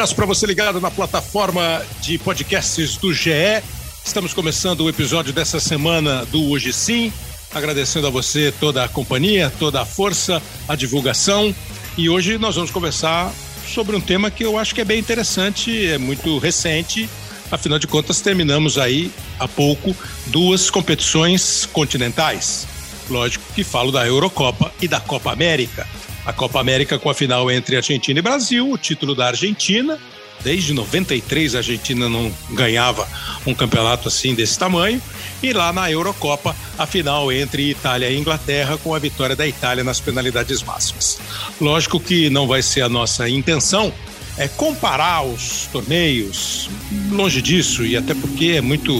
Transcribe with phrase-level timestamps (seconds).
[0.00, 3.62] abraço para você ligado na plataforma de podcasts do GE.
[4.02, 7.12] Estamos começando o episódio dessa semana do Hoje Sim.
[7.54, 11.54] Agradecendo a você toda a companhia, toda a força, a divulgação.
[11.98, 13.30] E hoje nós vamos conversar
[13.68, 17.06] sobre um tema que eu acho que é bem interessante, é muito recente.
[17.50, 19.94] Afinal de contas, terminamos aí há pouco
[20.28, 22.66] duas competições continentais.
[23.10, 25.86] Lógico que falo da Eurocopa e da Copa América.
[26.30, 29.98] A Copa América com a final entre Argentina e Brasil, o título da Argentina.
[30.44, 33.08] Desde 93 a Argentina não ganhava
[33.44, 35.02] um campeonato assim desse tamanho.
[35.42, 39.82] E lá na Eurocopa, a final entre Itália e Inglaterra, com a vitória da Itália
[39.82, 41.18] nas penalidades máximas.
[41.60, 43.92] Lógico que não vai ser a nossa intenção
[44.38, 46.70] é comparar os torneios,
[47.10, 48.94] longe disso, e até porque é muito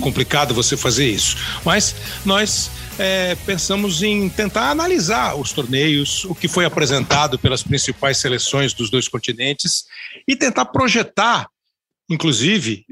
[0.00, 1.36] complicado você fazer isso.
[1.62, 1.94] Mas
[2.24, 2.70] nós
[3.00, 8.90] é, pensamos em tentar analisar os torneios, o que foi apresentado pelas principais seleções dos
[8.90, 9.84] dois continentes
[10.28, 11.48] e tentar projetar,
[12.10, 12.84] inclusive,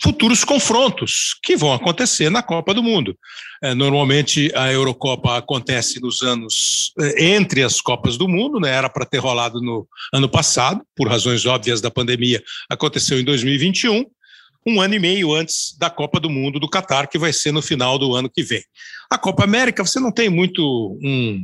[0.00, 3.18] futuros confrontos que vão acontecer na Copa do Mundo.
[3.60, 8.70] É, normalmente a Eurocopa acontece nos anos é, entre as Copas do Mundo, né?
[8.70, 9.84] Era para ter rolado no
[10.14, 12.40] ano passado, por razões óbvias da pandemia,
[12.70, 14.06] aconteceu em 2021
[14.66, 17.62] um ano e meio antes da Copa do Mundo do Catar, que vai ser no
[17.62, 18.62] final do ano que vem.
[19.10, 20.62] A Copa América, você não tem muito
[21.02, 21.42] um,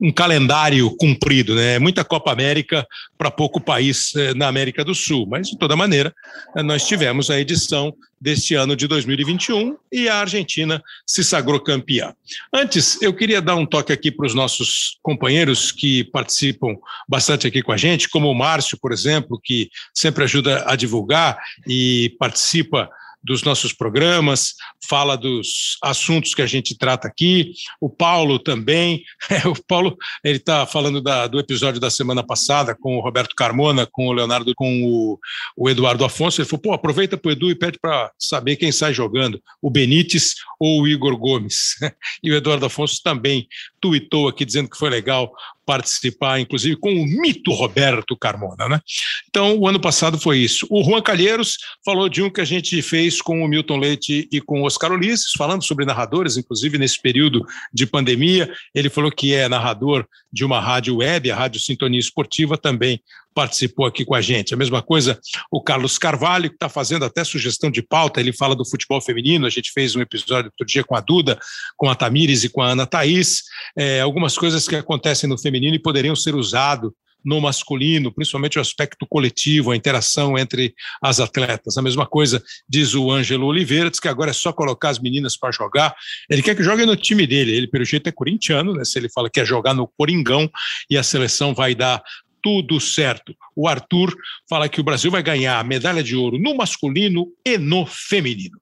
[0.00, 1.76] um calendário cumprido, né?
[1.76, 2.84] É muita Copa América
[3.16, 6.12] para pouco país eh, na América do Sul, mas de toda maneira,
[6.56, 12.12] eh, nós tivemos a edição deste ano de 2021 e a Argentina se sagrou campeã.
[12.52, 16.74] Antes, eu queria dar um toque aqui para os nossos companheiros que participam
[17.08, 21.38] bastante aqui com a gente, como o Márcio, por exemplo, que sempre ajuda a divulgar
[21.68, 22.90] e participa
[23.26, 24.54] dos nossos programas,
[24.88, 27.52] fala dos assuntos que a gente trata aqui.
[27.80, 29.02] O Paulo também.
[29.28, 33.34] É, o Paulo ele está falando da, do episódio da semana passada com o Roberto
[33.34, 35.18] Carmona, com o Leonardo, com o,
[35.56, 36.40] o Eduardo Afonso.
[36.40, 39.68] Ele falou: pô, aproveita para o Edu e pede para saber quem sai jogando, o
[39.68, 41.74] Benítez ou o Igor Gomes.
[42.22, 43.46] E o Eduardo Afonso também
[43.80, 45.32] tuitou aqui dizendo que foi legal
[45.66, 48.80] participar, inclusive, com o mito Roberto Carmona, né?
[49.28, 50.66] Então, o ano passado foi isso.
[50.70, 54.40] O Juan Calheiros falou de um que a gente fez com o Milton Leite e
[54.40, 57.44] com o Oscar Ulisses, falando sobre narradores, inclusive nesse período
[57.74, 58.50] de pandemia.
[58.74, 63.02] Ele falou que é narrador de uma rádio web, a Rádio Sintonia Esportiva, também
[63.36, 64.54] participou aqui com a gente.
[64.54, 65.20] A mesma coisa
[65.52, 69.44] o Carlos Carvalho, que está fazendo até sugestão de pauta, ele fala do futebol feminino,
[69.46, 71.38] a gente fez um episódio outro dia com a Duda,
[71.76, 73.42] com a Tamires e com a Ana Thaís,
[73.76, 76.90] é, algumas coisas que acontecem no feminino e poderiam ser usadas
[77.26, 80.72] no masculino, principalmente o aspecto coletivo, a interação entre
[81.02, 81.76] as atletas.
[81.76, 85.36] A mesma coisa diz o Ângelo Oliveira, diz que agora é só colocar as meninas
[85.36, 85.92] para jogar.
[86.30, 87.52] Ele quer que joguem no time dele.
[87.52, 88.84] Ele, pelo jeito, é corintiano, né?
[88.84, 90.48] Se ele fala que quer jogar no Coringão
[90.88, 92.00] e a seleção vai dar
[92.46, 93.34] tudo certo.
[93.56, 94.16] O Arthur
[94.48, 98.56] fala que o Brasil vai ganhar a medalha de ouro no masculino e no feminino.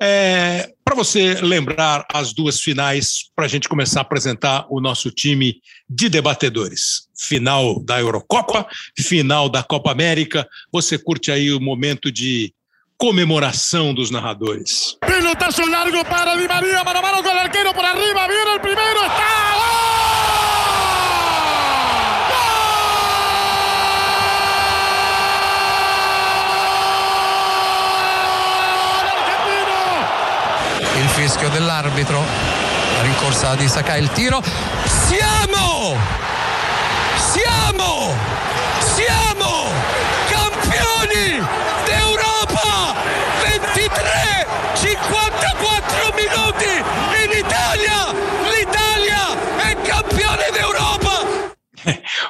[0.00, 5.10] É, para você lembrar as duas finais, para a gente começar a apresentar o nosso
[5.10, 5.56] time
[5.90, 7.08] de debatedores.
[7.18, 8.64] Final da Eurocopa,
[8.96, 10.46] final da Copa América.
[10.70, 12.54] Você curte aí o momento de
[12.96, 14.96] comemoração dos narradores.
[15.04, 18.60] Pilotazo largo para Di Maria, mano a mano com o arqueiro por arriba, viene o
[18.60, 19.83] primeiro, está!
[31.14, 34.42] Fischio dell'arbitro, la rincorsa di Sakai, il tiro.
[34.84, 35.96] Siamo!
[37.16, 38.53] Siamo!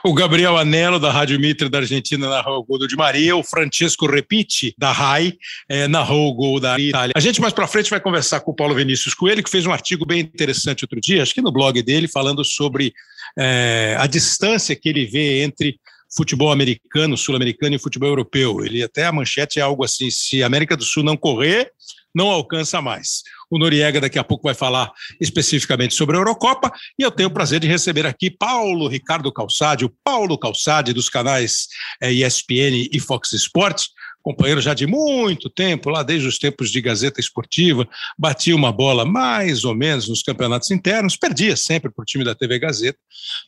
[0.05, 3.37] O Gabriel Anelo, da Rádio Mitre da Argentina, narrou o gol do Di Maria.
[3.37, 5.35] O Francesco Repite, da RAI,
[5.69, 7.13] é, narrou o gol da Itália.
[7.17, 9.73] A gente mais para frente vai conversar com o Paulo Vinícius Coelho, que fez um
[9.73, 12.93] artigo bem interessante outro dia, acho que no blog dele, falando sobre
[13.39, 15.79] é, a distância que ele vê entre
[16.15, 18.65] futebol americano, sul-americano e futebol europeu.
[18.65, 21.71] Ele até a manchete é algo assim: se a América do Sul não correr,
[22.15, 23.23] não alcança mais.
[23.51, 24.91] O Noriega daqui a pouco vai falar
[25.21, 29.85] especificamente sobre a Eurocopa e eu tenho o prazer de receber aqui Paulo Ricardo Calçade,
[29.85, 31.69] o Paulo Calçade dos canais
[32.03, 33.89] ESPN e Fox Sports,
[34.23, 37.87] companheiro já de muito tempo, lá desde os tempos de Gazeta Esportiva,
[38.19, 42.35] batia uma bola mais ou menos nos campeonatos internos, perdia sempre para o time da
[42.35, 42.99] TV Gazeta,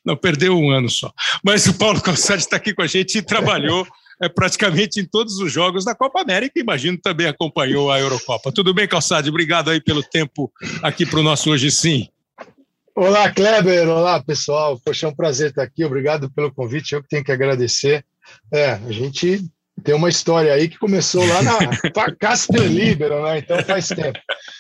[0.05, 1.11] não perdeu um ano só.
[1.43, 3.87] Mas o Paulo Calçade está aqui com a gente e trabalhou
[4.21, 6.59] é, praticamente em todos os jogos da Copa América.
[6.59, 8.53] Imagino também acompanhou a Eurocopa.
[8.53, 9.29] Tudo bem, Calçade?
[9.29, 10.53] Obrigado aí pelo tempo
[10.83, 12.09] aqui para o nosso Hoje Sim.
[12.95, 13.89] Olá, Kleber.
[13.89, 14.81] Olá, pessoal.
[14.83, 15.85] Poxa, é um prazer estar aqui.
[15.85, 16.95] Obrigado pelo convite.
[16.95, 18.05] Eu que tenho que agradecer.
[18.53, 19.45] É, a gente
[19.83, 21.59] tem uma história aí que começou lá na
[22.19, 23.39] Castelíbero, né?
[23.39, 24.19] Então faz tempo.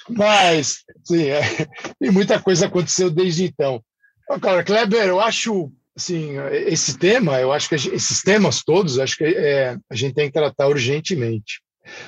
[0.08, 1.40] Mas, sim, é,
[2.00, 3.82] e muita coisa aconteceu desde então.
[4.40, 6.34] Cara, Kleber, eu acho, assim,
[6.66, 10.34] esse tema, eu acho que esses temas todos, acho que é, a gente tem que
[10.34, 11.60] tratar urgentemente.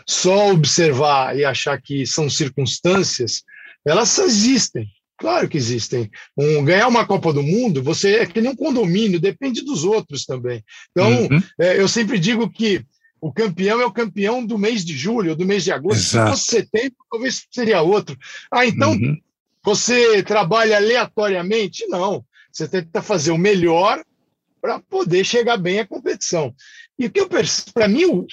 [0.06, 3.42] Só observar e achar que são circunstâncias,
[3.86, 4.86] elas existem.
[5.16, 6.10] Claro que existem.
[6.36, 10.24] Um, ganhar uma Copa do Mundo, você é que nem um condomínio, depende dos outros
[10.24, 10.62] também.
[10.90, 11.42] Então, uhum.
[11.58, 12.84] é, eu sempre digo que
[13.20, 15.98] o campeão é o campeão do mês de julho, do mês de agosto.
[15.98, 16.26] Exato.
[16.26, 18.16] Se fosse setembro, talvez seria outro.
[18.50, 19.16] Ah, então uhum.
[19.64, 21.86] você trabalha aleatoriamente?
[21.88, 22.24] Não.
[22.50, 24.02] Você tenta fazer o melhor
[24.60, 26.54] para poder chegar bem à competição.
[26.98, 28.26] E o que eu percebo, para mim.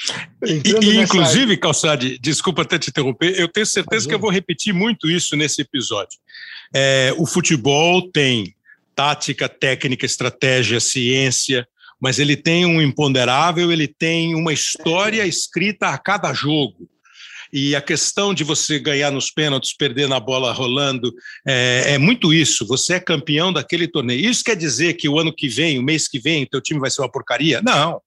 [0.44, 1.57] E, e inclusive, área...
[1.57, 5.62] Calçade, desculpa até te interromper, eu tenho certeza que eu vou repetir muito isso nesse
[5.62, 6.17] episódio.
[6.73, 8.56] É, o futebol tem
[8.95, 11.67] tática, técnica, estratégia, ciência,
[12.00, 16.89] mas ele tem um imponderável, ele tem uma história escrita a cada jogo.
[17.57, 21.13] E a questão de você ganhar nos pênaltis, perder na bola rolando,
[21.48, 22.68] é, é, muito isso.
[22.68, 24.30] Você é campeão daquele torneio.
[24.30, 26.81] Isso quer dizer que o ano que vem, o mês que vem, o teu time
[26.81, 27.62] vai ser uma porcaria?
[27.62, 28.02] Não.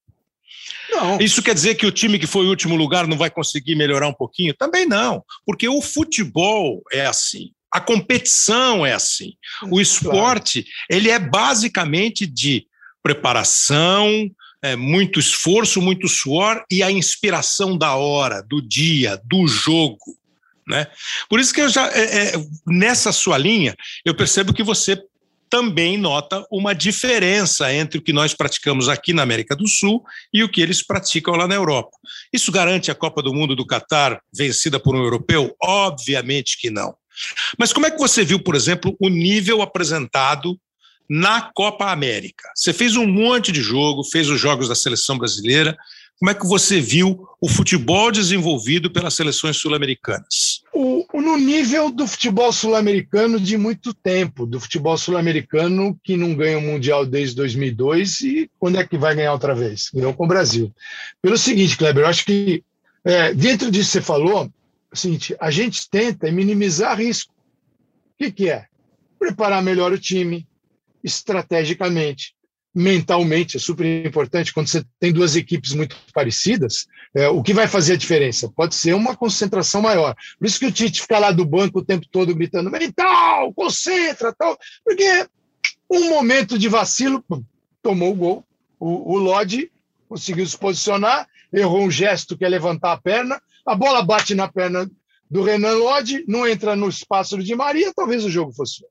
[0.91, 1.19] Não.
[1.19, 4.07] Isso quer dizer que o time que foi o último lugar não vai conseguir melhorar
[4.07, 4.53] um pouquinho?
[4.53, 7.49] Também não, porque o futebol é assim.
[7.71, 9.33] A competição é assim.
[9.71, 10.87] O esporte, claro.
[10.91, 12.67] ele é basicamente de
[13.01, 14.29] preparação,
[14.61, 20.17] é, muito esforço, muito suor e a inspiração da hora, do dia, do jogo.
[20.67, 20.87] Né?
[21.29, 22.33] Por isso que eu já, é, é,
[22.67, 23.75] nessa sua linha,
[24.05, 25.01] eu percebo que você
[25.49, 30.43] também nota uma diferença entre o que nós praticamos aqui na América do Sul e
[30.43, 31.97] o que eles praticam lá na Europa.
[32.31, 35.55] Isso garante a Copa do Mundo do Catar vencida por um europeu?
[35.59, 36.95] Obviamente que não.
[37.57, 40.57] Mas como é que você viu, por exemplo, o nível apresentado
[41.09, 42.47] na Copa América.
[42.55, 45.75] Você fez um monte de jogo, fez os jogos da seleção brasileira.
[46.19, 50.59] Como é que você viu o futebol desenvolvido pelas seleções sul-americanas?
[51.29, 56.61] no nível do futebol sul-americano de muito tempo, do futebol sul-americano que não ganha o
[56.61, 59.89] Mundial desde 2002 e quando é que vai ganhar outra vez?
[59.93, 60.73] Ganhou com o Brasil.
[61.21, 62.63] Pelo seguinte, Kleber, eu acho que
[63.03, 64.49] é, dentro disso que você falou, é
[64.93, 67.33] o seguinte, a gente tenta minimizar risco.
[67.33, 68.65] O que, que é?
[69.17, 70.47] Preparar melhor o time,
[71.03, 72.33] estrategicamente,
[72.73, 74.53] mentalmente, é super importante.
[74.53, 76.85] Quando você tem duas equipes muito parecidas,
[77.15, 78.51] é, o que vai fazer a diferença?
[78.55, 80.15] Pode ser uma concentração maior.
[80.37, 84.33] Por isso que o Tite fica lá do banco o tempo todo gritando: mental, concentra,
[84.33, 85.27] tal, porque
[85.89, 87.23] um momento de vacilo,
[87.81, 88.45] tomou o gol.
[88.79, 89.71] O, o Lodge
[90.07, 94.47] conseguiu se posicionar, errou um gesto que é levantar a perna, a bola bate na
[94.47, 94.89] perna
[95.29, 98.83] do Renan Lodge, não entra no espaço de Maria, talvez o jogo fosse.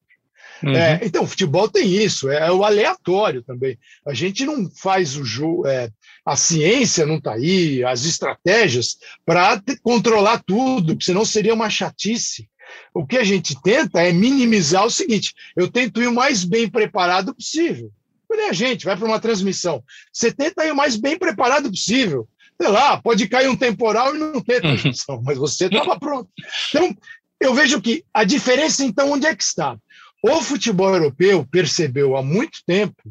[0.62, 0.74] Uhum.
[0.74, 3.78] É, então, o futebol tem isso, é, é, o aleatório também.
[4.06, 5.90] A gente não faz o jogo, é,
[6.24, 12.48] a ciência não está aí, as estratégias para controlar tudo, senão seria uma chatice.
[12.92, 16.68] O que a gente tenta é minimizar o seguinte: eu tento ir o mais bem
[16.68, 17.90] preparado possível.
[18.30, 19.82] Nem a gente vai para uma transmissão.
[20.12, 22.28] Você tenta ir o mais bem preparado possível.
[22.60, 24.72] Sei lá, pode cair um temporal e não ter uhum.
[24.72, 25.22] transmissão, uhum.
[25.24, 26.28] mas você estava pronto.
[26.68, 26.94] Então,
[27.40, 29.78] eu vejo que a diferença, então, onde é que está?
[30.22, 33.02] O futebol europeu percebeu há muito tempo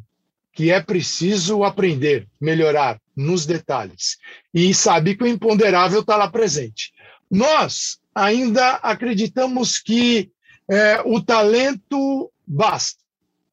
[0.54, 4.18] que é preciso aprender, melhorar nos detalhes,
[4.54, 6.92] e sabe que o imponderável está lá presente.
[7.30, 10.32] Nós ainda acreditamos que
[10.70, 13.00] é, o talento basta,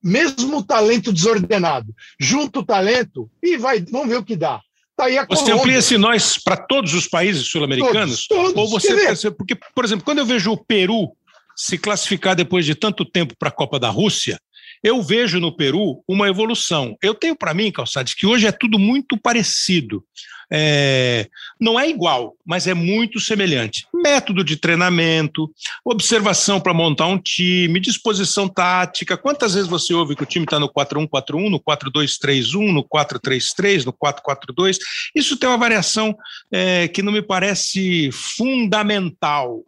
[0.03, 4.61] mesmo o talento desordenado, junto o talento e vai, vamos ver o que dá.
[4.97, 8.27] Tá aí a você amplia esse nós para todos os países sul-americanos?
[8.27, 8.57] Todos, todos.
[8.57, 11.15] Ou você, porque, por exemplo, quando eu vejo o Peru
[11.57, 14.39] se classificar depois de tanto tempo para a Copa da Rússia,
[14.83, 16.97] eu vejo no Peru uma evolução.
[17.03, 20.05] Eu tenho para mim, Calçades, que hoje é tudo muito parecido.
[20.53, 21.27] É,
[21.59, 23.87] não é igual, mas é muito semelhante.
[23.95, 25.51] Método de treinamento,
[25.85, 29.17] observação para montar um time, disposição tática.
[29.17, 33.93] Quantas vezes você ouve que o time está no 4-1-4-1, no 4-2-3-1, no 4-3-3, no
[33.93, 34.77] 4-4-2?
[35.15, 36.15] Isso tem uma variação
[36.53, 39.65] é, que não me parece fundamental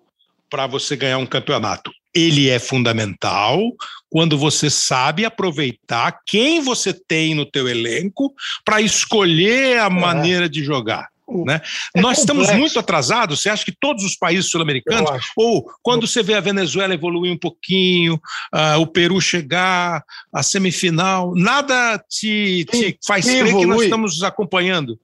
[0.56, 1.90] para você ganhar um campeonato.
[2.14, 3.60] Ele é fundamental
[4.08, 8.32] quando você sabe aproveitar quem você tem no teu elenco
[8.64, 9.90] para escolher a é.
[9.90, 11.08] maneira de jogar.
[11.44, 11.60] Né?
[11.94, 12.20] É Nós complexo.
[12.20, 13.42] estamos muito atrasados.
[13.42, 17.38] Você acha que todos os países sul-americanos, ou quando você vê a Venezuela evoluir um
[17.38, 24.22] pouquinho, uh, o Peru chegar à semifinal, nada te, te faz crer que nós estamos
[24.22, 24.98] acompanhando?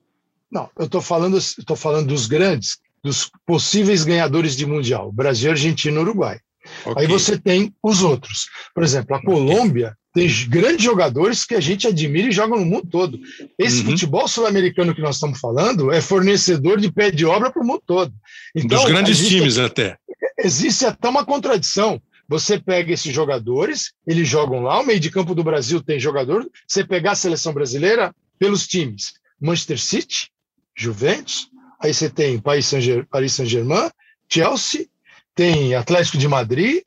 [0.51, 5.97] Não, eu estou falando, estou falando dos grandes dos possíveis ganhadores de Mundial, Brasil, Argentina
[5.97, 6.39] e Uruguai.
[6.85, 7.03] Okay.
[7.03, 8.47] Aí você tem os outros.
[8.73, 12.87] Por exemplo, a Colômbia tem grandes jogadores que a gente admira e jogam no mundo
[12.87, 13.19] todo.
[13.57, 13.91] Esse uhum.
[13.91, 17.81] futebol sul-americano que nós estamos falando é fornecedor de pé de obra para o mundo
[17.85, 18.13] todo.
[18.55, 19.97] Então, Dos grandes existe, times até.
[20.37, 22.01] Existe até uma contradição.
[22.29, 26.47] Você pega esses jogadores, eles jogam lá, o meio de campo do Brasil tem jogador.
[26.65, 30.29] Você pegar a seleção brasileira pelos times: Manchester City,
[30.75, 31.49] Juventus,
[31.83, 33.91] aí você tem Paris Saint-Germain,
[34.29, 34.87] Chelsea,
[35.35, 36.81] tem Atlético de Madrid,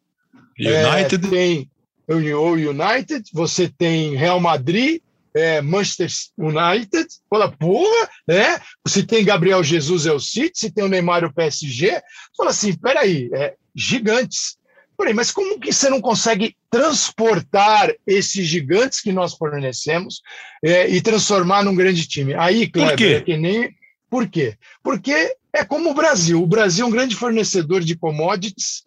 [0.58, 1.26] United.
[1.26, 1.70] É, tem
[2.08, 5.00] o United, você tem Real Madrid,
[5.34, 8.58] é, Manchester United, fala, porra, né?
[8.84, 12.00] Você tem Gabriel Jesus é o City, você tem o Neymar o PSG,
[12.36, 14.56] fala assim, peraí, é, gigantes.
[14.96, 20.22] Porém, mas como que você não consegue transportar esses gigantes que nós fornecemos
[20.64, 22.32] é, e transformar num grande time?
[22.32, 23.14] Aí, Kleber, Por quê?
[23.16, 23.74] É que nem...
[24.08, 24.56] Por quê?
[24.82, 26.42] Porque é como o Brasil.
[26.42, 28.84] O Brasil é um grande fornecedor de commodities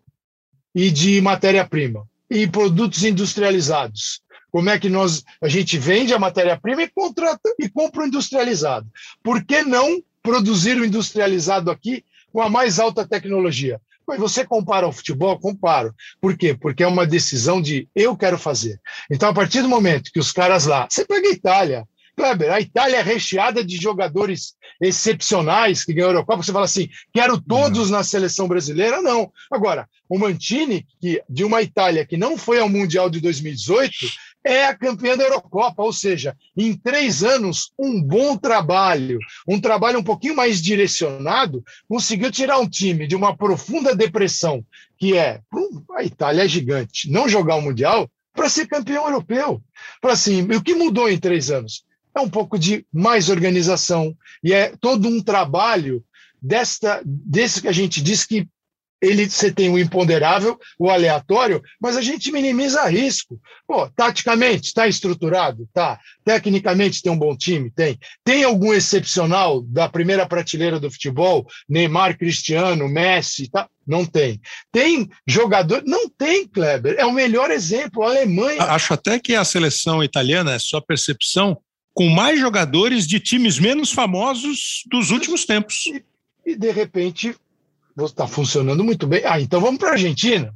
[0.73, 4.21] e de matéria-prima e produtos industrializados.
[4.51, 8.88] Como é que nós a gente vende a matéria-prima e contrata e compra o industrializado?
[9.23, 13.79] Por que não produzir o industrializado aqui com a mais alta tecnologia?
[14.05, 15.38] Pois você compara o futebol?
[15.38, 15.93] Comparo.
[16.19, 16.57] Por quê?
[16.59, 18.81] Porque é uma decisão de eu quero fazer.
[19.09, 21.88] Então, a partir do momento que os caras lá, você pega a Itália,
[22.19, 26.43] Kleber, a Itália é recheada de jogadores excepcionais que ganham a Eurocopa.
[26.43, 29.01] Você fala assim, quero todos na seleção brasileira?
[29.01, 29.31] Não.
[29.49, 33.93] Agora, o Mantini, que, de uma Itália que não foi ao Mundial de 2018,
[34.43, 39.99] é a campeã da Eurocopa, ou seja, em três anos, um bom trabalho, um trabalho
[39.99, 44.61] um pouquinho mais direcionado, conseguiu tirar um time de uma profunda depressão,
[44.97, 45.39] que é
[45.95, 49.61] a Itália é gigante, não jogar o Mundial, para ser campeão europeu.
[50.01, 51.88] Para assim, o que mudou em três anos?
[52.19, 56.03] É um pouco de mais organização e é todo um trabalho
[56.41, 58.47] desta desse que a gente diz que
[59.01, 63.39] ele você tem o imponderável, o aleatório, mas a gente minimiza risco.
[63.65, 65.99] Pô, taticamente está estruturado, tá.
[66.25, 67.97] Tecnicamente tem um bom time, tem.
[68.23, 73.67] Tem algum excepcional da primeira prateleira do futebol, Neymar, Cristiano, Messi, tá?
[73.88, 74.39] Não tem.
[74.71, 76.95] Tem jogador, não tem, Kleber.
[76.97, 78.63] É o melhor exemplo, a Alemanha.
[78.63, 81.57] Acho até que a seleção italiana, é sua percepção,
[81.93, 85.86] com mais jogadores de times menos famosos dos últimos tempos.
[85.88, 86.03] E,
[86.46, 87.36] e de repente,
[87.98, 89.22] está funcionando muito bem.
[89.25, 90.53] Ah, então vamos para a Argentina.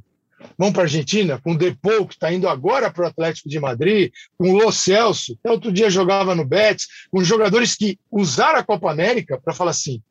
[0.58, 3.58] Vamos para a Argentina com o Depou, que está indo agora para o Atlético de
[3.58, 8.58] Madrid, com o Lo Celso, que outro dia jogava no Betis, com jogadores que usaram
[8.58, 10.02] a Copa América para falar assim: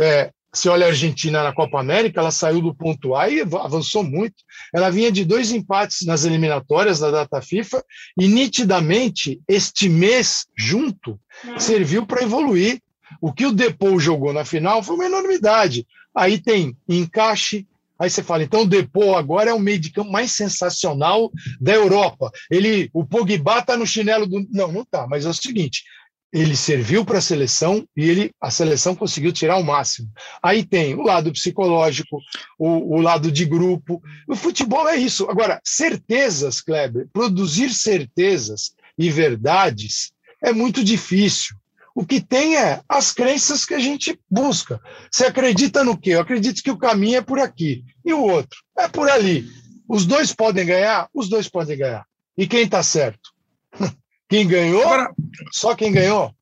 [0.00, 4.02] é, se olha a Argentina na Copa América, ela saiu do ponto A e avançou
[4.02, 4.36] muito.
[4.74, 7.84] Ela vinha de dois empates nas eliminatórias da data FIFA
[8.18, 11.18] e nitidamente este mês junto
[11.58, 12.80] serviu para evoluir.
[13.20, 15.86] O que o Depou jogou na final foi uma enormidade.
[16.14, 17.66] Aí tem encaixe,
[18.00, 21.30] Aí você fala, então o Depô agora é o meio de campo mais sensacional
[21.60, 22.30] da Europa.
[22.50, 24.46] Ele, o Pogba está no chinelo do.
[24.50, 25.84] Não, não está, mas é o seguinte:
[26.32, 30.08] ele serviu para a seleção e ele, a seleção conseguiu tirar o máximo.
[30.42, 32.18] Aí tem o lado psicológico,
[32.58, 34.00] o, o, lado de grupo.
[34.28, 35.28] O futebol é isso.
[35.28, 41.56] Agora, certezas, Kleber, produzir certezas e verdades é muito difícil.
[41.94, 44.80] O que tem é as crenças que a gente busca.
[45.10, 46.10] Você acredita no quê?
[46.10, 47.84] Eu acredito que o caminho é por aqui.
[48.04, 48.58] E o outro?
[48.78, 49.46] É por ali.
[49.88, 51.08] Os dois podem ganhar?
[51.12, 52.06] Os dois podem ganhar.
[52.38, 53.30] E quem está certo?
[54.30, 54.82] Quem ganhou?
[54.82, 55.10] Agora,
[55.52, 56.32] só quem ganhou.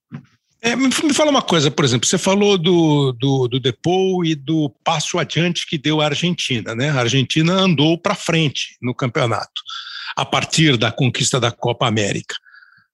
[0.61, 4.71] É, me fala uma coisa, por exemplo, você falou do, do, do Depou e do
[4.85, 6.90] passo adiante que deu a Argentina, né?
[6.90, 9.62] A Argentina andou para frente no campeonato
[10.16, 12.35] a partir da conquista da Copa América.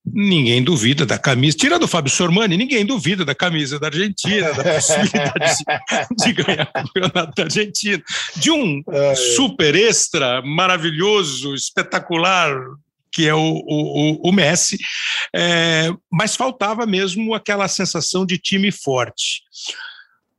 [0.07, 4.63] Ninguém duvida da camisa, tirando o Fábio Sormani, ninguém duvida da camisa da Argentina, da
[4.75, 8.03] possibilidade de, de ganhar o campeonato da Argentina,
[8.37, 8.83] de um
[9.35, 12.55] super extra maravilhoso, espetacular
[13.15, 14.77] que é o, o, o Messi,
[15.33, 19.43] é, mas faltava mesmo aquela sensação de time forte.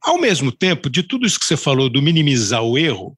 [0.01, 3.17] Ao mesmo tempo, de tudo isso que você falou, do minimizar o erro,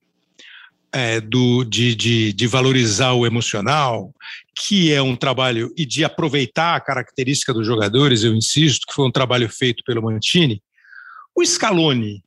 [0.92, 4.14] é, do, de, de, de, valorizar o emocional,
[4.54, 9.06] que é um trabalho, e de aproveitar a característica dos jogadores, eu insisto, que foi
[9.06, 10.62] um trabalho feito pelo Mantini,
[11.34, 12.22] o Scaloni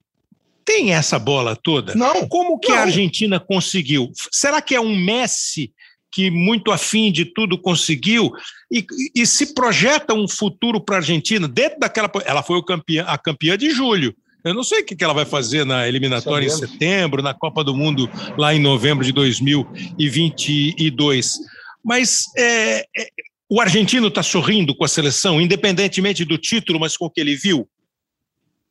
[0.66, 1.96] tem essa bola toda?
[1.96, 2.28] Não.
[2.28, 2.78] Como que não.
[2.78, 4.12] a Argentina conseguiu?
[4.32, 5.74] Será que é um Messi
[6.12, 8.32] que muito afim de tudo conseguiu
[8.72, 12.12] e, e se projeta um futuro para a Argentina dentro daquela.
[12.26, 14.16] Ela foi campeã, a campeã de julho.
[14.44, 16.70] Eu não sei o que ela vai fazer na eliminatória Sabemos.
[16.70, 21.38] em setembro, na Copa do Mundo lá em novembro de 2022.
[21.84, 23.08] Mas é, é,
[23.48, 27.36] o argentino está sorrindo com a seleção, independentemente do título, mas com o que ele
[27.36, 27.68] viu?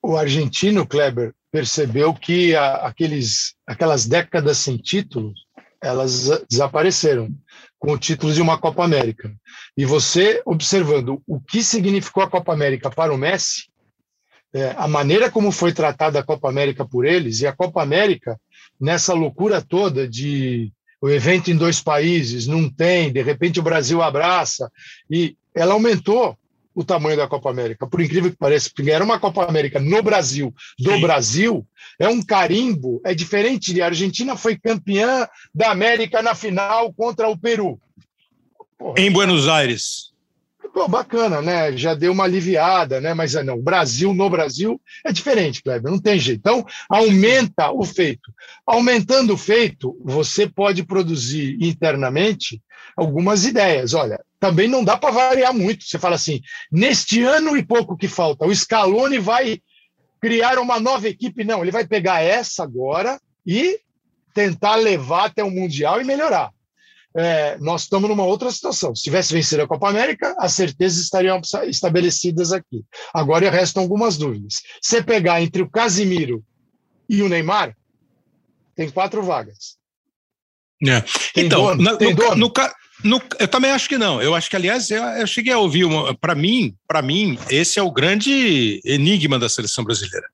[0.02, 5.40] O argentino, Kleber, percebeu que a, aqueles, aquelas décadas sem títulos
[5.82, 7.28] elas desapareceram.
[7.80, 9.34] com o título de uma Copa América.
[9.74, 13.70] E você observando o que significou a Copa América para o Messi,
[14.52, 18.38] é, a maneira como foi tratada a Copa América por eles, e a Copa América,
[18.78, 20.70] nessa loucura toda de
[21.00, 24.70] o evento em dois países, não tem, de repente o Brasil abraça,
[25.10, 26.36] e ela aumentou
[26.80, 30.02] o tamanho da Copa América, por incrível que pareça, porque era uma Copa América no
[30.02, 31.00] Brasil, do Sim.
[31.00, 31.66] Brasil,
[31.98, 37.28] é um carimbo, é diferente de a Argentina foi campeã da América na final contra
[37.28, 37.78] o Peru.
[38.78, 40.09] Porra, em Buenos Aires.
[40.72, 41.76] Pô, bacana, né?
[41.76, 43.12] Já deu uma aliviada, né?
[43.12, 46.38] Mas é, não, Brasil no Brasil é diferente, Kleber, não tem jeito.
[46.38, 48.32] Então, aumenta o feito.
[48.64, 52.62] Aumentando o feito, você pode produzir internamente
[52.96, 53.94] algumas ideias.
[53.94, 55.84] Olha, também não dá para variar muito.
[55.84, 59.60] Você fala assim, neste ano e pouco que falta, o Scaloni vai
[60.20, 61.42] criar uma nova equipe.
[61.42, 63.80] Não, ele vai pegar essa agora e
[64.32, 66.52] tentar levar até o Mundial e melhorar
[67.16, 68.94] é, nós estamos numa outra situação.
[68.94, 72.84] Se tivesse vencido a Copa América, as certezas estariam estabelecidas aqui.
[73.12, 74.62] Agora restam algumas dúvidas.
[74.80, 76.44] Se pegar entre o Casimiro
[77.08, 77.76] e o Neymar,
[78.76, 79.76] tem quatro vagas.
[80.86, 81.02] É.
[81.36, 81.98] Então, dono?
[81.98, 82.52] No, no,
[83.04, 84.22] no, eu também acho que não.
[84.22, 85.86] Eu acho que, aliás, eu, eu cheguei a ouvir
[86.20, 90.26] para mim, para mim, esse é o grande enigma da seleção brasileira.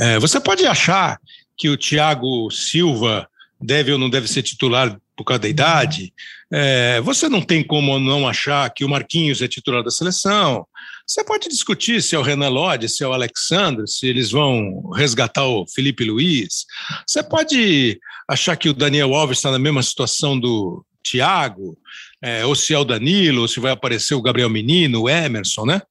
[0.00, 1.18] É, você pode achar
[1.56, 3.28] que o Thiago Silva
[3.60, 6.12] deve ou não deve ser titular por causa da idade.
[6.52, 10.66] É, você não tem como não achar que o Marquinhos é titular da seleção.
[11.06, 14.90] Você pode discutir se é o Renan Lodge, se é o Alexandre, se eles vão
[14.90, 16.64] resgatar o Felipe Luiz.
[17.06, 21.76] Você pode achar que o Daniel Alves está na mesma situação do Thiago,
[22.22, 25.66] é, ou se é o Danilo, ou se vai aparecer o Gabriel Menino, o Emerson,
[25.66, 25.82] né?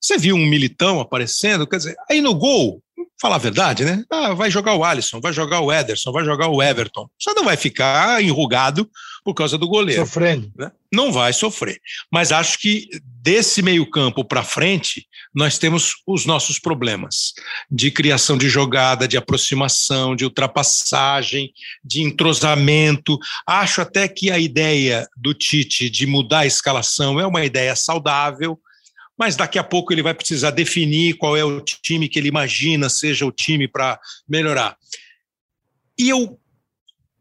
[0.00, 2.82] Você viu um militão aparecendo, quer dizer, aí no gol,
[3.20, 4.02] falar a verdade, né?
[4.10, 7.08] Ah, vai jogar o Alisson, vai jogar o Ederson, vai jogar o Everton.
[7.18, 8.88] Você não vai ficar enrugado
[9.22, 10.00] por causa do goleiro.
[10.06, 10.50] Sofrendo.
[10.56, 10.72] Né?
[10.90, 11.78] Não vai sofrer.
[12.10, 17.34] Mas acho que desse meio-campo para frente, nós temos os nossos problemas
[17.70, 21.52] de criação de jogada, de aproximação, de ultrapassagem,
[21.84, 23.18] de entrosamento.
[23.46, 28.58] Acho até que a ideia do Tite de mudar a escalação é uma ideia saudável
[29.20, 32.88] mas daqui a pouco ele vai precisar definir qual é o time que ele imagina
[32.88, 34.78] seja o time para melhorar.
[35.98, 36.40] E eu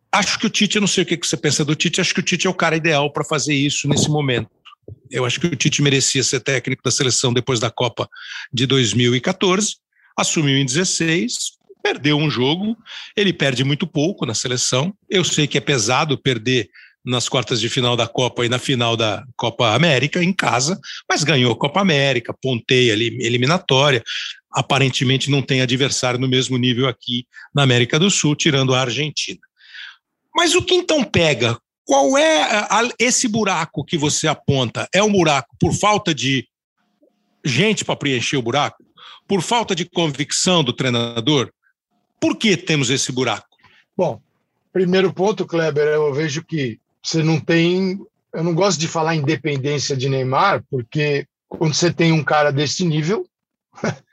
[0.10, 2.22] acho que o Tite, eu não sei o que você pensa do Tite, acho que
[2.22, 4.50] o Tite é o cara ideal para fazer isso nesse momento.
[5.12, 8.10] Eu acho que o Tite merecia ser técnico da seleção depois da Copa
[8.52, 9.76] de 2014,
[10.18, 12.78] assumiu em 16, perdeu um jogo,
[13.14, 14.94] ele perde muito pouco na seleção.
[15.10, 16.70] Eu sei que é pesado perder
[17.10, 21.24] nas quartas de final da Copa e na final da Copa América em casa, mas
[21.24, 24.04] ganhou a Copa América, ponteia ali, eliminatória.
[24.52, 29.40] Aparentemente não tem adversário no mesmo nível aqui na América do Sul, tirando a Argentina.
[30.36, 31.58] Mas o que então pega?
[31.86, 32.48] Qual é
[33.00, 34.88] esse buraco que você aponta?
[34.94, 36.48] É um buraco por falta de
[37.44, 38.84] gente para preencher o buraco?
[39.28, 41.52] Por falta de convicção do treinador?
[42.20, 43.48] Por que temos esse buraco?
[43.98, 44.22] Bom,
[44.72, 48.00] primeiro ponto, Kleber, eu vejo que você não tem.
[48.34, 52.86] Eu não gosto de falar independência de Neymar, porque quando você tem um cara desse
[52.86, 53.28] nível.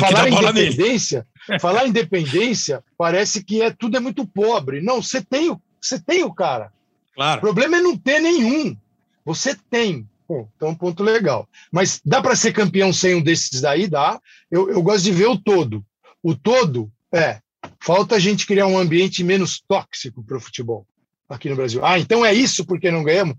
[0.00, 1.26] falar independência,
[1.60, 4.80] falar independência parece que é tudo é muito pobre.
[4.80, 6.72] Não, você tem o, você tem o cara.
[7.14, 7.38] Claro.
[7.38, 8.76] O problema é não ter nenhum.
[9.24, 10.08] Você tem.
[10.26, 11.48] Bom, então, um ponto legal.
[11.70, 13.86] Mas dá para ser campeão sem um desses daí?
[13.86, 14.18] Dá.
[14.50, 15.84] Eu, eu gosto de ver o todo.
[16.22, 17.40] O todo é.
[17.80, 20.86] Falta a gente criar um ambiente menos tóxico para o futebol
[21.34, 21.84] aqui no Brasil.
[21.84, 23.36] Ah, então é isso porque não ganhamos?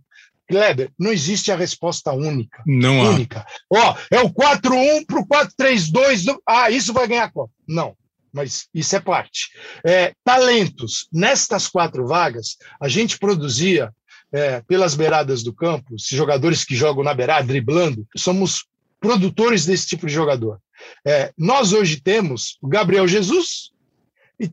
[0.47, 2.61] Kleber, não existe a resposta única.
[2.65, 3.09] Não há.
[3.09, 3.45] Única.
[3.71, 6.37] Ó, é o 4-1 para o 4-3-2.
[6.47, 7.51] Ah, isso vai ganhar a Copa.
[7.67, 7.95] Não,
[8.31, 9.49] mas isso é parte.
[9.83, 11.07] É, talentos.
[11.11, 13.91] Nestas quatro vagas, a gente produzia
[14.31, 18.65] é, pelas beiradas do campo, jogadores que jogam na beirada, driblando, somos
[18.99, 20.59] produtores desse tipo de jogador.
[21.05, 23.71] É, nós hoje temos o Gabriel Jesus,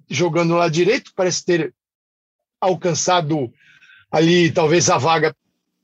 [0.09, 1.75] jogando lá direito, parece ter
[2.63, 3.53] alcançado
[4.11, 5.35] ali talvez a vaga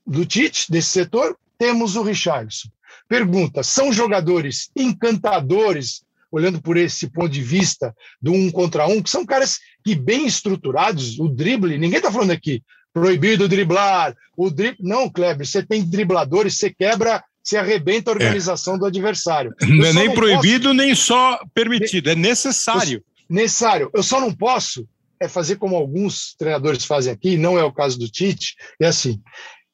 [0.07, 2.69] do Tite desse setor, temos o Richardson.
[3.07, 9.09] Pergunta: são jogadores encantadores, olhando por esse ponto de vista do um contra um, que
[9.09, 12.63] são caras que bem estruturados, o drible, ninguém está falando aqui,
[12.93, 14.77] proibido driblar, o drible.
[14.79, 18.79] Não, Kleber, você tem dribladores, você quebra, você arrebenta a organização é.
[18.79, 19.53] do adversário.
[19.61, 20.75] não é nem não proibido, posso...
[20.75, 23.03] nem só permitido, é necessário.
[23.29, 23.89] Eu, necessário.
[23.93, 24.87] Eu só não posso
[25.19, 29.21] é fazer como alguns treinadores fazem aqui, não é o caso do Tite, é assim,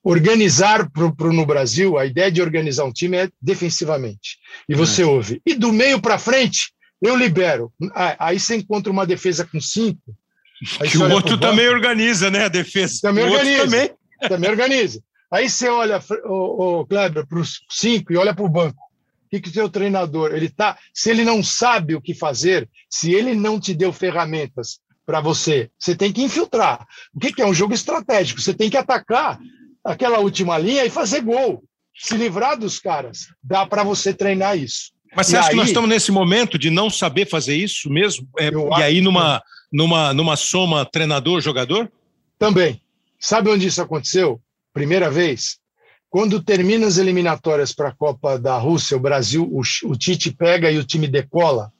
[0.03, 4.37] organizar pro, pro, no Brasil, a ideia de organizar um time é defensivamente.
[4.69, 5.05] E você é.
[5.05, 7.73] ouve, e do meio para frente, eu libero.
[8.19, 10.15] Aí você encontra uma defesa com cinco.
[10.89, 12.45] que o outro também organiza, né?
[12.45, 12.99] A defesa.
[13.01, 13.63] Também o organiza.
[13.63, 13.89] Também.
[14.29, 15.03] Também organiza.
[15.31, 18.81] Aí você olha, o, o Kleber, para os cinco e olha para o banco.
[19.25, 22.69] O que, que o seu treinador, ele tá, se ele não sabe o que fazer,
[22.89, 26.85] se ele não te deu ferramentas para você, você tem que infiltrar.
[27.13, 28.41] O que, que é um jogo estratégico?
[28.41, 29.39] Você tem que atacar
[29.83, 31.63] aquela última linha e fazer gol,
[31.95, 33.27] se livrar dos caras.
[33.43, 34.91] Dá para você treinar isso.
[35.15, 37.89] Mas você e acha aí, que nós estamos nesse momento de não saber fazer isso
[37.89, 38.27] mesmo?
[38.37, 39.41] É, e aí numa,
[39.71, 41.89] numa, numa soma treinador-jogador?
[42.37, 42.81] Também.
[43.19, 44.41] Sabe onde isso aconteceu?
[44.73, 45.57] Primeira vez?
[46.09, 50.71] Quando termina as eliminatórias para a Copa da Rússia, o Brasil, o, o, Tite pega
[50.71, 51.71] e o time decola.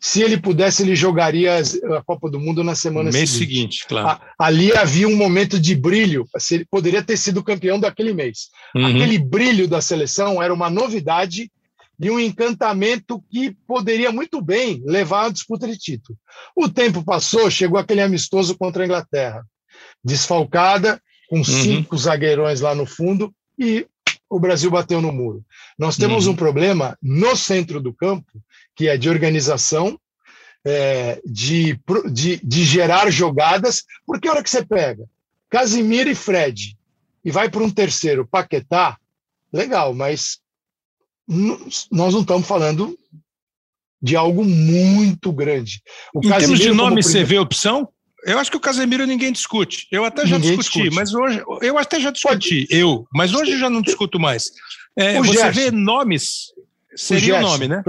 [0.00, 3.54] Se ele pudesse, ele jogaria a Copa do Mundo na semana mês seguinte.
[3.54, 4.20] seguinte claro.
[4.38, 6.28] A, ali havia um momento de brilho.
[6.38, 8.50] Se ele poderia ter sido campeão daquele mês.
[8.74, 8.86] Uhum.
[8.86, 11.50] Aquele brilho da seleção era uma novidade
[11.98, 16.18] e um encantamento que poderia muito bem levar à disputa de título.
[16.54, 19.44] O tempo passou, chegou aquele amistoso contra a Inglaterra,
[20.04, 21.44] desfalcada, com uhum.
[21.44, 23.86] cinco zagueirões lá no fundo, e
[24.28, 25.44] o Brasil bateu no muro.
[25.78, 26.32] Nós temos uhum.
[26.32, 28.30] um problema no centro do campo,
[28.74, 29.98] que é de organização,
[30.64, 31.78] é, de,
[32.10, 35.04] de, de gerar jogadas, porque a hora que você pega
[35.54, 36.76] Casimiro e Fred
[37.24, 38.98] e vai para um terceiro, Paquetá,
[39.52, 40.40] legal, mas
[41.28, 42.98] nós não estamos falando
[44.02, 45.80] de algo muito grande.
[46.12, 47.88] O em Casimiro, termos de nome, você vê opção?
[48.26, 49.86] Eu acho que o Casemiro ninguém discute.
[49.90, 50.94] Eu até já ninguém discuti, discute.
[50.94, 52.66] mas hoje eu até já discuti, Pode.
[52.70, 54.44] eu, mas hoje eu já não discuto mais.
[54.96, 56.52] É, você Gerson, vê nomes,
[56.94, 57.82] seria o, Gerson, o nome, né?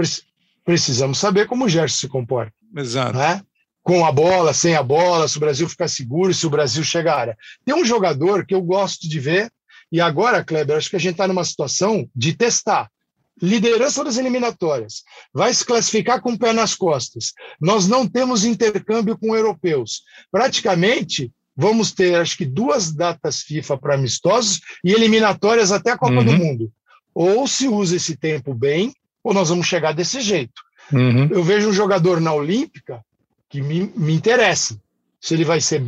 [0.64, 2.52] Precisamos saber como o Gerson se comporta.
[2.76, 3.16] Exato.
[3.16, 3.40] Né?
[3.82, 7.12] Com a bola, sem a bola, se o Brasil ficar seguro, se o Brasil chega
[7.12, 7.38] à área.
[7.64, 9.50] Tem um jogador que eu gosto de ver,
[9.90, 12.90] e agora, Kleber, acho que a gente está numa situação de testar
[13.40, 17.32] liderança das eliminatórias, vai se classificar com o pé nas costas.
[17.60, 20.02] Nós não temos intercâmbio com europeus.
[20.30, 26.14] Praticamente, vamos ter, acho que, duas datas FIFA para amistosos e eliminatórias até a Copa
[26.14, 26.24] uhum.
[26.24, 26.72] do Mundo.
[27.14, 30.62] Ou se usa esse tempo bem, ou nós vamos chegar desse jeito.
[30.92, 31.28] Uhum.
[31.30, 33.02] Eu vejo um jogador na Olímpica
[33.48, 34.80] que me, me interessa.
[35.20, 35.82] Se ele vai ser,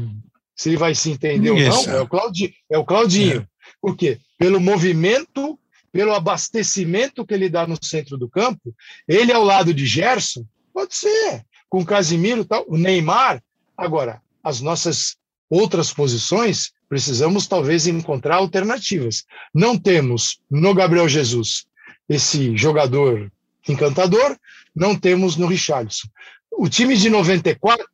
[0.57, 2.53] se ele vai se entender ou não, é o Claudinho.
[2.71, 3.41] É o Claudinho.
[3.41, 3.47] É.
[3.81, 4.19] Por quê?
[4.39, 5.59] Pelo movimento
[5.93, 8.75] pelo abastecimento que ele dá no centro do campo,
[9.07, 13.43] ele ao lado de Gerson, pode ser, com Casimiro tal, o Neymar.
[13.77, 15.17] Agora, as nossas
[15.49, 19.25] outras posições, precisamos talvez encontrar alternativas.
[19.55, 21.67] Não temos no Gabriel Jesus
[22.09, 23.31] esse jogador
[23.69, 24.37] encantador,
[24.75, 26.09] não temos no Richarlison.
[26.51, 27.87] O time de 94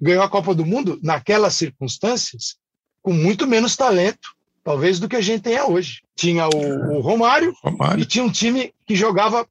[0.00, 2.56] ganhou a Copa do Mundo naquelas circunstâncias
[3.02, 6.02] com muito menos talento talvez do que a gente tenha hoje.
[6.16, 9.46] Tinha o, o Romário, Romário, e tinha um time que jogava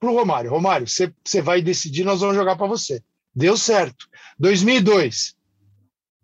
[0.00, 0.50] para o Romário.
[0.50, 3.00] Romário, você vai decidir, nós vamos jogar para você.
[3.34, 4.06] Deu certo.
[4.38, 5.34] 2002,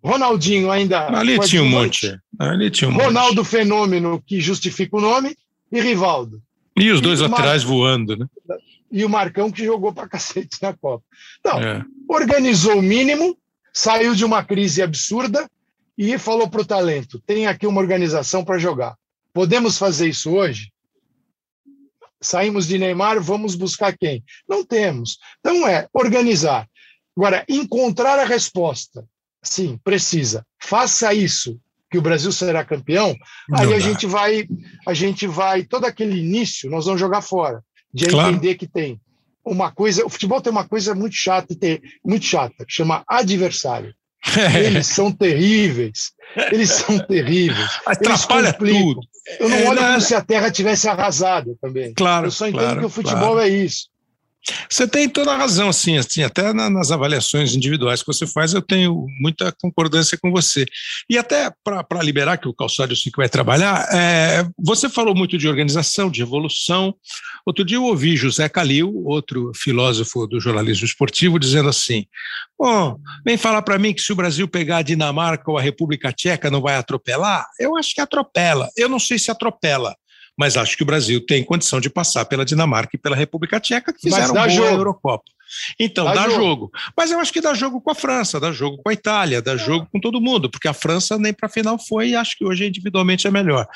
[0.03, 1.09] Ronaldinho ainda.
[1.09, 2.19] Ali tinha um monte.
[2.39, 3.49] Ali tinha um Ronaldo monte.
[3.49, 5.37] Fenômeno, que justifica o nome,
[5.71, 6.43] e Rivaldo.
[6.77, 7.71] E os dois e laterais Mar...
[7.71, 8.27] voando, né?
[8.91, 11.05] E o Marcão, que jogou para cacete na Copa.
[11.41, 11.85] Então, é.
[12.09, 13.37] organizou o mínimo,
[13.73, 15.49] saiu de uma crise absurda,
[16.03, 18.97] e falou para o talento: tem aqui uma organização para jogar.
[19.35, 20.73] Podemos fazer isso hoje?
[22.23, 24.25] Saímos de Neymar, vamos buscar quem?
[24.49, 25.19] Não temos.
[25.41, 26.67] Então é organizar.
[27.15, 29.05] Agora, encontrar a resposta.
[29.43, 30.45] Sim, precisa.
[30.59, 31.61] Faça isso,
[31.91, 33.15] que o Brasil será campeão.
[33.49, 33.77] Não aí dá.
[33.77, 34.49] a gente vai,
[34.87, 37.63] a gente vai, todo aquele início, nós vamos jogar fora.
[37.93, 38.31] De claro.
[38.31, 38.99] entender que tem
[39.45, 40.05] uma coisa.
[40.05, 41.55] O futebol tem uma coisa muito chata,
[42.03, 43.95] muito chata, chama adversário.
[44.55, 46.13] Eles são terríveis.
[46.53, 47.81] Eles são terríveis.
[47.87, 49.01] Atrapalha tudo.
[49.39, 51.93] Eu não é, olho como se a Terra tivesse arrasado também.
[51.95, 52.27] Claro.
[52.27, 53.41] Eu só entendo claro, que o futebol claro.
[53.41, 53.89] é isso.
[54.69, 58.63] Você tem toda a razão, assim, assim até nas avaliações individuais que você faz, eu
[58.63, 60.65] tenho muita concordância com você.
[61.09, 65.49] E até para liberar, que o Calçado que vai trabalhar, é, você falou muito de
[65.49, 66.95] organização, de evolução.
[67.47, 72.07] Outro dia eu ouvi José Calil, outro filósofo do jornalismo esportivo, dizendo assim:
[72.59, 76.13] Bom, vem falar para mim que se o Brasil pegar a Dinamarca ou a República
[76.13, 77.47] Tcheca não vai atropelar?
[77.59, 78.69] Eu acho que atropela.
[78.77, 79.95] Eu não sei se atropela
[80.41, 83.93] mas acho que o Brasil tem condição de passar pela Dinamarca e pela República Tcheca,
[83.93, 84.69] que fizeram boa jogo.
[84.69, 85.25] Eurocopa.
[85.79, 86.41] Então, dá, dá jogo.
[86.41, 86.73] jogo.
[86.97, 89.53] Mas eu acho que dá jogo com a França, dá jogo com a Itália, dá
[89.53, 89.59] é.
[89.59, 92.45] jogo com todo mundo, porque a França nem para a final foi e acho que
[92.45, 93.67] hoje individualmente é melhor.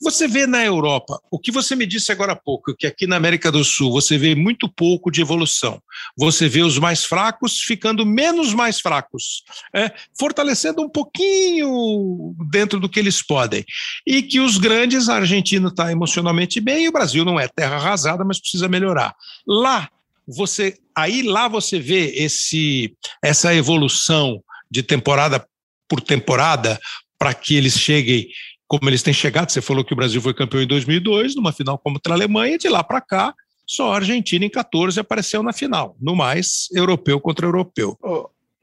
[0.00, 3.16] Você vê na Europa, o que você me disse agora há pouco, que aqui na
[3.16, 5.80] América do Sul você vê muito pouco de evolução.
[6.16, 9.42] Você vê os mais fracos ficando menos mais fracos,
[9.74, 13.64] é, fortalecendo um pouquinho dentro do que eles podem.
[14.06, 17.76] E que os grandes, a Argentina está emocionalmente bem e o Brasil não é terra
[17.76, 19.14] arrasada, mas precisa melhorar.
[19.46, 19.88] Lá,
[20.26, 25.46] você aí lá você vê esse essa evolução de temporada
[25.88, 26.80] por temporada
[27.18, 28.28] para que eles cheguem
[28.66, 29.50] como eles têm chegado.
[29.50, 32.68] Você falou que o Brasil foi campeão em 2002, numa final contra a Alemanha, de
[32.68, 33.34] lá para cá,
[33.66, 35.96] só a Argentina em 14 apareceu na final.
[36.00, 37.96] No mais, europeu contra europeu.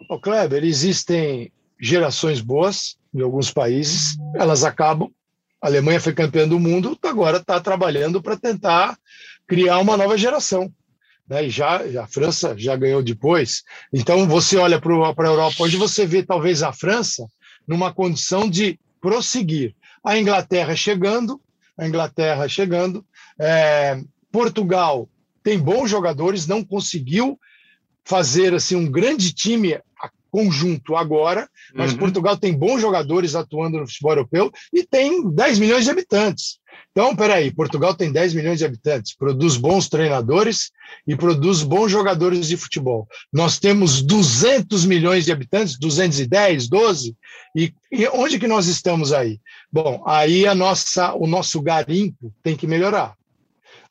[0.09, 5.09] Ô, Kleber, existem gerações boas em alguns países, elas acabam.
[5.61, 8.97] A Alemanha foi campeã do mundo, agora está trabalhando para tentar
[9.47, 10.71] criar uma nova geração.
[11.27, 11.45] Né?
[11.45, 13.63] E já, a França já ganhou depois.
[13.91, 17.27] Então você olha para a Europa hoje, você vê talvez a França
[17.67, 19.75] numa condição de prosseguir.
[20.03, 21.41] A Inglaterra chegando,
[21.77, 23.05] a Inglaterra chegando,
[23.39, 25.09] é, Portugal
[25.43, 27.39] tem bons jogadores, não conseguiu
[28.05, 29.79] fazer assim um grande time
[30.33, 31.99] conjunto agora, mas uhum.
[31.99, 36.57] Portugal tem bons jogadores atuando no futebol europeu e tem 10 milhões de habitantes.
[36.91, 40.71] Então, peraí, Portugal tem 10 milhões de habitantes, produz bons treinadores
[41.07, 43.07] e produz bons jogadores de futebol.
[43.31, 47.15] Nós temos 200 milhões de habitantes, 210, 12,
[47.55, 49.39] e, e onde que nós estamos aí?
[49.71, 53.13] Bom, aí a nossa, o nosso garimpo tem que melhorar.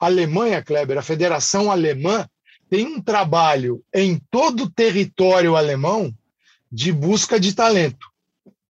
[0.01, 2.27] A Alemanha, Kleber, a Federação Alemã
[2.69, 6.11] tem um trabalho em todo o território alemão
[6.73, 8.07] de busca de talento.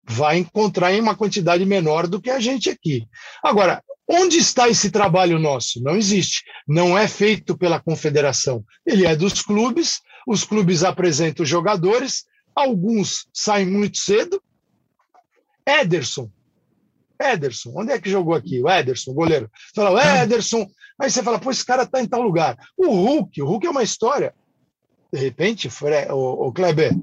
[0.03, 3.07] Vai encontrar em uma quantidade menor do que a gente aqui.
[3.41, 5.81] Agora, onde está esse trabalho nosso?
[5.81, 6.43] Não existe.
[6.67, 8.63] Não é feito pela confederação.
[8.85, 14.41] Ele é dos clubes, os clubes apresentam os jogadores, alguns saem muito cedo.
[15.65, 16.29] Ederson.
[17.19, 18.61] Ederson, onde é que jogou aqui?
[18.61, 19.49] O Ederson, goleiro.
[19.73, 20.67] Fala, o Ederson.
[20.99, 22.57] Aí você fala, pô, esse cara está em tal lugar.
[22.77, 24.35] O Hulk, o Hulk é uma história.
[25.11, 25.69] De repente,
[26.11, 26.93] o Kleber,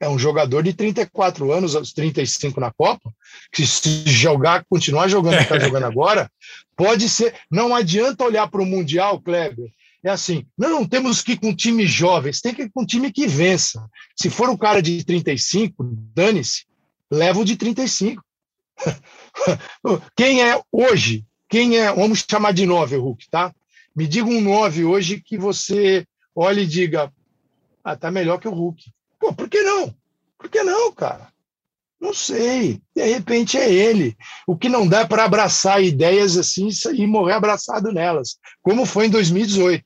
[0.00, 3.12] é um jogador de 34 anos, aos 35 na Copa,
[3.52, 6.30] que se jogar, continuar jogando que está jogando agora,
[6.74, 7.34] pode ser.
[7.50, 9.70] Não adianta olhar para o Mundial, Kleber.
[10.02, 13.12] É assim, não, temos que ir com times jovens, tem que ir com um time
[13.12, 13.86] que vença.
[14.16, 15.84] Se for um cara de 35,
[16.14, 16.64] dane-se,
[17.10, 18.24] leva o de 35.
[20.16, 21.26] Quem é hoje?
[21.46, 23.52] Quem é, vamos chamar de 9, Hulk, tá?
[23.94, 27.12] Me diga um 9 hoje que você olhe e diga,
[27.84, 28.82] ah, tá melhor que o Hulk.
[29.20, 29.94] Pô, por que não?
[30.38, 31.28] Por que não, cara?
[32.00, 32.80] Não sei.
[32.96, 34.16] De repente é ele.
[34.46, 39.10] O que não dá para abraçar ideias assim e morrer abraçado nelas, como foi em
[39.10, 39.84] 2018.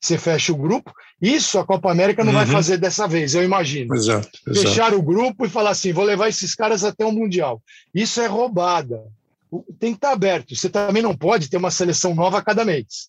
[0.00, 0.92] Você fecha o grupo.
[1.20, 2.38] Isso a Copa América não uhum.
[2.38, 3.94] vai fazer dessa vez, eu imagino.
[3.94, 4.68] Exato, exato.
[4.68, 7.62] Fechar o grupo e falar assim: vou levar esses caras até o Mundial.
[7.94, 9.02] Isso é roubada.
[9.78, 10.54] Tem que estar aberto.
[10.54, 13.08] Você também não pode ter uma seleção nova a cada mês.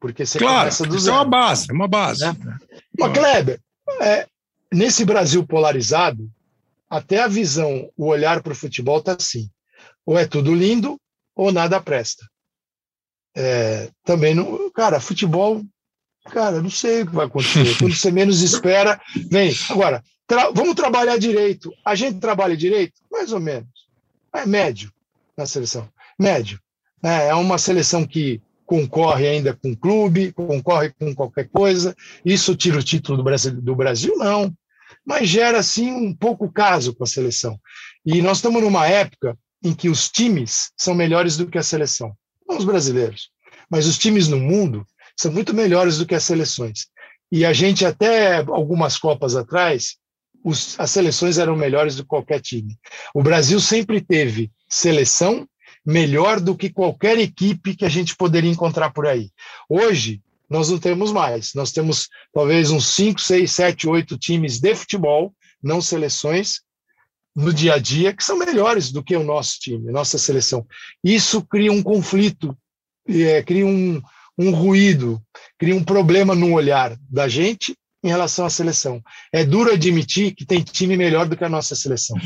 [0.00, 1.16] Porque você claro, começa do zero.
[1.16, 2.20] é uma base, é uma base.
[2.20, 2.36] Né?
[2.98, 3.60] Mas, Kleber,
[4.02, 4.26] é,
[4.74, 6.30] nesse Brasil polarizado,
[6.90, 9.48] até a visão, o olhar para o futebol está assim:
[10.04, 11.00] ou é tudo lindo
[11.34, 12.28] ou nada presta.
[13.36, 15.62] É, também não, cara, futebol,
[16.26, 17.78] cara, não sei o que vai acontecer.
[17.78, 19.54] Quando você menos espera, vem.
[19.70, 21.72] Agora, tra vamos trabalhar direito.
[21.84, 23.68] A gente trabalha direito, mais ou menos.
[24.32, 24.92] É médio
[25.36, 26.60] na seleção, médio.
[27.02, 31.94] É, é uma seleção que concorre ainda com o clube, concorre com qualquer coisa.
[32.24, 33.52] Isso tira o título do Brasil?
[33.60, 34.54] Do Brasil não
[35.06, 37.58] mas gera assim um pouco caso com a seleção.
[38.04, 42.14] E nós estamos numa época em que os times são melhores do que a seleção,
[42.46, 43.30] não os brasileiros,
[43.70, 44.86] mas os times no mundo
[45.16, 46.86] são muito melhores do que as seleções.
[47.32, 49.96] E a gente até algumas copas atrás,
[50.44, 52.78] os, as seleções eram melhores do que qualquer time.
[53.14, 55.48] O Brasil sempre teve seleção
[55.84, 59.30] melhor do que qualquer equipe que a gente poderia encontrar por aí.
[59.68, 61.52] Hoje, nós não temos mais.
[61.54, 66.60] Nós temos talvez uns 5, 6, 7, 8 times de futebol, não seleções,
[67.34, 70.64] no dia a dia, que são melhores do que o nosso time, nossa seleção.
[71.02, 72.56] Isso cria um conflito,
[73.08, 74.00] é, cria um,
[74.38, 75.20] um ruído,
[75.58, 79.02] cria um problema no olhar da gente em relação à seleção.
[79.32, 82.16] É duro admitir que tem time melhor do que a nossa seleção.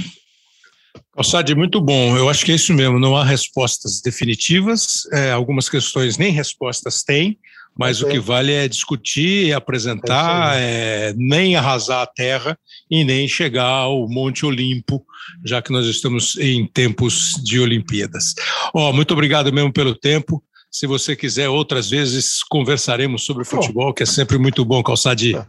[1.15, 2.17] Calçade, muito bom.
[2.17, 2.99] Eu acho que é isso mesmo.
[2.99, 5.07] Não há respostas definitivas.
[5.13, 7.39] É, algumas questões nem respostas têm
[7.79, 12.59] mas o que vale é discutir e apresentar, é, nem arrasar a terra
[12.91, 15.07] e nem chegar ao Monte Olimpo,
[15.45, 18.35] já que nós estamos em tempos de Olimpíadas.
[18.75, 20.43] Oh, muito obrigado mesmo pelo tempo.
[20.69, 25.33] Se você quiser, outras vezes conversaremos sobre futebol, que é sempre muito bom, Calçade.
[25.33, 25.47] Tá.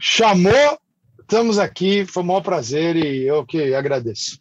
[0.00, 0.78] Chamou,
[1.20, 4.40] estamos aqui, foi um maior prazer e eu que agradeço.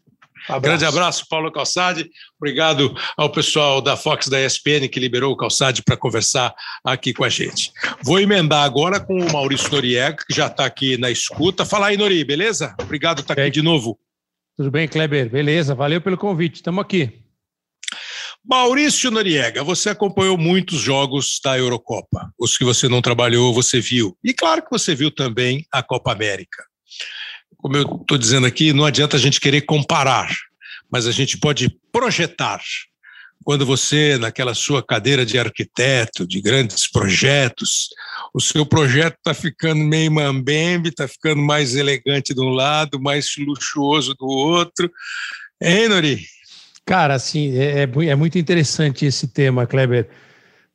[0.50, 0.62] Abraço.
[0.62, 2.10] Grande abraço, Paulo Calçade.
[2.42, 7.24] Obrigado ao pessoal da Fox da ESPN que liberou o Calçade para conversar aqui com
[7.24, 7.72] a gente.
[8.04, 11.66] Vou emendar agora com o Maurício Noriega, que já está aqui na escuta.
[11.66, 12.76] Fala aí, Nori, beleza?
[12.82, 14.00] Obrigado por estar tá aqui de novo.
[14.58, 15.30] Tudo bem, Kleber?
[15.30, 16.56] Beleza, valeu pelo convite.
[16.56, 17.22] Estamos aqui.
[18.44, 22.34] Maurício Noriega, você acompanhou muitos jogos da Eurocopa.
[22.40, 24.18] Os que você não trabalhou, você viu.
[24.24, 26.64] E claro que você viu também a Copa América
[27.62, 30.34] como eu estou dizendo aqui, não adianta a gente querer comparar,
[30.92, 32.62] mas a gente pode projetar.
[33.44, 37.90] Quando você, naquela sua cadeira de arquiteto, de grandes projetos,
[38.34, 43.28] o seu projeto está ficando meio mambembe, está ficando mais elegante de um lado, mais
[43.38, 44.92] luxuoso do outro.
[45.62, 46.26] Hein, Nori?
[46.86, 50.10] Cara, assim, é, é, é muito interessante esse tema, Kleber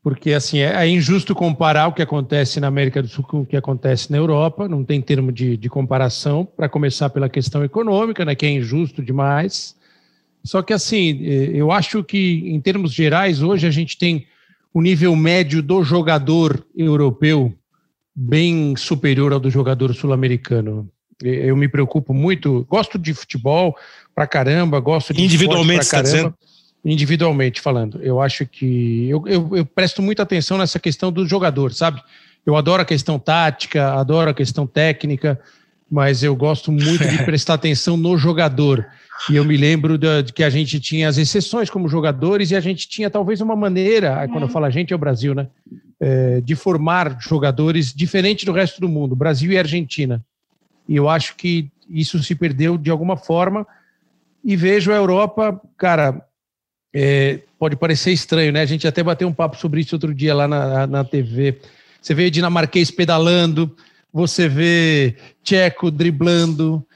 [0.05, 3.47] porque assim é, é, injusto comparar o que acontece na América do Sul com o
[3.47, 8.23] que acontece na Europa, não tem termo de, de comparação, para começar pela questão econômica,
[8.23, 9.75] né, que é injusto demais.
[10.45, 14.27] Só que assim, é, eu acho que em termos gerais, hoje a gente tem
[14.75, 17.55] o nível médio do jogador europeu
[18.15, 20.87] bem superior ao do jogador sul-americano.
[21.23, 23.75] Eu me preocupo muito, gosto de futebol
[24.15, 26.35] pra caramba, gosto de individualmente pra caramba
[26.85, 28.01] individualmente falando.
[28.03, 32.03] Eu acho que eu, eu, eu, presto muita atenção nessa questão do jogador, sabe?
[32.45, 35.41] Eu adoro a questão tática, adoro a questão técnica,
[35.91, 38.87] mas eu gosto muito de prestar atenção no jogador.
[39.31, 42.57] E eu me lembro de, de, que a gente tinha as exceções como jogadores e
[42.57, 45.49] a gente tinha talvez uma maneira, quando eu falo a gente é o Brasil, né?
[45.99, 50.23] É, de formar jogadores diferente do resto do mundo, Brasil e Argentina.
[50.87, 53.67] E eu acho que isso se perdeu de alguma forma.
[54.45, 56.23] E vejo a Europa, cara,
[56.95, 58.61] é, pode parecer estranho, né?
[58.61, 61.59] A gente até bateu um papo sobre isso outro dia lá na, na TV.
[62.01, 63.75] Você vê dinamarquês pedalando,
[64.13, 66.87] você vê tcheco driblando.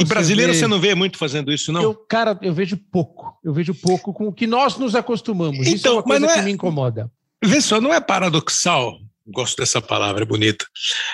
[0.00, 0.58] e brasileiro vê...
[0.58, 1.82] você não vê muito fazendo isso, não?
[1.82, 3.38] Eu, cara, eu vejo pouco.
[3.44, 5.60] Eu vejo pouco com o que nós nos acostumamos.
[5.60, 6.34] Então, isso é uma coisa é...
[6.34, 7.10] que me incomoda.
[7.44, 10.64] Vê só, não é paradoxal gosto dessa palavra, é bonita.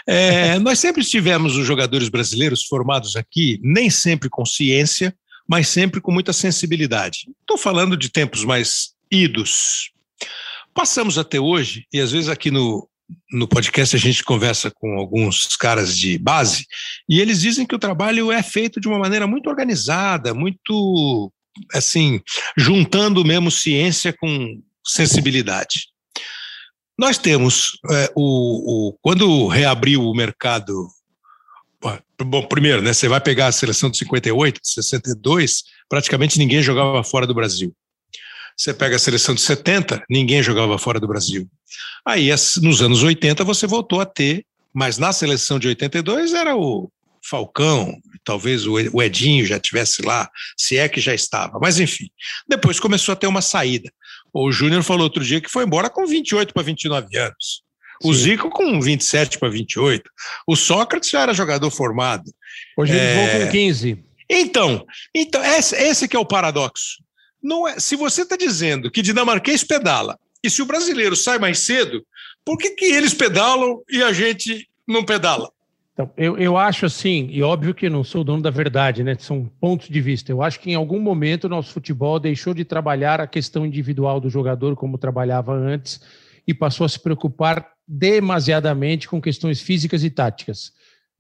[0.07, 5.15] É, nós sempre tivemos os jogadores brasileiros formados aqui, nem sempre com ciência,
[5.53, 7.27] mas sempre com muita sensibilidade.
[7.43, 9.93] Estou falando de tempos mais idos.
[10.73, 12.89] Passamos até hoje, e às vezes aqui no,
[13.31, 16.65] no podcast a gente conversa com alguns caras de base,
[17.07, 21.31] e eles dizem que o trabalho é feito de uma maneira muito organizada, muito,
[21.75, 22.23] assim,
[22.57, 25.89] juntando mesmo ciência com sensibilidade.
[26.99, 30.89] Nós temos é, o, o, quando reabriu o mercado
[32.25, 37.03] Bom, primeiro, né, você vai pegar a seleção de 58, de 62, praticamente ninguém jogava
[37.03, 37.75] fora do Brasil.
[38.57, 41.49] Você pega a seleção de 70, ninguém jogava fora do Brasil.
[42.07, 42.31] Aí,
[42.63, 46.91] nos anos 80, você voltou a ter, mas na seleção de 82 era o
[47.25, 51.59] Falcão, talvez o Edinho já tivesse lá, se é que já estava.
[51.61, 52.09] Mas, enfim,
[52.49, 53.91] depois começou a ter uma saída.
[54.33, 57.63] O Júnior falou outro dia que foi embora com 28 para 29 anos.
[58.05, 60.11] O Zico com 27 para 28.
[60.47, 62.31] O Sócrates já era jogador formado.
[62.77, 63.39] Hoje eles é...
[63.39, 63.99] vão com 15.
[64.29, 67.03] Então, então esse, esse que é o paradoxo.
[67.43, 71.59] Não é, se você está dizendo que dinamarquês pedala e se o brasileiro sai mais
[71.61, 72.05] cedo,
[72.45, 75.51] por que, que eles pedalam e a gente não pedala?
[75.93, 79.15] Então, eu, eu acho assim, e óbvio que não sou dono da verdade, né?
[79.19, 80.33] São pontos de vista.
[80.33, 84.19] Eu acho que em algum momento o nosso futebol deixou de trabalhar a questão individual
[84.19, 86.01] do jogador como trabalhava antes
[86.47, 90.73] e passou a se preocupar demasiadamente com questões físicas e táticas.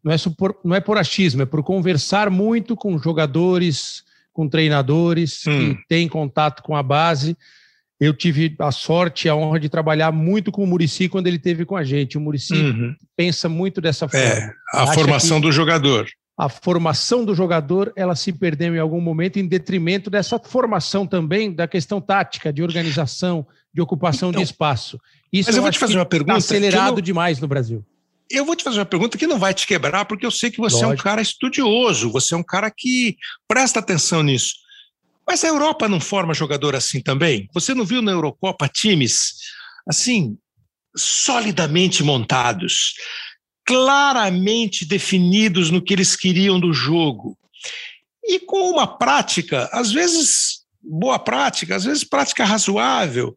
[0.03, 5.47] Não é, por, não é por achismo, é por conversar muito com jogadores, com treinadores
[5.47, 5.75] hum.
[5.75, 7.37] que têm contato com a base.
[8.01, 11.39] Eu tive a sorte e a honra de trabalhar muito com o Murici quando ele
[11.39, 12.19] teve com a gente.
[12.19, 12.97] O Murici uhum.
[13.17, 14.27] pensa muito dessa forma.
[14.27, 16.09] É, a Acha formação do jogador.
[16.37, 21.53] A formação do jogador ela se perdeu em algum momento em detrimento dessa formação também
[21.53, 24.99] da questão tática, de organização, de ocupação então, de espaço.
[25.33, 26.39] Isso mas eu, eu vou te fazer uma tá pergunta.
[26.39, 27.03] Está acelerado não...
[27.03, 27.85] demais no Brasil.
[28.31, 30.59] Eu vou te fazer uma pergunta que não vai te quebrar, porque eu sei que
[30.59, 30.93] você Lógico.
[30.93, 33.17] é um cara estudioso, você é um cara que
[33.47, 34.55] presta atenção nisso.
[35.27, 37.49] Mas a Europa não forma jogador assim também?
[37.53, 39.35] Você não viu na Eurocopa times
[39.87, 40.37] assim,
[40.97, 42.95] solidamente montados,
[43.65, 47.37] claramente definidos no que eles queriam do jogo,
[48.25, 53.37] e com uma prática, às vezes boa prática, às vezes prática razoável,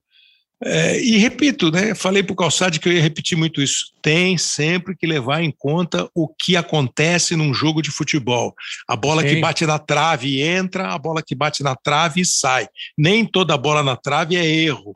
[0.63, 3.91] é, e repito, né, falei para o Calçade que eu ia repetir muito isso.
[4.01, 8.55] Tem sempre que levar em conta o que acontece num jogo de futebol.
[8.88, 9.28] A bola Sim.
[9.28, 12.67] que bate na trave entra, a bola que bate na trave sai.
[12.97, 14.95] Nem toda bola na trave é erro,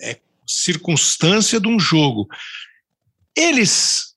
[0.00, 2.28] é circunstância de um jogo.
[3.36, 4.11] Eles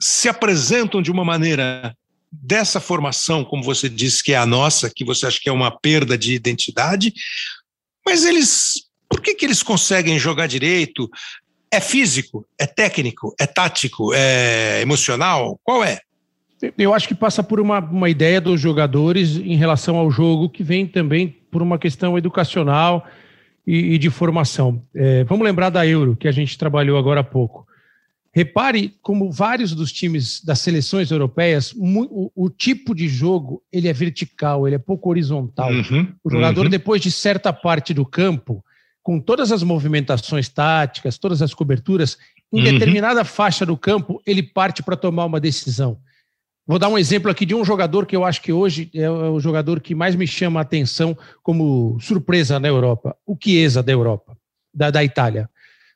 [0.00, 1.94] se apresentam de uma maneira
[2.30, 5.70] dessa formação, como você disse que é a nossa, que você acha que é uma
[5.70, 7.12] perda de identidade,
[8.04, 11.08] mas eles por que, que eles conseguem jogar direito?
[11.72, 12.46] É físico?
[12.58, 13.34] É técnico?
[13.40, 14.12] É tático?
[14.14, 15.58] É emocional?
[15.64, 15.98] Qual é?
[16.76, 20.62] Eu acho que passa por uma, uma ideia dos jogadores em relação ao jogo, que
[20.62, 23.06] vem também por uma questão educacional
[23.66, 24.82] e, e de formação.
[24.94, 27.66] É, vamos lembrar da Euro, que a gente trabalhou agora há pouco.
[28.34, 33.92] Repare como vários dos times das seleções europeias, o, o, tipo de jogo ele é
[33.92, 35.70] vertical, ele é pouco horizontal.
[35.72, 36.70] Uhum, o jogador, uhum.
[36.70, 38.62] depois de certa parte do campo,
[39.02, 42.18] com todas as movimentações táticas, todas as coberturas,
[42.52, 42.72] em uhum.
[42.72, 45.98] determinada faixa do campo, ele parte para tomar uma decisão.
[46.66, 49.40] Vou dar um exemplo aqui de um jogador que eu acho que hoje é o
[49.40, 54.36] jogador que mais me chama a atenção como surpresa na Europa, o Chiesa da Europa,
[54.74, 55.48] da, da Itália.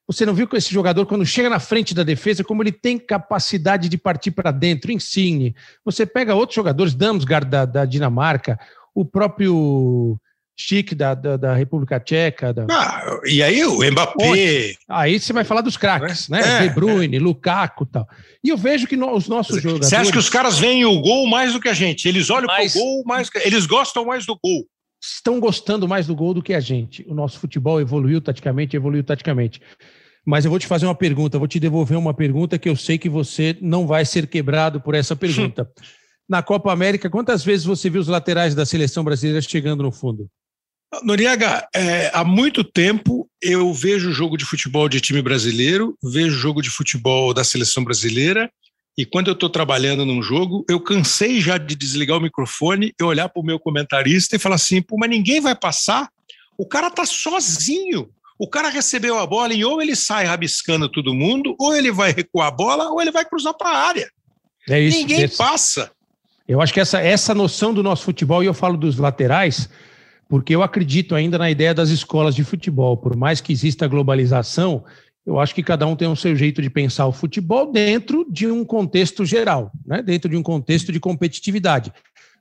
[0.06, 2.98] Você não viu que esse jogador, quando chega na frente da defesa, como ele tem
[2.98, 5.54] capacidade de partir para dentro, Insigne.
[5.84, 8.58] Você pega outros jogadores, Damsgaard da, da Dinamarca,
[8.94, 10.18] o próprio
[10.56, 12.52] Chic da, da, da, República Tcheca.
[12.52, 12.66] Da...
[12.70, 14.74] Ah, e aí o Mbappé.
[14.88, 16.40] Aí você vai falar dos craques, né?
[16.40, 17.20] É, De Bruyne, é.
[17.20, 18.08] Lukaku e tal.
[18.44, 19.88] E eu vejo que no, os nossos jogadores.
[19.88, 22.06] Você acha que os caras veem o gol mais do que a gente?
[22.06, 23.30] Eles olham para o gol mais.
[23.44, 24.66] Eles gostam mais do gol.
[25.02, 27.04] Estão gostando mais do gol do que a gente.
[27.08, 29.60] O nosso futebol evoluiu taticamente, evoluiu taticamente.
[30.24, 32.96] Mas eu vou te fazer uma pergunta, vou te devolver uma pergunta que eu sei
[32.96, 35.68] que você não vai ser quebrado por essa pergunta.
[36.28, 40.30] Na Copa América, quantas vezes você viu os laterais da seleção brasileira chegando no fundo?
[41.02, 46.62] Noriega, é, há muito tempo eu vejo jogo de futebol de time brasileiro, vejo jogo
[46.62, 48.50] de futebol da seleção brasileira,
[48.96, 53.04] e quando eu estou trabalhando num jogo, eu cansei já de desligar o microfone e
[53.04, 56.10] olhar para o meu comentarista e falar assim: pô, mas ninguém vai passar?
[56.58, 58.10] O cara tá sozinho.
[58.38, 62.12] O cara recebeu a bola e ou ele sai rabiscando todo mundo, ou ele vai
[62.12, 64.10] recuar a bola, ou ele vai cruzar para a área.
[64.68, 65.92] É isso, ninguém passa.
[66.46, 69.68] Eu acho que essa, essa noção do nosso futebol, e eu falo dos laterais,
[70.28, 72.96] porque eu acredito ainda na ideia das escolas de futebol.
[72.96, 74.84] Por mais que exista globalização,
[75.24, 78.46] eu acho que cada um tem um seu jeito de pensar o futebol dentro de
[78.46, 80.02] um contexto geral, né?
[80.02, 81.92] dentro de um contexto de competitividade.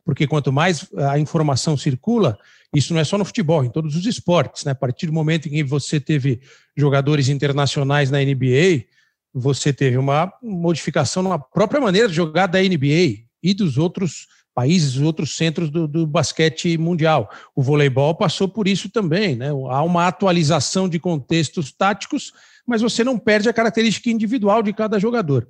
[0.03, 2.37] Porque quanto mais a informação circula,
[2.73, 4.65] isso não é só no futebol, em todos os esportes.
[4.65, 4.71] Né?
[4.71, 6.41] A partir do momento em que você teve
[6.75, 8.85] jogadores internacionais na NBA,
[9.33, 14.97] você teve uma modificação na própria maneira de jogar da NBA e dos outros países,
[14.99, 17.29] outros centros do, do, basquete mundial.
[17.55, 19.49] O voleibol passou por isso também, né?
[19.49, 22.33] Há uma atualização de contextos táticos,
[22.67, 25.47] mas você não perde a característica individual de cada jogador.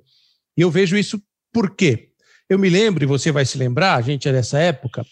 [0.56, 2.10] E eu vejo isso por quê?
[2.48, 5.04] Eu me lembro, e você vai se lembrar, a gente é dessa época,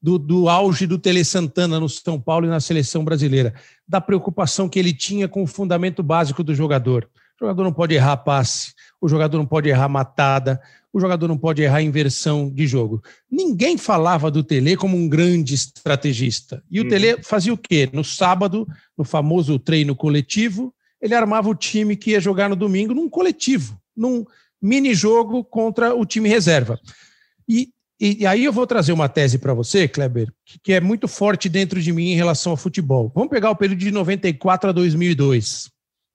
[0.00, 3.54] do, do auge do Tele Santana no São Paulo e na seleção brasileira,
[3.86, 7.08] da preocupação que ele tinha com o fundamento básico do jogador.
[7.40, 10.60] O jogador não pode errar passe, o jogador não pode errar matada,
[10.92, 13.02] o jogador não pode errar inversão de jogo.
[13.30, 16.62] Ninguém falava do Tele como um grande estrategista.
[16.70, 16.88] E o uhum.
[16.88, 17.88] Tele fazia o quê?
[17.92, 22.94] No sábado, no famoso treino coletivo, ele armava o time que ia jogar no domingo
[22.94, 24.24] num coletivo, num
[24.60, 26.78] mini jogo contra o time reserva.
[27.48, 30.80] E, e, e aí eu vou trazer uma tese para você, Kleber, que, que é
[30.80, 33.10] muito forte dentro de mim em relação ao futebol.
[33.14, 35.72] Vamos pegar o período de 94 a 2002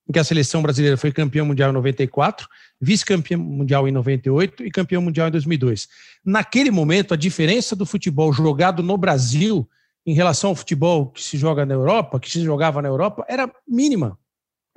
[0.08, 2.48] em que a seleção brasileira foi campeã mundial em 94,
[2.80, 5.86] vice-campeã mundial em 98 e campeã mundial em 2002.
[6.24, 9.68] Naquele momento, a diferença do futebol jogado no Brasil
[10.06, 13.52] em relação ao futebol que se joga na Europa, que se jogava na Europa, era
[13.68, 14.18] mínima.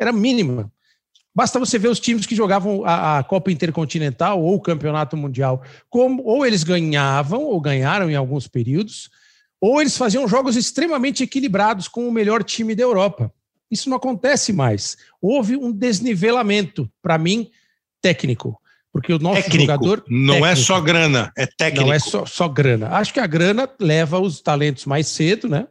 [0.01, 0.71] Era mínima.
[1.33, 5.61] Basta você ver os times que jogavam a, a Copa Intercontinental ou o Campeonato Mundial,
[5.91, 9.11] como ou eles ganhavam ou ganharam em alguns períodos,
[9.61, 13.31] ou eles faziam jogos extremamente equilibrados com o melhor time da Europa.
[13.69, 14.97] Isso não acontece mais.
[15.21, 17.51] Houve um desnivelamento, para mim,
[18.01, 18.59] técnico.
[18.91, 19.61] Porque o nosso técnico.
[19.61, 20.03] jogador.
[20.09, 21.85] Não técnico, é só grana, é técnico.
[21.85, 22.89] Não é só, só grana.
[22.89, 25.67] Acho que a grana leva os talentos mais cedo, né?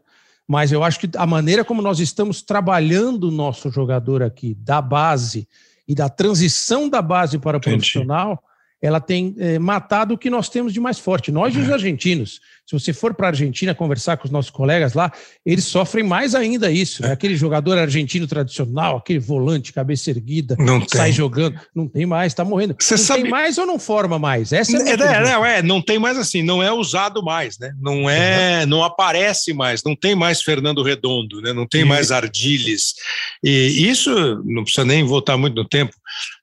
[0.51, 4.83] Mas eu acho que a maneira como nós estamos trabalhando o nosso jogador aqui, da
[4.83, 5.47] base
[5.87, 8.43] e da transição da base para o profissional,
[8.83, 11.31] ela tem é, matado o que nós temos de mais forte.
[11.31, 11.73] Nós e os é.
[11.73, 12.41] argentinos.
[12.71, 15.13] Se você for para a Argentina conversar com os nossos colegas lá,
[15.45, 17.03] eles sofrem mais ainda isso.
[17.03, 17.11] Né?
[17.11, 21.13] Aquele jogador argentino tradicional, aquele volante, cabeça erguida, não sai tem.
[21.13, 21.59] jogando.
[21.75, 22.77] Não tem mais, está morrendo.
[22.79, 23.23] Você não sabe...
[23.23, 24.53] tem mais ou não forma mais?
[24.53, 27.73] Essa é, é, não, é, não tem mais assim, não é usado mais, né?
[27.81, 28.67] Não é, uhum.
[28.69, 31.53] não aparece mais, não tem mais Fernando Redondo, né?
[31.53, 32.95] Não tem mais Ardiles.
[33.43, 34.11] E isso
[34.45, 35.93] não precisa nem voltar muito no tempo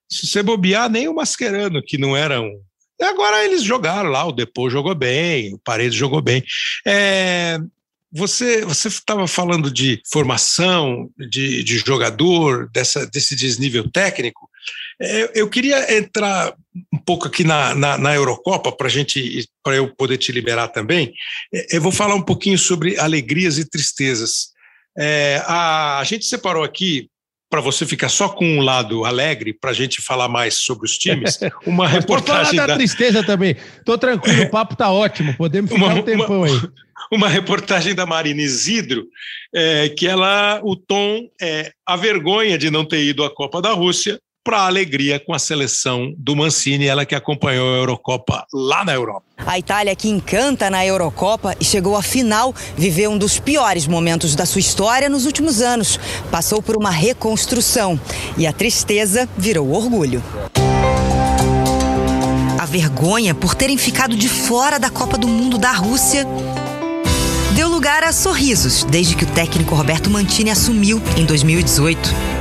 [0.09, 2.61] se você bobear, nem o Mascherano, que não era um.
[2.99, 6.43] E agora eles jogaram lá, o Depô jogou bem, o Paredes jogou bem.
[6.85, 7.59] É,
[8.11, 14.49] você estava falando de formação de, de jogador, dessa, desse desnível técnico.
[14.99, 16.55] É, eu queria entrar
[16.91, 21.13] um pouco aqui na, na, na Eurocopa para gente para eu poder te liberar também.
[21.53, 24.47] É, eu vou falar um pouquinho sobre alegrias e tristezas.
[24.97, 27.09] É, a, a gente separou aqui
[27.49, 30.97] para você ficar só com um lado alegre, para a gente falar mais sobre os
[30.97, 32.55] times, uma reportagem.
[32.55, 33.55] Falar da, da tristeza também.
[33.85, 36.61] Tô tranquilo, o papo tá ótimo, podemos ficar uma, um tempão uma, aí.
[37.09, 39.05] Uma reportagem da Marina Isidro,
[39.55, 43.71] é, que ela, o tom é a vergonha de não ter ido à Copa da
[43.71, 48.93] Rússia, para alegria com a seleção do Mancini, ela que acompanhou a Eurocopa lá na
[48.93, 49.25] Europa.
[49.45, 54.35] A Itália que encanta na Eurocopa e chegou à final, viveu um dos piores momentos
[54.35, 55.99] da sua história nos últimos anos.
[56.31, 57.99] Passou por uma reconstrução
[58.37, 60.23] e a tristeza virou orgulho.
[62.57, 66.25] A vergonha por terem ficado de fora da Copa do Mundo da Rússia
[67.53, 72.37] deu lugar a sorrisos desde que o técnico Roberto Mantini assumiu em 2018.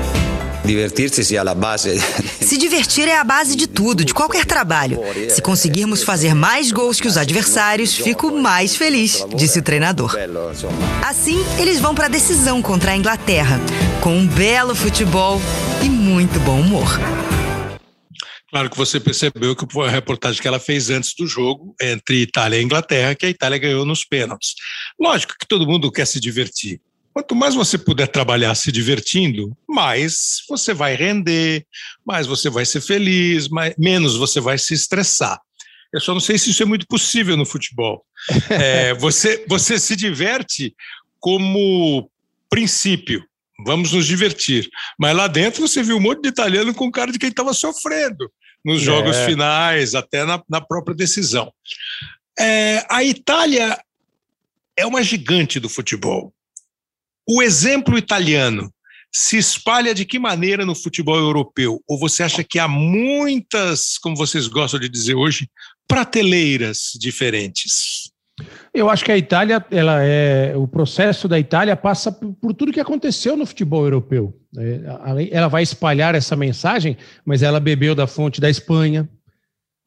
[0.67, 1.97] Divertir-se é a base.
[2.41, 4.99] Se divertir é a base de tudo, de qualquer trabalho.
[5.31, 10.17] Se conseguirmos fazer mais gols que os adversários, fico mais feliz, disse o treinador.
[11.05, 13.61] Assim, eles vão para a decisão contra a Inglaterra,
[14.03, 15.41] com um belo futebol
[15.85, 16.99] e muito bom humor.
[18.51, 22.23] Claro que você percebeu que foi a reportagem que ela fez antes do jogo entre
[22.23, 24.55] Itália e Inglaterra, que a Itália ganhou nos pênaltis.
[24.99, 26.81] Lógico que todo mundo quer se divertir.
[27.17, 31.65] Quanto mais você puder trabalhar se divertindo, mais você vai render,
[32.05, 35.41] mais você vai ser feliz, mais, menos você vai se estressar.
[35.91, 38.05] Eu só não sei se isso é muito possível no futebol.
[38.51, 40.77] É, você, você se diverte
[41.19, 42.11] como
[42.51, 43.25] princípio.
[43.65, 44.69] Vamos nos divertir.
[44.99, 48.31] Mas lá dentro você viu um monte de italiano com cara de quem estava sofrendo
[48.63, 49.25] nos jogos é.
[49.25, 51.51] finais, até na, na própria decisão.
[52.39, 53.81] É, a Itália
[54.77, 56.36] é uma gigante do futebol.
[57.29, 58.71] O exemplo italiano
[59.13, 61.83] se espalha de que maneira no futebol europeu?
[61.89, 65.49] Ou você acha que há muitas, como vocês gostam de dizer hoje,
[65.89, 68.13] prateleiras diferentes?
[68.73, 72.73] Eu acho que a Itália, ela é o processo da Itália passa por, por tudo
[72.73, 74.39] que aconteceu no futebol europeu.
[74.59, 79.09] É, ela vai espalhar essa mensagem, mas ela bebeu da fonte da Espanha,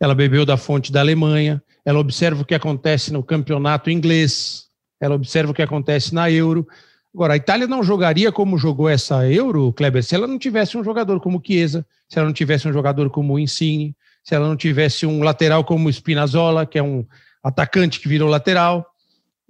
[0.01, 4.65] ela bebeu da fonte da Alemanha, ela observa o que acontece no campeonato inglês,
[4.99, 6.67] ela observa o que acontece na Euro.
[7.13, 10.83] Agora, a Itália não jogaria como jogou essa Euro, Kleber, se ela não tivesse um
[10.83, 15.05] jogador como Chiesa, se ela não tivesse um jogador como Insigne, se ela não tivesse
[15.05, 17.05] um lateral como Spinazzola, que é um
[17.43, 18.85] atacante que virou lateral.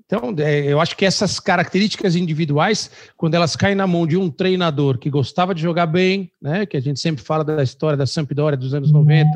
[0.05, 4.30] Então, é, eu acho que essas características individuais, quando elas caem na mão de um
[4.30, 8.07] treinador que gostava de jogar bem, né, que a gente sempre fala da história da
[8.07, 9.30] Sampdoria dos anos 90,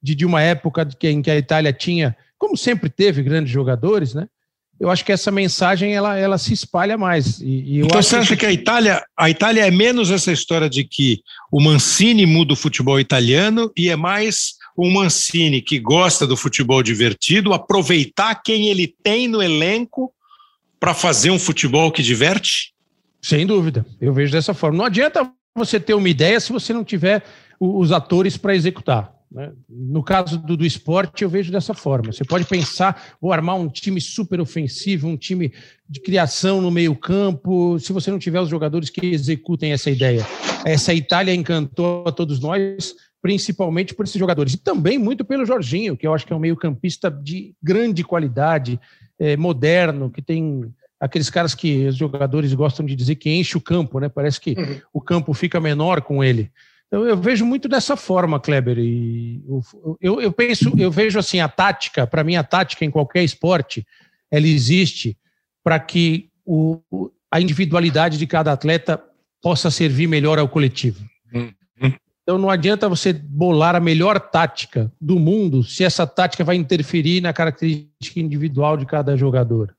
[0.00, 4.28] de, de uma época em que a Itália tinha, como sempre teve grandes jogadores, né,
[4.78, 7.40] eu acho que essa mensagem ela, ela se espalha mais.
[7.40, 8.40] E, e então você acha que...
[8.40, 11.20] que a Itália, a Itália é menos essa história de que
[11.50, 16.82] o Mancini muda o futebol italiano e é mais o Mancini que gosta do futebol
[16.82, 20.12] divertido, aproveitar quem ele tem no elenco
[20.80, 22.74] para fazer um futebol que diverte?
[23.22, 24.76] Sem dúvida, eu vejo dessa forma.
[24.76, 27.22] Não adianta você ter uma ideia se você não tiver
[27.58, 29.10] os atores para executar.
[29.34, 29.52] Né?
[29.68, 32.12] No caso do, do, esporte, eu vejo dessa forma.
[32.12, 35.52] Você pode pensar, vou armar um time super ofensivo, um time
[35.88, 40.24] de criação no meio-campo, se você não tiver os jogadores que executem essa ideia.
[40.64, 44.54] Essa Itália encantou a todos nós, principalmente por esses jogadores.
[44.54, 48.78] E também muito pelo Jorginho, que eu acho que é um meio-campista de grande qualidade,
[49.18, 53.60] é, moderno, que tem aqueles caras que os jogadores gostam de dizer que enche o
[53.60, 54.08] campo, né?
[54.08, 54.80] Parece que uhum.
[54.92, 56.50] o campo fica menor com ele.
[56.94, 58.78] Eu, eu vejo muito dessa forma, Kleber.
[58.78, 59.42] E
[60.00, 62.06] eu, eu penso, eu vejo assim a tática.
[62.06, 63.84] Para mim, a tática em qualquer esporte,
[64.30, 65.18] ela existe
[65.64, 66.80] para que o,
[67.28, 69.02] a individualidade de cada atleta
[69.42, 71.04] possa servir melhor ao coletivo.
[71.32, 71.52] Uhum.
[72.22, 77.20] Então não adianta você bolar a melhor tática do mundo se essa tática vai interferir
[77.20, 79.74] na característica individual de cada jogador.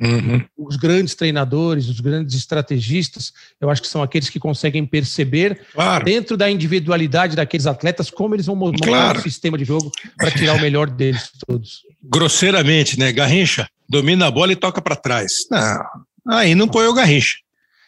[0.00, 0.42] Uhum.
[0.56, 6.04] Os grandes treinadores, os grandes estrategistas, eu acho que são aqueles que conseguem perceber claro.
[6.04, 9.18] dentro da individualidade daqueles atletas como eles vão montar claro.
[9.18, 11.82] um sistema de jogo para tirar o melhor deles todos.
[12.02, 13.12] Grosseiramente, né?
[13.12, 15.46] Garrincha domina a bola e toca para trás.
[15.50, 15.84] Não,
[16.28, 17.36] aí não põe o Garrincha.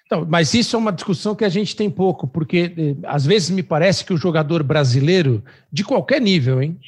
[0.04, 3.48] Então, mas isso é uma discussão que a gente tem pouco, porque eh, às vezes
[3.48, 5.42] me parece que o jogador brasileiro,
[5.72, 6.78] de qualquer nível, hein?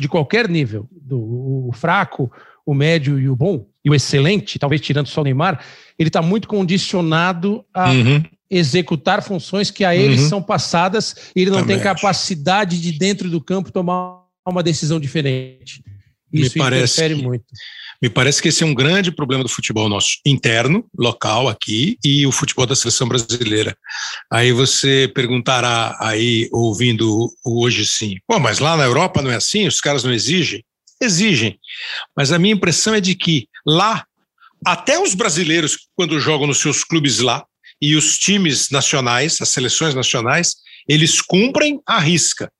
[0.00, 2.28] De qualquer nível, do o fraco,
[2.64, 5.64] o médio e o bom, e o excelente, talvez tirando só o Neymar,
[5.98, 8.22] ele está muito condicionado a uhum.
[8.50, 10.28] executar funções que a ele uhum.
[10.28, 12.82] são passadas e ele não Também tem capacidade acho.
[12.84, 15.82] de, dentro do campo, tomar uma decisão diferente.
[16.32, 17.44] Isso me parece interfere que, muito.
[18.00, 22.26] Me parece que esse é um grande problema do futebol nosso, interno, local aqui, e
[22.26, 23.76] o futebol da seleção brasileira.
[24.30, 29.36] Aí você perguntará aí, ouvindo o hoje sim, pô, mas lá na Europa não é
[29.36, 29.68] assim?
[29.68, 30.64] Os caras não exigem?
[31.02, 31.58] Exigem.
[32.16, 34.04] Mas a minha impressão é de que lá,
[34.64, 37.44] até os brasileiros, quando jogam nos seus clubes lá,
[37.80, 40.54] e os times nacionais, as seleções nacionais,
[40.88, 42.50] eles cumprem a risca.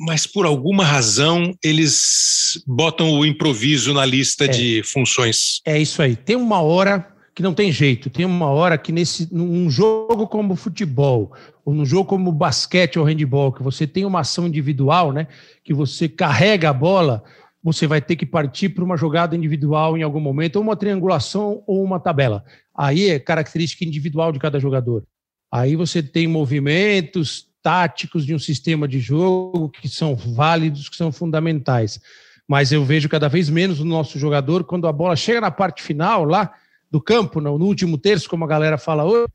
[0.00, 4.48] Mas por alguma razão eles botam o improviso na lista é.
[4.48, 5.60] de funções.
[5.66, 6.16] É isso aí.
[6.16, 8.08] Tem uma hora que não tem jeito.
[8.08, 11.32] Tem uma hora que nesse num jogo como futebol,
[11.64, 15.26] ou num jogo como basquete ou handball, que você tem uma ação individual, né?
[15.62, 17.22] Que você carrega a bola,
[17.62, 21.62] você vai ter que partir para uma jogada individual em algum momento, ou uma triangulação
[21.66, 22.44] ou uma tabela.
[22.74, 25.04] Aí é característica individual de cada jogador.
[25.52, 31.12] Aí você tem movimentos táticos de um sistema de jogo que são válidos, que são
[31.12, 32.00] fundamentais.
[32.48, 35.82] Mas eu vejo cada vez menos o nosso jogador quando a bola chega na parte
[35.82, 36.54] final lá
[36.90, 39.28] do campo, no último terço, como a galera fala hoje,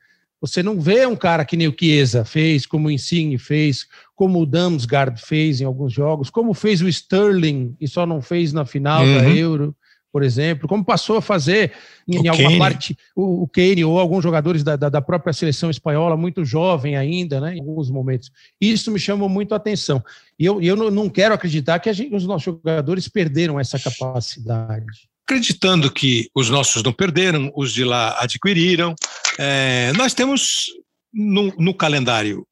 [0.46, 4.40] você não vê um cara que nem o Chiesa fez, como o Insigne fez, como
[4.40, 8.66] o Damsgaard fez em alguns jogos, como fez o Sterling e só não fez na
[8.66, 9.18] final uhum.
[9.18, 9.76] da Euro,
[10.12, 11.74] por exemplo, como passou a fazer
[12.08, 15.70] em, em alguma parte o, o Kane ou alguns jogadores da, da, da, própria seleção
[15.70, 18.32] espanhola, muito jovem ainda, né, em alguns momentos.
[18.62, 20.02] Isso me chamou muito a atenção.
[20.40, 25.92] E eu, eu não quero acreditar que gente, os nossos jogadores perderam essa capacidade acreditando
[25.92, 28.96] que os nossos não perderam, os de lá adquiriram.
[29.40, 30.68] É, nós temos
[31.12, 32.48] no, no, calendário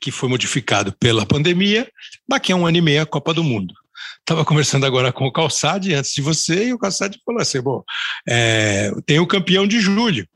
[0.00, 1.88] que foi modificado pela pandemia,
[2.26, 3.74] daqui a um ano e meio a Copa do Mundo.
[4.20, 7.82] Estava conversando agora com o Calçade antes de você, e o Calçade falou assim: bom,
[8.26, 10.26] é, tem o campeão de julho.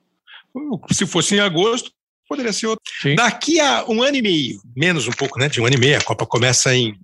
[0.93, 1.91] Se fosse em agosto,
[2.29, 2.85] poderia ser outro.
[3.01, 3.15] Sim.
[3.15, 5.49] Daqui a um ano e meio, menos um pouco, né?
[5.49, 6.95] De um ano e meio, a Copa começa em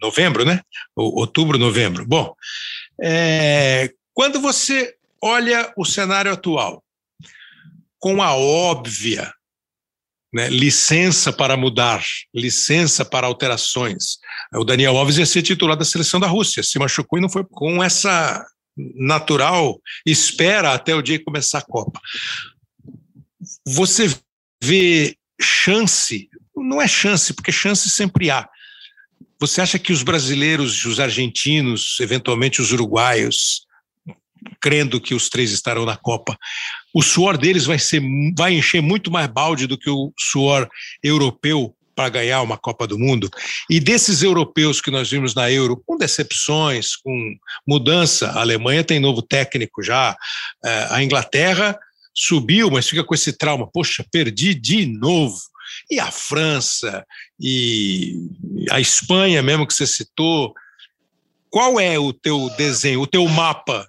[0.00, 0.60] novembro, né?
[0.94, 2.04] Outubro, novembro.
[2.06, 2.34] Bom,
[3.02, 6.82] é, quando você olha o cenário atual,
[7.98, 9.32] com a óbvia
[10.32, 12.02] né, licença para mudar,
[12.34, 14.18] licença para alterações.
[14.52, 17.44] O Daniel Alves ia ser titular da seleção da Rússia, se machucou e não foi
[17.44, 18.44] com essa
[18.76, 22.00] natural espera até o dia que começar a Copa.
[23.64, 24.12] Você
[24.62, 28.48] vê chance, não é chance, porque chance sempre há,
[29.40, 33.66] você acha que os brasileiros, os argentinos, eventualmente os uruguaios,
[34.60, 36.36] crendo que os três estarão na Copa,
[36.92, 38.02] o suor deles vai ser
[38.36, 40.68] vai encher muito mais balde do que o suor
[41.02, 43.30] europeu para ganhar uma Copa do Mundo.
[43.70, 48.98] E desses europeus que nós vimos na Euro, com decepções, com mudança, a Alemanha tem
[48.98, 50.16] novo técnico já,
[50.64, 51.78] é, a Inglaterra
[52.12, 55.38] subiu, mas fica com esse trauma, poxa, perdi de novo
[55.90, 57.04] e a França,
[57.38, 58.28] e
[58.70, 60.54] a Espanha mesmo que você citou.
[61.50, 63.88] Qual é o teu desenho, o teu mapa?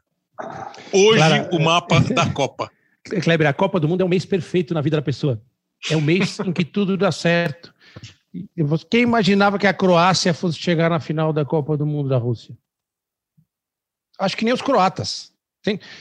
[0.92, 2.70] Hoje, Clara, o mapa da Copa.
[3.24, 5.42] Kleber, a Copa do Mundo é um mês perfeito na vida da pessoa.
[5.90, 7.74] É um mês em que tudo dá certo.
[8.90, 12.58] Quem imaginava que a Croácia fosse chegar na final da Copa do Mundo da Rússia?
[14.20, 15.34] Acho que nem os croatas.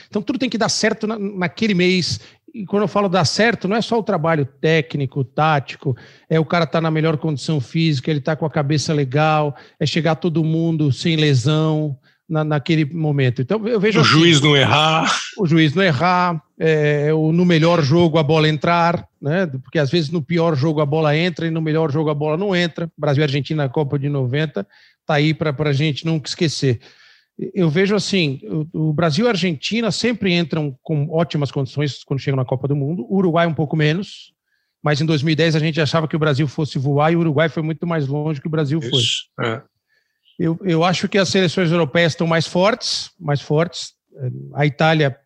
[0.07, 2.19] Então tudo tem que dar certo naquele mês
[2.55, 5.93] e quando eu falo dar certo, não é só o trabalho técnico, tático,
[6.29, 9.53] é o cara estar tá na melhor condição física, ele está com a cabeça legal,
[9.77, 11.97] é chegar todo mundo sem lesão
[12.29, 13.41] na, naquele momento.
[13.41, 13.99] Então eu vejo.
[13.99, 15.13] O assim, juiz não errar.
[15.37, 19.47] O juiz não errar, é, o, no melhor jogo a bola entrar, né?
[19.47, 22.37] Porque às vezes no pior jogo a bola entra e no melhor jogo a bola
[22.37, 22.89] não entra.
[22.97, 24.65] Brasil e Argentina na Copa de 90,
[25.05, 26.79] tá aí para a gente nunca esquecer
[27.37, 28.39] eu vejo assim,
[28.73, 32.75] o, Brasil e a Argentina sempre entram com ótimas condições quando chegam na Copa do
[32.75, 34.33] Mundo, o Uruguai um pouco menos,
[34.81, 37.61] mas em 2010 a gente achava que o Brasil fosse voar e o Uruguai foi
[37.61, 39.01] muito mais longe que o Brasil foi.
[39.41, 39.61] É.
[40.39, 43.93] Eu, eu acho que as seleções europeias estão mais fortes, mais fortes.
[44.53, 45.17] A Itália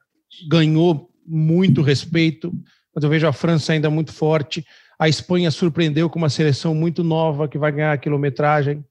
[0.47, 2.51] ganhou muito respeito,
[2.93, 4.65] mas eu vejo a França ainda muito forte.
[4.97, 8.83] A Espanha surpreendeu com uma seleção muito nova que vai ganhar a quilometragem.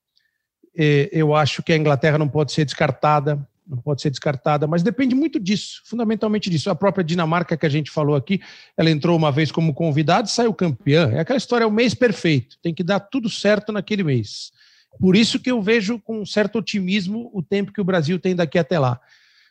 [0.81, 4.83] É, eu acho que a Inglaterra não pode ser descartada, não pode ser descartada, mas
[4.83, 6.71] depende muito disso, fundamentalmente disso.
[6.71, 8.41] A própria Dinamarca que a gente falou aqui,
[8.77, 11.11] ela entrou uma vez como convidada e saiu campeã.
[11.13, 14.53] É aquela história, é o mês perfeito, tem que dar tudo certo naquele mês.
[15.01, 18.35] Por isso que eu vejo com um certo otimismo o tempo que o Brasil tem
[18.35, 19.01] daqui até lá.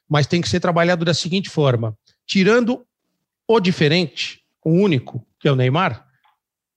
[0.09, 2.85] Mas tem que ser trabalhado da seguinte forma: tirando
[3.45, 6.07] o diferente, o único, que é o Neymar,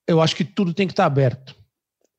[0.07, 1.55] eu acho que tudo tem que estar aberto.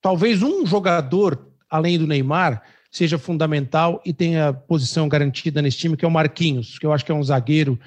[0.01, 2.61] Talvez um jogador além do Neymar,
[2.91, 7.05] seja fundamental e tenha posição garantida nesse time, que é o Marquinhos, que eu acho
[7.05, 7.79] que é um zagueiro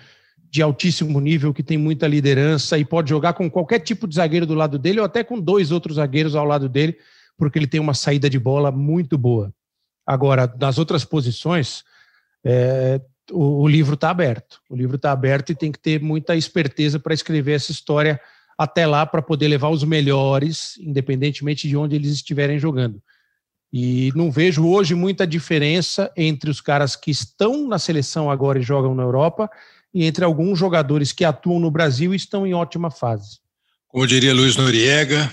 [0.51, 4.47] de altíssimo nível, que tem muita liderança e pode jogar com qualquer tipo de zagueiro
[4.47, 6.97] do lado dele ou até com dois outros zagueiros ao lado dele,
[7.37, 9.53] porque ele tem uma saída de bola muito boa.
[10.07, 11.83] Agora, nas outras posições,
[12.45, 13.01] é,
[13.33, 14.61] o, o, livro está aberto.
[14.71, 18.21] O livro está aberto e tem que ter muita esperteza para escrever essa história
[18.57, 23.03] até lá para poder levar os melhores, independentemente de onde eles estiverem jogando.
[23.77, 28.63] E não vejo hoje muita diferença entre os caras que estão na seleção agora e
[28.63, 29.51] jogam na Europa
[29.93, 33.41] e entre alguns jogadores que atuam no Brasil e estão em ótima fase.
[33.89, 35.29] Como diria Luiz Noriega,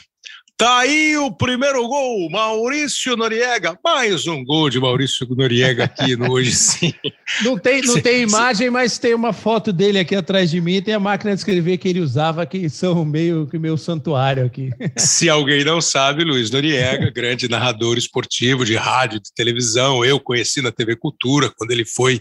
[0.58, 3.78] Tá aí o primeiro gol, Maurício Noriega.
[3.84, 6.94] Mais um gol de Maurício Noriega aqui no Hoje Sim.
[7.44, 10.82] Não tem, não tem imagem, mas tem uma foto dele aqui atrás de mim.
[10.82, 14.70] Tem a máquina de escrever que ele usava, que são meio que meu santuário aqui.
[14.98, 20.04] Se alguém não sabe, Luiz Noriega, grande narrador esportivo de rádio, de televisão.
[20.04, 22.20] Eu conheci na TV Cultura, quando ele foi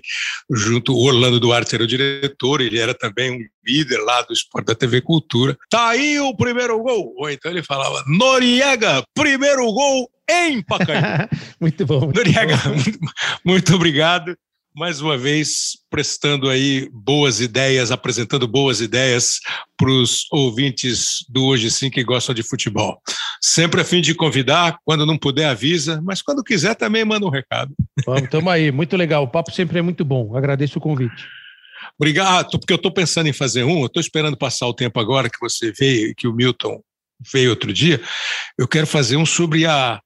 [0.48, 4.66] junto, o Orlando Duarte era o diretor, ele era também um líder lá do esporte
[4.66, 5.56] da TV Cultura.
[5.68, 7.14] Tá aí o primeiro gol.
[7.16, 11.26] Ou então ele falava, Noriega, primeiro gol em Pacaembu.
[11.58, 12.00] muito bom.
[12.00, 12.74] Muito Noriega, bom.
[12.74, 12.98] Muito,
[13.42, 14.36] muito obrigado.
[14.76, 19.40] Mais uma vez, prestando aí boas ideias, apresentando boas ideias
[19.74, 23.00] para os ouvintes do Hoje Sim que gostam de futebol.
[23.40, 27.30] Sempre a fim de convidar, quando não puder, avisa, mas quando quiser também manda um
[27.30, 27.74] recado.
[28.04, 29.24] Vamos, tamo aí, muito legal.
[29.24, 30.36] O papo sempre é muito bom.
[30.36, 31.26] Agradeço o convite.
[31.98, 35.30] Obrigado, porque eu estou pensando em fazer um, eu estou esperando passar o tempo agora
[35.30, 36.82] que você veio, que o Milton
[37.32, 38.00] veio outro dia.
[38.58, 40.00] Eu quero fazer um sobre a,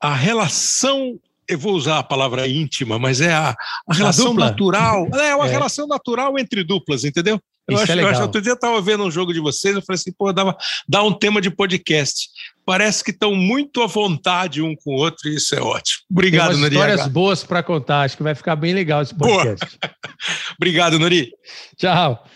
[0.00, 1.18] a relação.
[1.46, 3.54] Eu vou usar a palavra íntima, mas é a,
[3.88, 4.46] a relação dupla?
[4.46, 5.08] natural.
[5.14, 5.50] É uma É.
[5.50, 7.38] relação natural entre duplas, entendeu?
[7.66, 8.22] Eu Isso acho, é eu acho- legal.
[8.22, 10.54] outro dia eu estava vendo um jogo de vocês, eu falei assim, pô, dava,
[10.86, 12.28] dá um tema de podcast.
[12.64, 15.98] Parece que estão muito à vontade um com o outro, e isso é ótimo.
[16.00, 16.84] Tem Obrigado, umas Noriega.
[16.90, 18.02] histórias boas para contar.
[18.02, 19.78] Acho que vai ficar bem legal esse podcast.
[20.60, 21.30] Obrigado, Nori.
[21.76, 22.26] Tchau.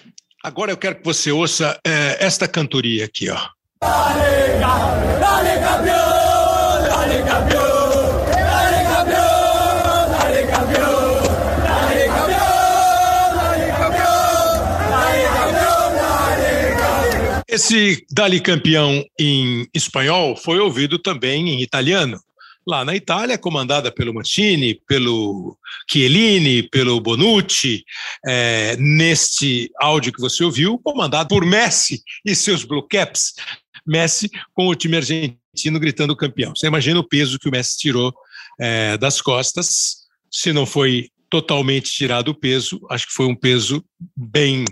[0.42, 3.38] Agora eu quero que você ouça eh, esta cantoria aqui, ó.
[17.58, 22.20] Esse Dali Campeão em espanhol foi ouvido também em italiano.
[22.64, 25.58] Lá na Itália, comandada pelo Mancini, pelo
[25.90, 27.82] Chiellini, pelo Bonucci,
[28.24, 33.34] é, neste áudio que você ouviu, comandado por Messi e seus Blue Caps.
[33.88, 36.54] Messi com o time argentino gritando campeão.
[36.54, 38.14] Você imagina o peso que o Messi tirou
[38.60, 40.06] é, das costas.
[40.30, 43.84] Se não foi totalmente tirado o peso, acho que foi um peso
[44.16, 44.64] bem.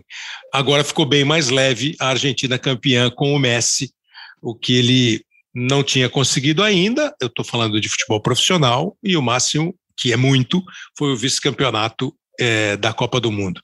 [0.52, 3.92] Agora ficou bem mais leve a Argentina campeã com o Messi,
[4.40, 7.14] o que ele não tinha conseguido ainda.
[7.20, 10.62] Eu estou falando de futebol profissional e o máximo, que é muito,
[10.96, 13.60] foi o vice-campeonato é, da Copa do Mundo.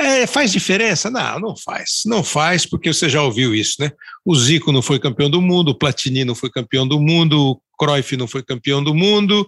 [0.00, 1.10] É, faz diferença?
[1.10, 2.00] Não, não faz.
[2.06, 3.92] Não faz, porque você já ouviu isso, né?
[4.24, 7.60] O Zico não foi campeão do mundo, o Platini não foi campeão do mundo, o
[7.78, 9.46] Cruyff não foi campeão do mundo,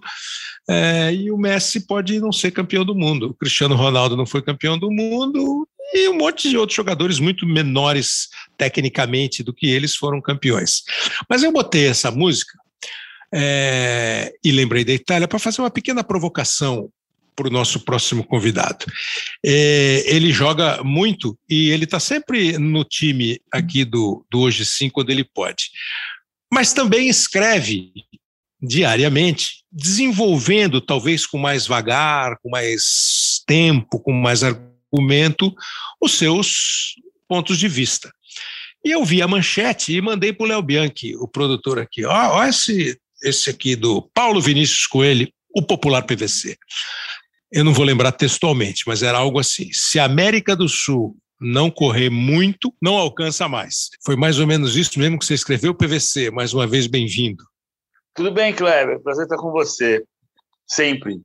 [0.69, 3.31] é, e o Messi pode não ser campeão do mundo.
[3.31, 7.47] O Cristiano Ronaldo não foi campeão do mundo, e um monte de outros jogadores muito
[7.47, 10.83] menores tecnicamente do que eles foram campeões.
[11.27, 12.53] Mas eu botei essa música
[13.33, 16.91] é, e lembrei da Itália para fazer uma pequena provocação
[17.35, 18.85] para o nosso próximo convidado.
[19.45, 24.89] É, ele joga muito e ele está sempre no time aqui do, do Hoje Sim,
[24.89, 25.69] quando ele pode.
[26.51, 27.91] Mas também escreve
[28.61, 35.53] diariamente, desenvolvendo, talvez com mais vagar, com mais tempo, com mais argumento,
[35.99, 36.95] os seus
[37.27, 38.11] pontos de vista.
[38.85, 42.05] E eu vi a manchete e mandei para o Léo Bianchi, o produtor aqui.
[42.05, 46.57] Ó esse, esse aqui do Paulo Vinícius Coelho, o popular PVC
[47.53, 51.69] eu não vou lembrar textualmente, mas era algo assim: se a América do Sul não
[51.69, 53.89] correr muito, não alcança mais.
[54.03, 56.31] Foi mais ou menos isso mesmo que você escreveu, PVC.
[56.31, 57.43] Mais uma vez, bem-vindo.
[58.15, 58.99] Tudo bem, Kleber?
[59.01, 60.03] Prazer estar com você.
[60.65, 61.21] Sempre.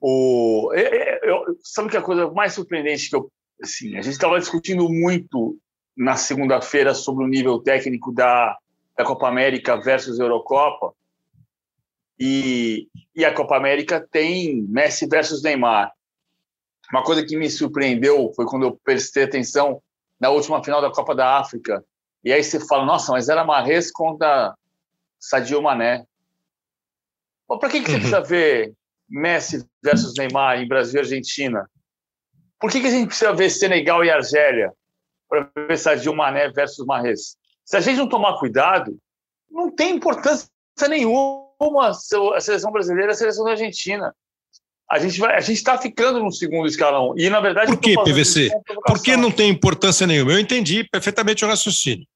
[0.00, 3.30] O, eu, eu, sabe que a coisa mais surpreendente que eu.
[3.62, 5.58] Assim, a gente estava discutindo muito
[5.96, 8.56] na segunda-feira sobre o nível técnico da,
[8.96, 10.92] da Copa América versus Eurocopa.
[12.18, 15.92] E, e a Copa América tem Messi versus Neymar.
[16.90, 19.80] Uma coisa que me surpreendeu foi quando eu prestei atenção
[20.18, 21.84] na última final da Copa da África.
[22.24, 24.54] E aí você fala, nossa, mas era Marres contra
[25.20, 26.04] Sadio Mané.
[27.46, 27.98] Para que, que você uhum.
[28.00, 28.74] precisa ver
[29.08, 31.68] Messi versus Neymar em Brasil e Argentina?
[32.60, 34.72] Por que, que a gente precisa ver Senegal e Argélia
[35.28, 37.36] para ver Sadio Mané versus Marres?
[37.64, 38.98] Se a gente não tomar cuidado,
[39.50, 40.48] não tem importância
[40.88, 41.47] nenhuma
[41.82, 44.14] a seleção brasileira a seleção da Argentina.
[44.90, 47.12] A gente vai, a gente está ficando no segundo escalão.
[47.16, 48.50] E, na verdade, por que, PVC?
[48.86, 50.32] Por que não tem importância nenhuma?
[50.32, 52.06] Eu entendi perfeitamente o raciocínio.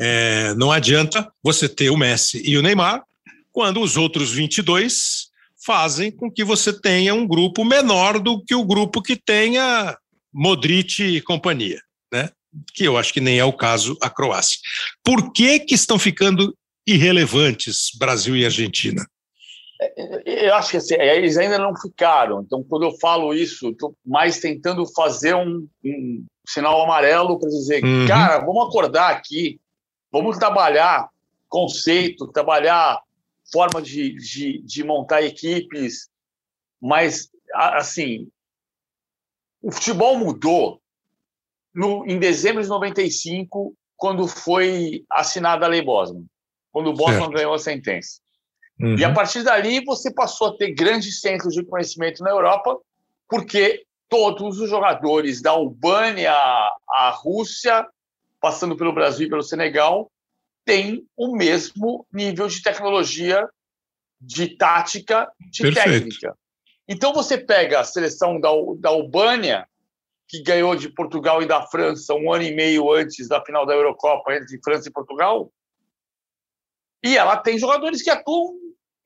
[0.00, 3.04] É, não adianta você ter o Messi e o Neymar
[3.52, 5.28] quando os outros 22
[5.64, 9.96] fazem com que você tenha um grupo menor do que o grupo que tenha
[10.32, 11.80] Modric e companhia,
[12.12, 12.30] né?
[12.74, 14.58] Que eu acho que nem é o caso a Croácia.
[15.02, 16.56] Por que que estão ficando
[16.86, 19.04] irrelevantes Brasil e Argentina?
[20.24, 22.42] Eu acho que assim, eles ainda não ficaram.
[22.42, 27.84] Então, quando eu falo isso, estou mais tentando fazer um, um sinal amarelo para dizer,
[27.84, 28.06] uhum.
[28.06, 29.60] cara, vamos acordar aqui,
[30.10, 31.08] vamos trabalhar
[31.48, 33.00] conceito, trabalhar
[33.52, 36.08] forma de, de, de montar equipes,
[36.80, 38.28] mas, assim,
[39.62, 40.80] o futebol mudou
[41.74, 46.26] no, em dezembro de 95, quando foi assinada a Lei Bosman,
[46.74, 47.34] quando o Bosman certo.
[47.34, 48.20] ganhou a sentença.
[48.80, 48.98] Uhum.
[48.98, 52.76] E a partir dali você passou a ter grandes centros de conhecimento na Europa,
[53.28, 57.86] porque todos os jogadores da Albânia à Rússia,
[58.40, 60.10] passando pelo Brasil e pelo Senegal,
[60.64, 63.48] têm o mesmo nível de tecnologia,
[64.20, 65.90] de tática, de Perfeito.
[65.90, 66.36] técnica.
[66.88, 69.64] Então você pega a seleção da, da Albânia,
[70.26, 73.74] que ganhou de Portugal e da França um ano e meio antes da final da
[73.74, 75.52] Eurocopa, entre França e Portugal,
[77.04, 78.54] e ela tem jogadores que atuam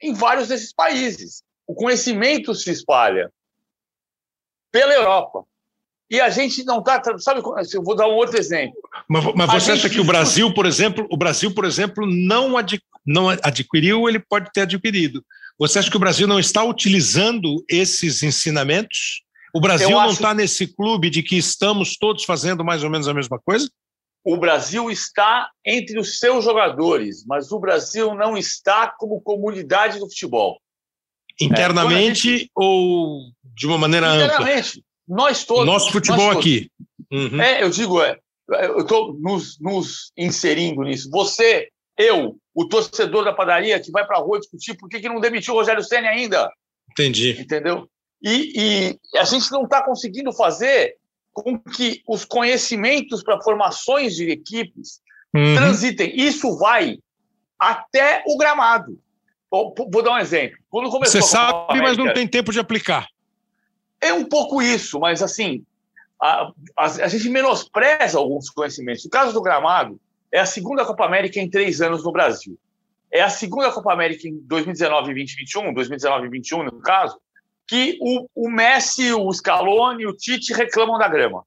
[0.01, 1.43] em vários desses países.
[1.67, 3.33] O conhecimento se espalha
[4.71, 5.45] pela Europa.
[6.09, 7.43] E a gente não está, sabe?
[7.75, 8.79] Eu vou dar um outro exemplo.
[9.09, 12.83] Mas, mas você acha que o Brasil, por exemplo, o Brasil, por exemplo, não, adqu...
[13.05, 15.23] não adquiriu, ele pode ter adquirido.
[15.59, 19.23] Você acha que o Brasil não está utilizando esses ensinamentos?
[19.53, 23.13] O Brasil não está nesse clube de que estamos todos fazendo mais ou menos a
[23.13, 23.69] mesma coisa?
[24.31, 30.07] O Brasil está entre os seus jogadores, mas o Brasil não está como comunidade do
[30.07, 30.61] futebol.
[31.41, 32.51] Internamente é, gente...
[32.55, 34.81] ou de uma maneira Internamente.
[34.81, 34.83] ampla?
[35.09, 35.65] Nós todos.
[35.65, 36.71] Nosso futebol aqui.
[37.11, 37.41] Uhum.
[37.41, 38.19] É, eu digo, é,
[38.51, 41.09] eu estou nos, nos, inserindo nisso.
[41.11, 45.09] Você, eu, o torcedor da padaria que vai para a rua discutir por que, que
[45.09, 46.53] não demitiu o Rogério Senna ainda.
[46.91, 47.31] Entendi.
[47.41, 47.89] Entendeu?
[48.23, 50.99] E, e a gente não está conseguindo fazer
[51.43, 55.01] com que os conhecimentos para formações de equipes
[55.35, 55.55] uhum.
[55.55, 56.13] transitem.
[56.15, 56.99] Isso vai
[57.59, 58.99] até o gramado.
[59.51, 60.59] Vou, dar um exemplo.
[60.69, 63.07] Quando começou Você sabe, América, mas não tem tempo de aplicar.
[64.01, 65.65] É um pouco isso, mas assim,
[66.21, 69.05] a, a, a, gente menospreza alguns conhecimentos.
[69.05, 69.99] O caso do gramado
[70.31, 72.59] é a segunda Copa América em três anos no Brasil.
[73.11, 77.19] É a segunda Copa América em 2019 e 2021, 2019 e 2021, no caso,
[77.69, 81.45] que o, o Messi, o Scaloni o Tite reclamam da grama.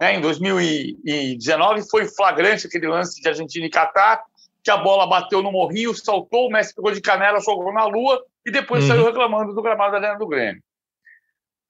[0.00, 0.16] Né?
[0.16, 4.22] Em 2019 foi flagrante aquele lance de Argentina e Catar,
[4.62, 8.22] que a bola bateu no morrinho, saltou, o Messi pegou de canela, jogou na lua
[8.44, 8.88] e depois uhum.
[8.88, 10.62] saiu reclamando do gramado da Arena do Grêmio.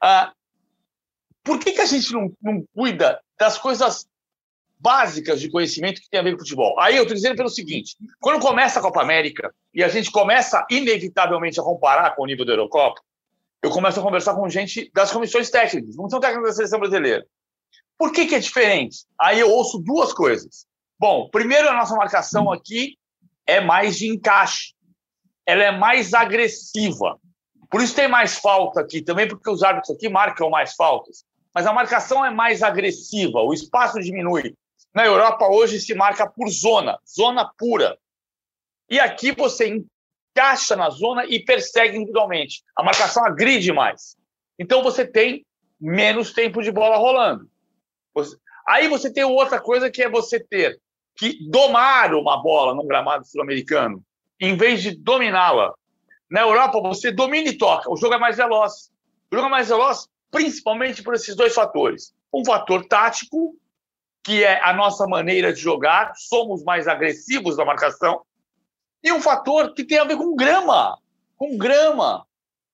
[0.01, 0.33] Ah,
[1.45, 4.07] por que, que a gente não, não cuida das coisas
[4.83, 6.79] básicas de conhecimento que tem a ver com futebol.
[6.81, 10.67] Aí eu estou dizendo pelo seguinte: quando começa a Copa América e a gente começa
[10.69, 13.01] inevitavelmente a comparar com o nível da Eurocopa,
[13.63, 17.25] eu começo a conversar com gente das comissões técnicas, comissão técnica da seleção brasileira.
[17.97, 19.05] Por que, que é diferente?
[19.21, 20.67] Aí eu ouço duas coisas.
[20.99, 22.99] Bom, primeiro, a nossa marcação aqui
[23.47, 24.75] é mais de encaixe.
[25.47, 27.19] Ela é mais agressiva.
[27.71, 31.25] Por isso tem mais falta aqui, também porque os árbitros aqui marcam mais faltas.
[31.55, 34.55] Mas a marcação é mais agressiva, o espaço diminui.
[34.95, 37.97] Na Europa, hoje, se marca por zona, zona pura.
[38.91, 39.83] E aqui você
[40.33, 42.63] encaixa na zona e persegue individualmente.
[42.77, 44.17] A marcação agride mais.
[44.59, 45.47] Então você tem
[45.81, 47.49] menos tempo de bola rolando.
[48.67, 50.81] Aí você tem outra coisa que é você ter
[51.17, 54.03] que domar uma bola num gramado sul-americano,
[54.41, 55.75] em vez de dominá-la.
[56.31, 57.91] Na Europa, você domina e toca.
[57.91, 58.91] O jogo é mais veloz.
[59.31, 62.15] O jogo é mais veloz principalmente por esses dois fatores.
[62.33, 63.55] Um fator tático,
[64.25, 68.23] que é a nossa maneira de jogar, somos mais agressivos na marcação,
[69.03, 70.99] e um fator que tem a ver com grama.
[71.37, 72.27] Com grama.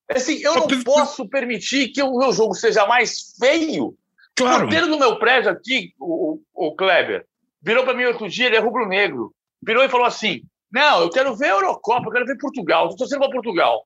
[0.09, 3.95] Assim, eu não posso permitir que o meu jogo seja mais feio.
[4.35, 4.67] Claro.
[4.67, 7.25] O do meu prédio aqui, o, o Kleber,
[7.61, 9.33] virou para mim outro dia, ele é rubro-negro.
[9.61, 12.99] Virou e falou assim: Não, eu quero ver a Eurocopa, eu quero ver Portugal, estou
[12.99, 13.85] torcendo para Portugal.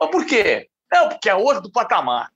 [0.00, 0.68] Mas por quê?
[0.92, 2.30] Não, porque é outro patamar.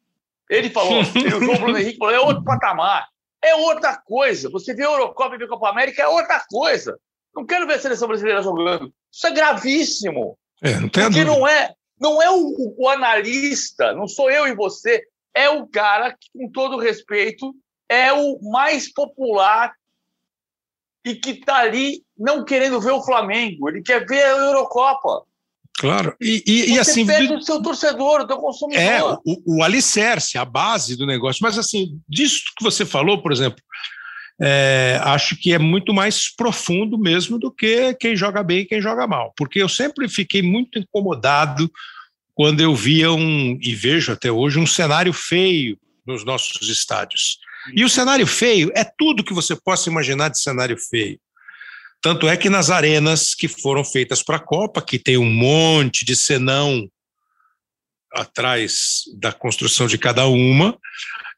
[0.49, 3.09] Ele falou, ele, o Bruno Henrique falou: é outro patamar.
[3.43, 4.49] É outra coisa.
[4.51, 6.99] Você vê a Eurocopa e vê a Copa América, é outra coisa.
[7.37, 8.91] Não quero ver a seleção brasileira jogando.
[9.13, 10.39] Isso é gravíssimo.
[10.63, 14.55] É, não tem Porque não é, não é o, o, analista, não sou eu e
[14.55, 15.03] você,
[15.35, 17.55] é o cara que, com todo respeito,
[17.89, 19.75] é o mais popular
[21.05, 25.25] e que está ali não querendo ver o Flamengo, ele quer ver a Eurocopa.
[25.79, 27.07] Claro, e, e, e assim.
[27.07, 28.83] perde o seu torcedor, o seu consumidor.
[28.83, 31.41] É, o, o alicerce, a base do negócio.
[31.43, 33.63] Mas, assim, disso que você falou, por exemplo,
[34.41, 38.81] é, acho que é muito mais profundo mesmo do que quem joga bem e quem
[38.81, 39.33] joga mal.
[39.37, 41.71] Porque eu sempre fiquei muito incomodado
[42.35, 47.39] quando eu via um, e vejo até hoje, um cenário feio nos nossos estádios.
[47.75, 51.19] E o cenário feio é tudo que você possa imaginar de cenário feio.
[52.03, 56.05] Tanto é que nas arenas que foram feitas para a Copa, que tem um monte
[56.05, 56.87] de senão
[58.13, 60.79] atrás da construção de cada uma,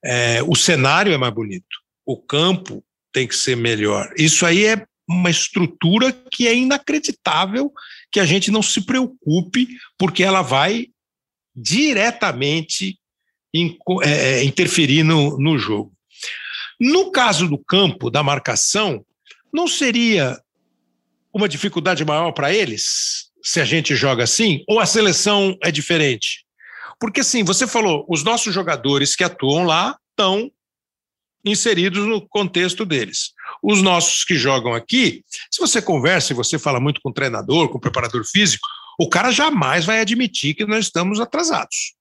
[0.05, 1.65] é, o cenário é mais bonito,
[2.05, 4.13] o campo tem que ser melhor.
[4.17, 7.73] Isso aí é, uma estrutura que é inacreditável
[8.13, 10.89] que a gente não se preocupe, porque ela vai
[11.55, 12.99] diretamente
[14.03, 15.93] é, é, interferir no, no jogo.
[16.81, 19.05] No caso do campo, da marcação,
[19.53, 20.41] não seria
[21.33, 24.63] uma dificuldade maior para eles se a gente joga assim?
[24.69, 26.45] Ou a seleção é diferente?
[27.01, 30.51] Porque, assim, você falou, os nossos jogadores que atuam lá estão
[31.49, 33.33] inseridos no contexto deles.
[33.63, 37.69] Os nossos que jogam aqui, se você conversa e você fala muito com o treinador,
[37.69, 38.67] com o preparador físico,
[38.99, 41.95] o cara jamais vai admitir que nós estamos atrasados.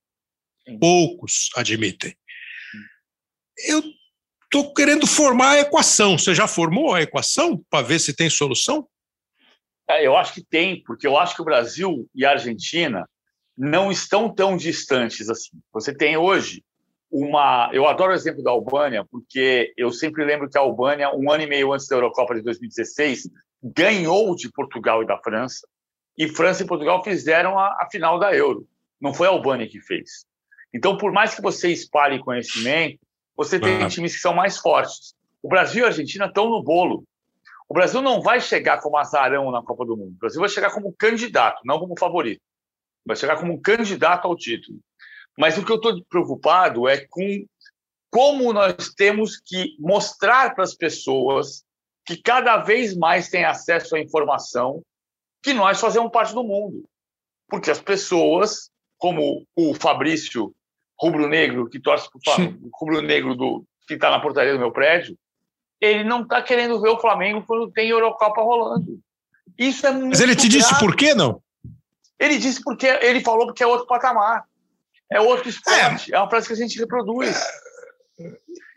[0.79, 2.15] Poucos admitem.
[3.65, 3.83] Eu
[4.43, 6.17] estou querendo formar a equação.
[6.17, 8.87] Você já formou a equação para ver se tem solução?
[9.89, 13.07] É, eu acho que tem, porque eu acho que o Brasil e a Argentina
[13.57, 15.57] não estão tão distantes assim.
[15.73, 16.63] Você tem hoje
[17.11, 17.69] uma.
[17.73, 21.43] Eu adoro o exemplo da Albânia, porque eu sempre lembro que a Albânia, um ano
[21.43, 23.29] e meio antes da Eurocopa de 2016,
[23.63, 25.67] ganhou de Portugal e da França,
[26.17, 28.67] e França e Portugal fizeram a, a final da Euro.
[28.99, 30.25] Não foi a Albânia que fez.
[30.73, 32.99] Então, por mais que você espalhe conhecimento,
[33.35, 33.87] você tem ah.
[33.87, 35.13] times que são mais fortes.
[35.41, 37.03] O Brasil e a Argentina estão no bolo.
[37.69, 40.13] O Brasil não vai chegar como azarão na Copa do Mundo.
[40.15, 42.41] O Brasil vai chegar como candidato, não como favorito.
[43.05, 44.79] Vai chegar como candidato ao título.
[45.37, 47.45] Mas o que eu estou preocupado é com
[48.09, 51.63] como nós temos que mostrar para as pessoas
[52.05, 54.81] que cada vez mais têm acesso à informação
[55.43, 56.85] que nós fazemos parte do mundo.
[57.49, 60.53] Porque as pessoas, como o Fabrício
[60.99, 65.17] rubro-negro, que torce para o rubro-negro do, que está na portaria do meu prédio,
[65.79, 68.99] ele não está querendo ver o Flamengo quando tem Eurocopa rolando.
[69.57, 70.57] Isso é muito Mas ele te grave.
[70.57, 71.41] disse por quê, não?
[72.19, 74.46] Ele disse porque ele falou porque é outro patamar.
[75.11, 76.13] É outro esporte.
[76.13, 77.37] É, é uma frase que a gente reproduz.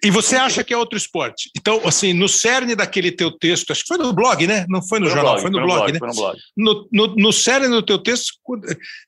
[0.02, 1.50] E você acha que é outro esporte?
[1.56, 4.64] Então, assim, no cerne daquele teu texto, acho que foi no blog, né?
[4.68, 5.98] Não foi no foi jornal, blog, foi no, foi blog, blog, né?
[5.98, 6.38] Foi no, blog.
[6.56, 8.32] No, no, no cerne do teu texto,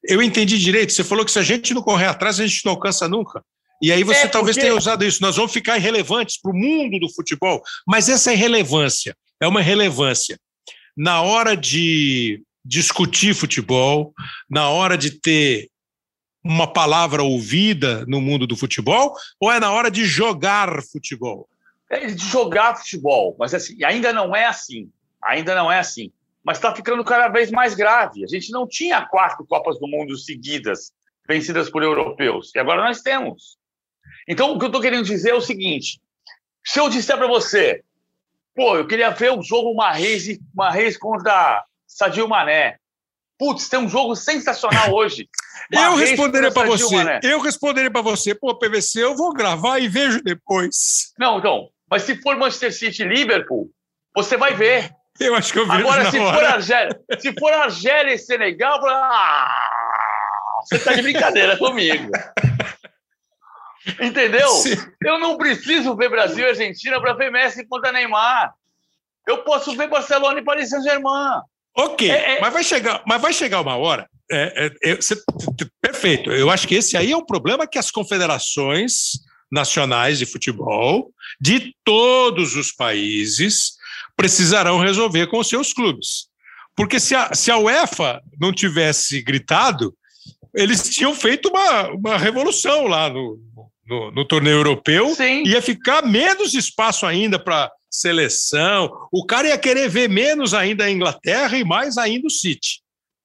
[0.04, 0.92] eu entendi direito.
[0.92, 3.42] Você falou que se a gente não correr atrás, a gente não alcança nunca.
[3.80, 5.22] E aí você é talvez tenha usado isso.
[5.22, 7.60] Nós vamos ficar irrelevantes para o mundo do futebol.
[7.86, 10.38] Mas essa irrelevância é uma relevância
[10.96, 14.14] na hora de discutir futebol,
[14.48, 15.68] na hora de ter
[16.44, 21.48] uma palavra ouvida no mundo do futebol ou é na hora de jogar futebol?
[21.88, 24.90] É de jogar futebol, mas assim, ainda não é assim.
[25.22, 26.10] Ainda não é assim.
[26.42, 28.24] Mas está ficando cada vez mais grave.
[28.24, 30.92] A gente não tinha quatro Copas do Mundo seguidas
[31.26, 33.56] vencidas por europeus, e agora nós temos.
[34.28, 36.00] Então, o que eu estou querendo dizer é o seguinte:
[36.64, 37.82] se eu disser para você,
[38.54, 42.78] pô, eu queria ver o jogo Marreis, Marreis contra Sadio Mané.
[43.42, 45.28] Putz, tem um jogo sensacional hoje.
[45.72, 46.94] eu responderia para você.
[46.94, 47.18] Mané.
[47.24, 51.12] Eu responderia para você, pô, PVC, eu vou gravar e vejo depois.
[51.18, 51.68] Não, então.
[51.90, 53.68] Mas se for Manchester City e Liverpool,
[54.14, 54.92] você vai ver.
[55.18, 59.58] Eu acho que eu vejo Agora, se for, Argélia, se for Argélia e Senegal, ah,
[60.62, 62.12] você está de brincadeira comigo.
[64.00, 64.50] Entendeu?
[64.50, 64.76] Sim.
[65.02, 68.54] Eu não preciso ver Brasil e Argentina para ver Messi contra Neymar.
[69.26, 71.42] Eu posso ver Barcelona e Paris Saint-Germain.
[71.76, 72.40] Ok, é, é...
[72.40, 74.08] Mas, vai chegar, mas vai chegar uma hora.
[74.30, 74.98] É, é, é
[75.80, 76.30] perfeito.
[76.30, 79.20] Eu acho que esse aí é um problema que as confederações
[79.50, 81.10] nacionais de futebol
[81.40, 83.72] de todos os países
[84.16, 86.26] precisarão resolver com os seus clubes.
[86.74, 89.94] Porque se a, se a UEFA não tivesse gritado,
[90.54, 93.38] eles tinham feito uma, uma revolução lá no,
[93.86, 95.42] no, no torneio europeu, Sim.
[95.46, 98.90] ia ficar menos espaço ainda para seleção.
[99.12, 102.80] O cara ia querer ver menos ainda a Inglaterra e mais ainda o City.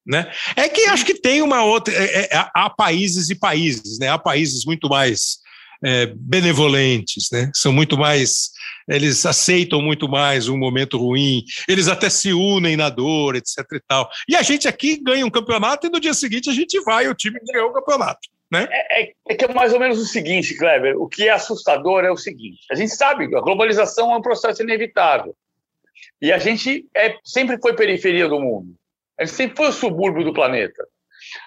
[0.05, 0.31] Né?
[0.55, 1.93] É que acho que tem uma outra.
[1.93, 4.09] É, é, há países e países, né?
[4.09, 5.39] há países muito mais
[5.83, 7.51] é, benevolentes, né?
[7.53, 8.51] são muito mais.
[8.89, 13.57] Eles aceitam muito mais um momento ruim, eles até se unem na dor, etc.
[13.73, 14.09] E, tal.
[14.29, 17.13] e a gente aqui ganha um campeonato e no dia seguinte a gente vai, o
[17.13, 18.29] time ganhou o campeonato.
[18.51, 18.67] Né?
[18.71, 20.95] É, é, é, que é mais ou menos o seguinte, Kleber.
[20.97, 24.21] O que é assustador é o seguinte: a gente sabe que a globalização é um
[24.21, 25.35] processo inevitável.
[26.21, 28.73] E a gente é, sempre foi periferia do mundo.
[29.19, 30.87] A gente sempre foi o subúrbio do planeta.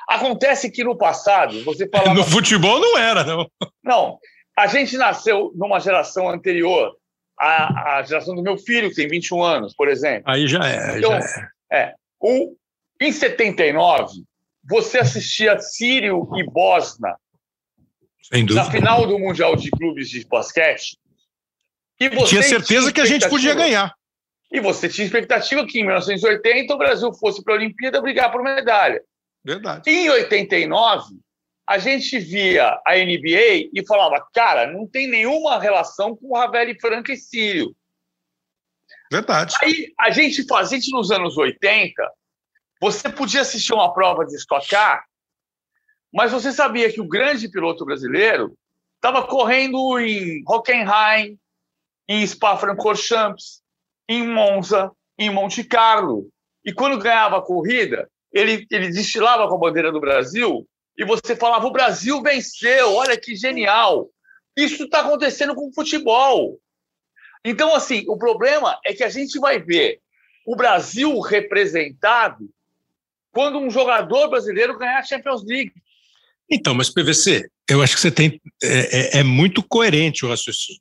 [0.08, 2.14] Acontece que no passado, você falava.
[2.14, 3.50] No futebol não era, não.
[3.82, 4.18] Não.
[4.56, 6.94] A gente nasceu numa geração anterior
[7.38, 10.24] à, à geração do meu filho, que tem 21 anos, por exemplo.
[10.26, 10.98] Aí já é.
[10.98, 11.80] Então, já é.
[11.80, 11.94] é.
[12.20, 12.54] O,
[13.00, 14.24] em 79,
[14.62, 17.16] você assistia Sírio e Bosna
[18.54, 20.96] na final do Mundial de Clubes de Basquete.
[21.98, 23.94] E você tinha certeza tinha que a gente podia ganhar.
[24.50, 28.42] E você tinha expectativa que em 1980 o Brasil fosse para a Olimpíada brigar por
[28.42, 29.02] medalha.
[29.44, 29.88] Verdade.
[29.88, 31.14] Em 89,
[31.66, 37.12] a gente via a NBA e falava, cara, não tem nenhuma relação com Ravel Franca
[37.12, 37.74] e Sírio.
[39.10, 39.54] Verdade.
[39.62, 41.92] Aí a gente faz, a gente nos anos 80,
[42.80, 45.04] você podia assistir uma prova de Stock Car,
[46.12, 48.56] mas você sabia que o grande piloto brasileiro
[48.96, 51.38] estava correndo em Hockenheim,
[52.08, 53.62] em Spa-Francorchamps,
[54.08, 56.28] em Monza, em Monte Carlo.
[56.64, 60.66] E quando ganhava a corrida, ele, ele destilava com a bandeira do Brasil
[60.96, 64.08] e você falava: o Brasil venceu, olha que genial.
[64.56, 66.58] Isso está acontecendo com o futebol.
[67.44, 70.00] Então, assim, o problema é que a gente vai ver
[70.46, 72.50] o Brasil representado
[73.32, 75.72] quando um jogador brasileiro ganhar a Champions League.
[76.50, 78.40] Então, mas PVC, eu acho que você tem.
[78.62, 80.80] É, é, é muito coerente o raciocínio,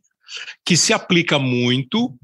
[0.66, 2.16] que se aplica muito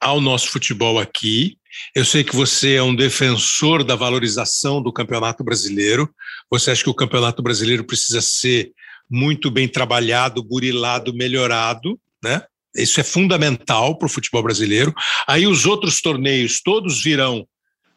[0.00, 1.56] ao nosso futebol aqui.
[1.94, 6.12] Eu sei que você é um defensor da valorização do Campeonato Brasileiro.
[6.50, 8.72] Você acha que o Campeonato Brasileiro precisa ser
[9.08, 12.42] muito bem trabalhado, burilado, melhorado, né?
[12.74, 14.94] Isso é fundamental para o futebol brasileiro.
[15.26, 17.46] Aí os outros torneios todos virão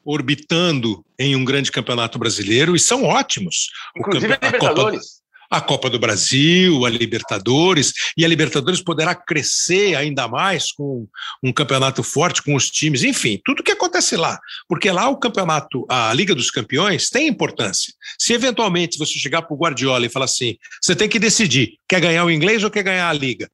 [0.03, 3.69] orbitando em um grande campeonato brasileiro e são ótimos.
[3.95, 5.21] Inclusive a, a Libertadores.
[5.49, 11.05] A Copa do Brasil, a Libertadores, e a Libertadores poderá crescer ainda mais com
[11.43, 14.39] um campeonato forte, com os times, enfim, tudo que acontece lá.
[14.65, 17.93] Porque lá o campeonato, a Liga dos Campeões, tem importância.
[18.17, 21.99] Se eventualmente você chegar para o Guardiola e falar assim: você tem que decidir, quer
[21.99, 23.51] ganhar o inglês ou quer ganhar a Liga?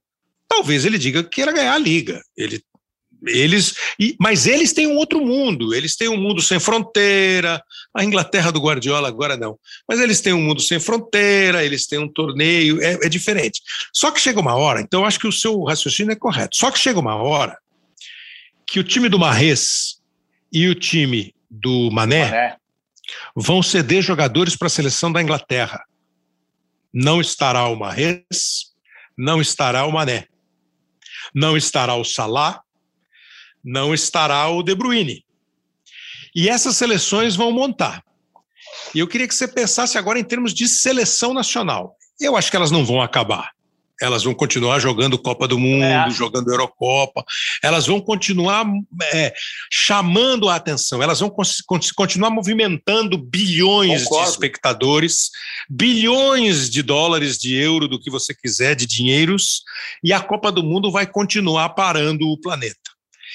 [0.48, 2.22] Talvez ele diga que queira ganhar a Liga.
[2.38, 2.62] Ele
[3.26, 3.74] eles,
[4.20, 7.62] mas eles têm um outro mundo, eles têm um mundo sem fronteira.
[7.94, 9.58] A Inglaterra do Guardiola agora não,
[9.88, 13.62] mas eles têm um mundo sem fronteira, eles têm um torneio, é, é diferente.
[13.94, 16.56] Só que chega uma hora, então eu acho que o seu raciocínio é correto.
[16.56, 17.58] Só que chega uma hora
[18.66, 19.98] que o time do Marrez
[20.52, 22.58] e o time do Mané, Mané.
[23.36, 25.84] vão ceder jogadores para a seleção da Inglaterra.
[26.94, 28.74] Não estará o Marrez,
[29.18, 30.28] não estará o Mané,
[31.34, 32.62] não estará o Salah,
[33.68, 35.26] não estará o De Bruyne.
[36.34, 38.02] E essas seleções vão montar.
[38.96, 41.96] E eu queria que você pensasse agora em termos de seleção nacional.
[42.20, 43.52] Eu acho que elas não vão acabar.
[44.00, 46.10] Elas vão continuar jogando Copa do Mundo, é.
[46.12, 47.26] jogando Eurocopa.
[47.64, 48.66] Elas vão continuar
[49.12, 49.34] é,
[49.72, 51.02] chamando a atenção.
[51.02, 51.34] Elas vão
[51.96, 54.26] continuar movimentando bilhões Concordo.
[54.26, 55.32] de espectadores,
[55.68, 59.64] bilhões de dólares, de euro, do que você quiser, de dinheiros.
[60.04, 62.87] E a Copa do Mundo vai continuar parando o planeta.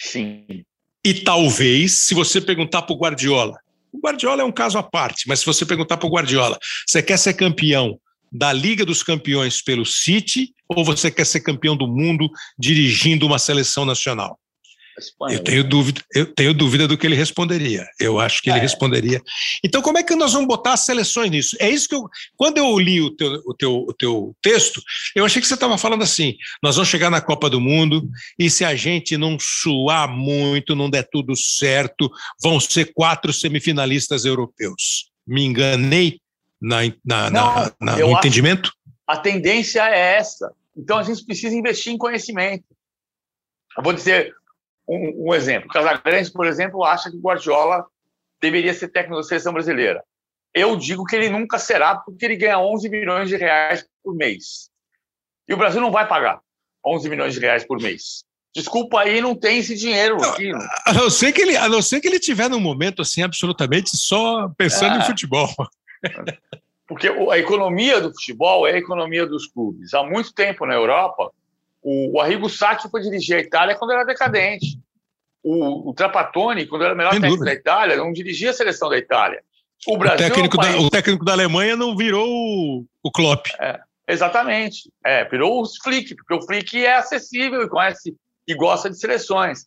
[0.03, 0.65] Sim.
[1.05, 3.57] E talvez, se você perguntar para o Guardiola,
[3.93, 7.03] o Guardiola é um caso à parte, mas se você perguntar para o Guardiola, você
[7.03, 7.99] quer ser campeão
[8.31, 12.29] da Liga dos Campeões pelo City ou você quer ser campeão do mundo
[12.59, 14.39] dirigindo uma seleção nacional?
[14.99, 17.87] Espanha, eu tenho dúvida, eu tenho dúvida do que ele responderia.
[17.99, 18.53] Eu acho que é.
[18.53, 19.21] ele responderia.
[19.65, 21.57] Então, como é que nós vamos botar as seleções nisso?
[21.59, 22.09] É isso que eu.
[22.37, 24.83] Quando eu li o teu, o teu, o teu texto,
[25.15, 28.51] eu achei que você estava falando assim: nós vamos chegar na Copa do Mundo e
[28.51, 32.11] se a gente não suar muito, não der tudo certo,
[32.43, 35.11] vão ser quatro semifinalistas europeus.
[35.27, 36.19] Me enganei
[36.61, 38.73] na, na, não, na, na no entendimento?
[39.07, 40.53] A tendência é essa.
[40.77, 42.65] Então a gente precisa investir em conhecimento.
[43.77, 44.35] Eu vou dizer
[44.89, 45.69] um, um exemplo.
[45.69, 47.87] Casagrande, por exemplo, acha que o Guardiola
[48.41, 50.03] deveria ser técnico da seleção brasileira.
[50.55, 54.69] Eu digo que ele nunca será, porque ele ganha 11 milhões de reais por mês.
[55.49, 56.41] E o Brasil não vai pagar
[56.85, 58.25] 11 milhões de reais por mês.
[58.55, 60.53] Desculpa aí, não tem esse dinheiro não, aqui.
[60.87, 63.97] A não ser que ele, a não ser que ele tiver num momento assim absolutamente
[63.97, 64.99] só pensando é.
[64.99, 65.49] em futebol.
[66.87, 69.95] Porque a economia do futebol é a economia dos clubes.
[69.95, 71.33] Há muito tempo na Europa,
[71.83, 74.79] o, o Arrigo Sacchi foi dirigir a Itália quando era decadente.
[75.43, 77.55] O, o Trapattoni, quando era o melhor Sem técnico dúvida.
[77.55, 79.43] da Itália, não dirigia a seleção da Itália.
[79.87, 80.77] O, Brasil o, técnico, é um país...
[80.77, 83.47] da, o técnico da Alemanha não virou o, o Klopp.
[83.61, 84.91] É, exatamente.
[85.05, 88.15] É, virou o Flick, porque o Flick é acessível e conhece
[88.47, 89.67] e gosta de seleções.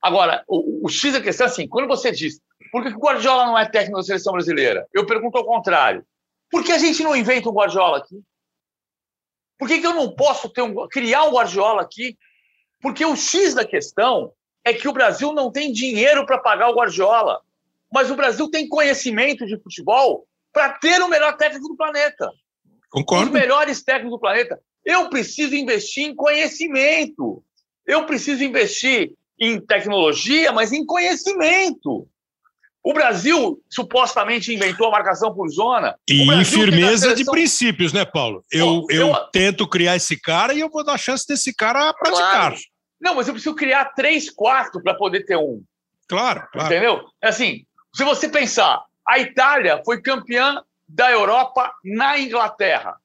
[0.00, 3.46] Agora, o, o X da questão é assim, quando você diz por que o Guardiola
[3.46, 4.86] não é técnico da seleção brasileira?
[4.92, 6.04] Eu pergunto ao contrário.
[6.50, 8.20] Por que a gente não inventa um Guardiola aqui?
[9.58, 12.16] Por que, que eu não posso ter um, criar um Guardiola aqui?
[12.80, 14.32] Porque o X da questão
[14.64, 17.40] é que o Brasil não tem dinheiro para pagar o Guardiola.
[17.92, 22.30] Mas o Brasil tem conhecimento de futebol para ter o melhor técnico do planeta.
[22.90, 23.26] Concordo.
[23.26, 24.60] Os melhores técnicos do planeta.
[24.84, 27.42] Eu preciso investir em conhecimento.
[27.86, 32.08] Eu preciso investir em tecnologia, mas em conhecimento.
[32.82, 35.96] O Brasil supostamente inventou a marcação por zona.
[36.08, 37.14] E em firmeza seleção...
[37.14, 38.44] de princípios, né, Paulo?
[38.50, 41.94] Eu, eu, eu, tento criar esse cara e eu vou dar chance desse cara a
[41.94, 42.50] praticar.
[42.50, 42.56] Claro.
[43.00, 45.62] Não, mas eu preciso criar três, quatro para poder ter um.
[46.08, 46.66] Claro, claro.
[46.66, 47.04] Entendeu?
[47.22, 47.64] É assim,
[47.94, 52.96] se você pensar, a Itália foi campeã da Europa na Inglaterra.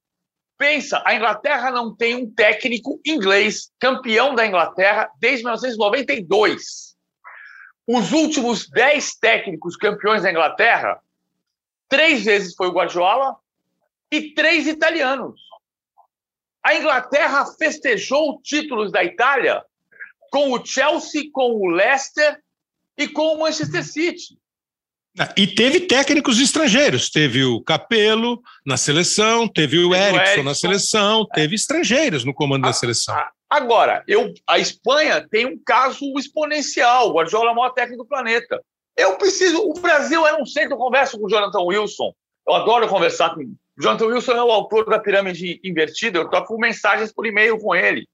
[0.57, 6.92] Pensa, a Inglaterra não tem um técnico inglês campeão da Inglaterra desde 1992.
[7.87, 11.01] Os últimos dez técnicos campeões da Inglaterra,
[11.89, 13.35] três vezes foi o Guardiola
[14.11, 15.41] e três italianos.
[16.63, 19.63] A Inglaterra festejou títulos da Itália
[20.31, 22.41] com o Chelsea, com o Leicester
[22.97, 24.37] e com o Manchester City.
[25.19, 27.09] Ah, e teve técnicos estrangeiros.
[27.09, 32.69] Teve o Capelo na seleção, teve o Erickson na seleção, teve estrangeiros no comando da
[32.69, 33.13] ah, seleção.
[33.13, 37.09] Ah, agora, eu, a Espanha tem um caso exponencial.
[37.09, 38.61] O Guardiola é o maior técnico do planeta.
[38.95, 39.59] Eu preciso.
[39.59, 40.73] O Brasil é um centro.
[40.73, 42.13] Eu converso com o Jonathan Wilson.
[42.47, 43.41] Eu adoro conversar com.
[43.41, 46.19] O Jonathan Wilson é o autor da pirâmide invertida.
[46.19, 48.07] Eu toco mensagens por e-mail com ele.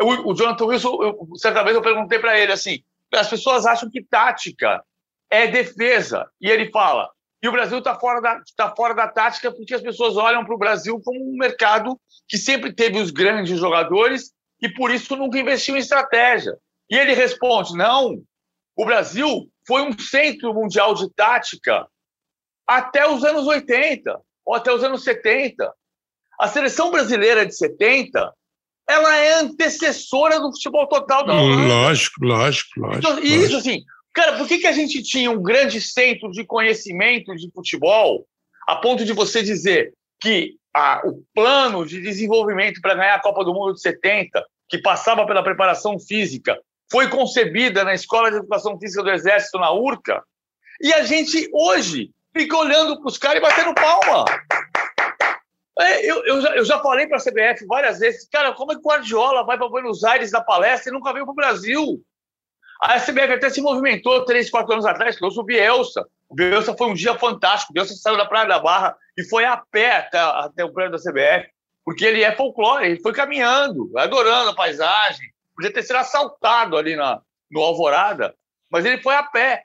[0.00, 3.88] Eu, o Jonathan Wilson, eu, certa vez eu perguntei para ele assim: as pessoas acham
[3.88, 4.82] que tática
[5.30, 6.28] é defesa.
[6.40, 7.08] E ele fala:
[7.44, 10.54] e o Brasil está fora, da, tá fora da tática porque as pessoas olham para
[10.54, 14.32] o Brasil como um mercado que sempre teve os grandes jogadores
[14.64, 16.56] e por isso nunca investiu em estratégia.
[16.90, 18.18] E ele responde: não,
[18.74, 21.86] o Brasil foi um centro mundial de tática
[22.66, 25.70] até os anos 80 ou até os anos 70.
[26.40, 28.32] A seleção brasileira de 70
[28.88, 31.68] ela é antecessora do futebol total da Holanda.
[31.68, 32.98] Lógico, lógico, lógico.
[32.98, 33.82] Então, e isso, assim,
[34.14, 38.26] cara, por que, que a gente tinha um grande centro de conhecimento de futebol
[38.66, 43.44] a ponto de você dizer que a, o plano de desenvolvimento para ganhar a Copa
[43.44, 46.58] do Mundo de 70, que passava pela preparação física,
[46.90, 50.22] foi concebida na Escola de Educação Física do Exército, na URCA,
[50.80, 54.24] e a gente hoje fica olhando para os caras e batendo palma.
[55.80, 58.76] É, eu, eu, já, eu já falei para a CBF várias vezes, cara, como é
[58.76, 62.00] que Guardiola vai para Buenos Aires na palestra e nunca veio para o Brasil?
[62.80, 66.06] A CBF até se movimentou três, quatro anos atrás, trouxe o Bielsa.
[66.28, 67.72] O Bielsa foi um dia fantástico.
[67.72, 70.92] O Bielsa saiu da Praia da Barra e foi a pé até, até o prédio
[70.92, 71.48] da CBF,
[71.84, 75.28] porque ele é folclore, ele foi caminhando, adorando a paisagem.
[75.54, 77.20] Podia ter sido assaltado ali na,
[77.50, 78.34] no Alvorada,
[78.70, 79.64] mas ele foi a pé.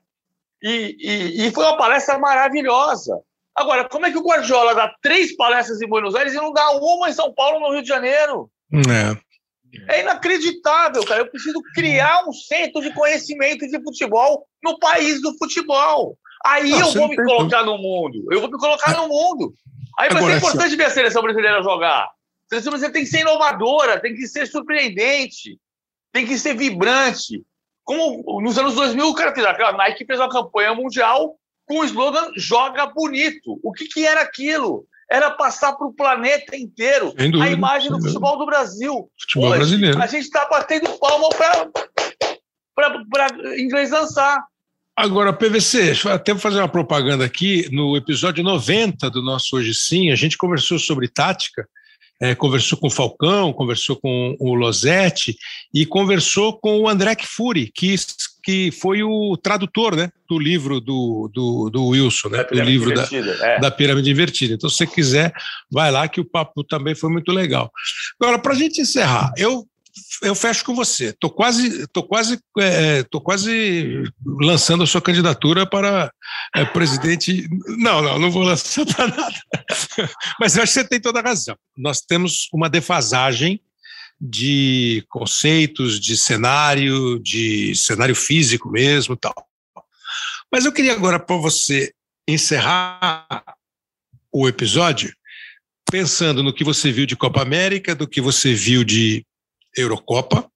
[0.61, 3.19] E, e, e foi uma palestra maravilhosa.
[3.55, 6.71] Agora, como é que o Guardiola dá três palestras em Buenos Aires e não dá
[6.71, 8.49] uma em São Paulo, no Rio de Janeiro?
[8.73, 9.29] É.
[9.87, 11.21] É inacreditável, cara.
[11.21, 16.17] Eu preciso criar um centro de conhecimento de futebol no país do futebol.
[16.45, 18.25] Aí não, eu vou me colocar no mundo.
[18.31, 19.53] Eu vou me colocar no mundo.
[19.99, 22.05] Aí vai ser importante ver a seleção brasileira jogar.
[22.05, 22.09] A
[22.47, 25.59] seleção brasileira tem que ser inovadora, tem que ser surpreendente,
[26.13, 27.43] tem que ser vibrante.
[27.83, 31.35] Como nos anos 2000 o cara fez aquela Nike fez uma campanha mundial
[31.65, 33.59] com o slogan Joga Bonito.
[33.61, 34.85] O que, que era aquilo?
[35.11, 39.11] Era passar para o planeta inteiro dúvida, a imagem do futebol do Brasil.
[39.19, 40.01] Futebol Hoje, brasileiro.
[40.01, 41.29] A gente está batendo palma
[42.75, 43.27] para
[43.59, 44.45] inglês dançar.
[44.99, 47.69] Agora, PVC, até vou fazer uma propaganda aqui.
[47.71, 51.65] No episódio 90 do nosso Hoje Sim, a gente conversou sobre tática,
[52.21, 55.37] é, conversou com o Falcão, conversou com o Losetti
[55.73, 57.95] e conversou com o André Fury, que
[58.43, 63.07] que foi o tradutor né, do livro do, do, do Wilson, né, do livro da,
[63.41, 63.59] é.
[63.59, 64.55] da Pirâmide Invertida.
[64.55, 65.31] Então, se você quiser,
[65.71, 67.71] vai lá que o papo também foi muito legal.
[68.19, 69.65] Agora, para a gente encerrar, eu
[70.21, 71.13] eu fecho com você.
[71.13, 76.11] Tô quase, tô quase, é, tô quase lançando a sua candidatura para
[76.55, 77.47] é, presidente.
[77.77, 79.41] Não, não, não vou lançar para nada.
[80.39, 81.55] Mas eu acho que você tem toda a razão.
[81.77, 83.61] Nós temos uma defasagem
[84.19, 89.33] de conceitos, de cenário, de cenário físico mesmo tal.
[90.51, 91.93] Mas eu queria agora para você
[92.27, 93.25] encerrar
[94.31, 95.13] o episódio
[95.89, 99.25] pensando no que você viu de Copa América, do que você viu de
[99.77, 100.49] Eurocopa,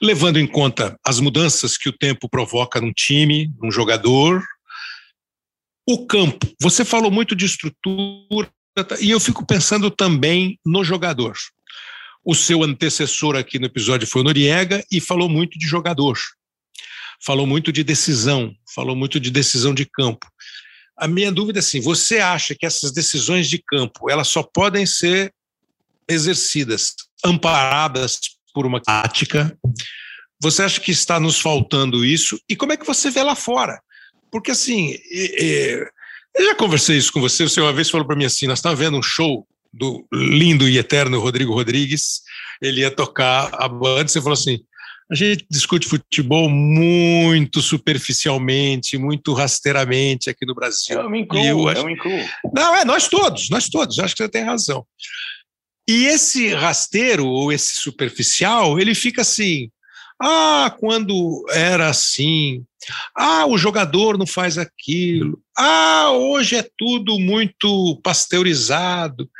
[0.00, 4.44] levando em conta as mudanças que o tempo provoca num time, num jogador.
[5.88, 8.50] O campo, você falou muito de estrutura,
[9.00, 11.36] e eu fico pensando também no jogador.
[12.24, 16.18] O seu antecessor aqui no episódio foi o Noriega e falou muito de jogador,
[17.24, 20.26] falou muito de decisão, falou muito de decisão de campo.
[20.96, 24.84] A minha dúvida é assim: você acha que essas decisões de campo elas só podem
[24.84, 25.32] ser
[26.08, 29.56] exercidas, amparadas por uma tática?
[30.42, 32.36] Você acha que está nos faltando isso?
[32.48, 33.80] E como é que você vê lá fora?
[34.32, 34.96] Porque assim,
[36.34, 37.44] eu já conversei isso com você.
[37.44, 40.76] Você uma vez falou para mim assim: nós estávamos vendo um show do lindo e
[40.76, 42.22] eterno Rodrigo Rodrigues,
[42.60, 44.58] ele ia tocar a banda, você falou assim,
[45.08, 50.98] a gente discute futebol muito superficialmente, muito rasteiramente aqui no Brasil.
[50.98, 51.80] Eu me incluo, eu, acho...
[51.80, 52.28] eu me incluo.
[52.52, 54.84] Não, é, nós todos, nós todos, acho que você tem razão.
[55.88, 59.70] E esse rasteiro, ou esse superficial, ele fica assim,
[60.20, 62.64] ah, quando era assim.
[63.14, 65.40] Ah, o jogador não faz aquilo.
[65.56, 69.30] Ah, hoje é tudo muito pasteurizado.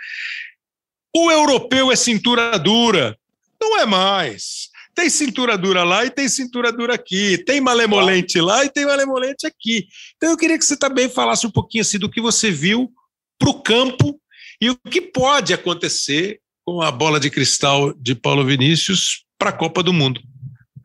[1.15, 3.19] O europeu é cintura dura.
[3.61, 4.69] Não é mais.
[4.95, 9.47] tem cintura dura lá e tem cintura dura aqui, tem malemolente lá e tem malemolente
[9.47, 9.87] aqui.
[10.17, 12.91] Então eu queria que você também falasse um pouquinho assim do que você viu
[13.39, 14.21] para o campo
[14.61, 19.57] e o que pode acontecer com a bola de cristal de Paulo Vinícius para a
[19.57, 20.21] Copa do Mundo.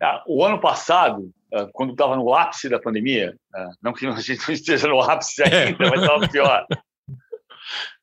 [0.02, 4.12] Ah, o ano passado, ah, quando estava no ápice da pandemia, ah, não que a
[4.20, 6.66] gente não esteja no ápice ainda, mas estava pior.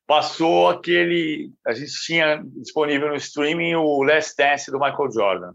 [0.05, 1.51] Passou aquele.
[1.65, 5.53] A gente tinha disponível no streaming o Last Dance do Michael Jordan.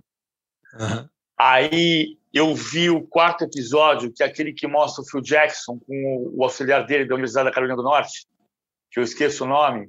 [0.78, 1.08] Uhum.
[1.38, 6.32] Aí eu vi o quarto episódio, que é aquele que mostra o Phil Jackson com
[6.34, 8.26] o auxiliar dele da Universidade da Carolina do Norte,
[8.90, 9.88] que eu esqueço o nome,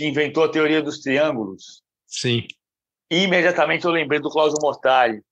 [0.00, 1.82] que inventou a teoria dos triângulos.
[2.06, 2.48] Sim.
[3.10, 5.22] E imediatamente eu lembrei do Cláudio Mortari.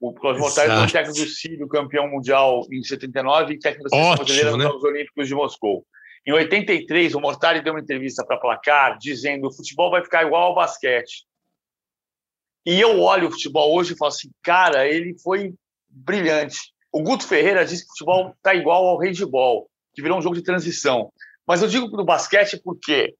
[0.00, 3.90] O Cláudio Mortari foi o técnico do Sírio, campeão mundial em 79 e técnico da
[3.90, 4.64] seleção brasileira nos né?
[4.64, 5.86] Jogos Olímpicos de Moscou.
[6.26, 10.44] Em 83, o Mortari deu uma entrevista para Placar dizendo: o futebol vai ficar igual
[10.44, 11.26] ao basquete.
[12.64, 15.52] E eu olho o futebol hoje e falo assim, cara, ele foi
[15.86, 16.72] brilhante.
[16.90, 20.34] O Guto Ferreira disse que o futebol está igual ao handball, que virou um jogo
[20.34, 21.12] de transição.
[21.46, 23.14] Mas eu digo do basquete por quê?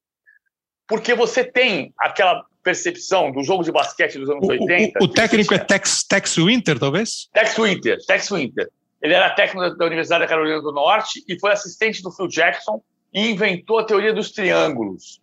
[0.88, 4.98] Porque você tem aquela percepção do jogo de basquete dos anos o, 80.
[5.00, 7.28] O, o técnico é Tex, Tex Winter, talvez?
[7.32, 8.68] Tex Winter, Tex Winter.
[9.02, 12.82] Ele era técnico da Universidade da Carolina do Norte e foi assistente do Phil Jackson
[13.12, 15.20] e inventou a teoria dos triângulos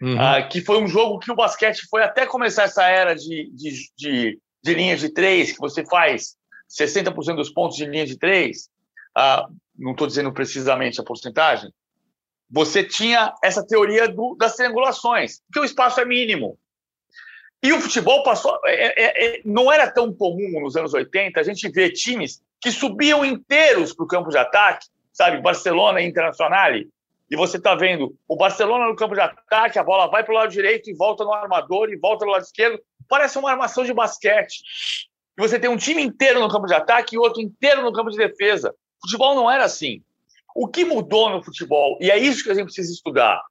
[0.00, 0.16] uhum.
[0.16, 3.90] uh, que foi um jogo que o basquete foi até começar essa era de, de,
[3.96, 6.36] de, de linha de três, que você faz
[6.70, 8.68] 60% dos pontos de linha de três,
[9.16, 11.72] uh, não estou dizendo precisamente a porcentagem,
[12.50, 16.58] você tinha essa teoria do, das triangulações, porque o espaço é mínimo.
[17.62, 18.58] E o futebol passou.
[18.66, 22.70] É, é, é, não era tão comum nos anos 80 a gente ver times que
[22.70, 25.40] subiam inteiros para o campo de ataque, sabe?
[25.40, 26.74] Barcelona Internacional,
[27.30, 30.36] e você está vendo o Barcelona no campo de ataque, a bola vai para o
[30.36, 32.78] lado direito e volta no armador e volta no lado esquerdo.
[33.08, 34.60] Parece uma armação de basquete.
[35.36, 38.10] E você tem um time inteiro no campo de ataque e outro inteiro no campo
[38.10, 38.74] de defesa.
[39.00, 40.02] Futebol não era assim.
[40.54, 43.42] O que mudou no futebol, e é isso que a gente precisa estudar,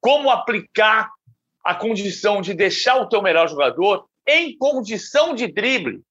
[0.00, 1.10] como aplicar
[1.64, 6.02] a condição de deixar o teu melhor jogador em condição de drible.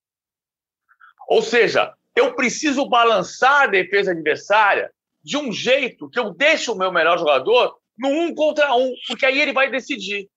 [1.28, 4.92] Ou seja, eu preciso balançar a defesa adversária
[5.24, 9.26] de um jeito que eu deixo o meu melhor jogador no um contra um, porque
[9.26, 10.28] aí ele vai decidir.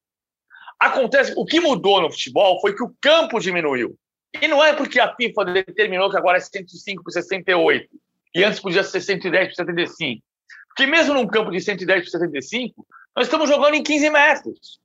[0.78, 3.98] Acontece, o que mudou no futebol foi que o campo diminuiu.
[4.40, 7.88] E não é porque a FIFA determinou que agora é 105 por 68
[8.36, 10.22] e antes podia ser 110 por 75.
[10.68, 12.86] Porque mesmo num campo de 110 por 75,
[13.16, 14.78] nós estamos jogando em 15 metros,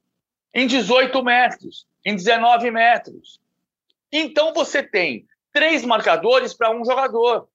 [0.54, 3.42] em 18 metros, em 19 metros.
[4.10, 7.50] Então você tem três marcadores para um jogador.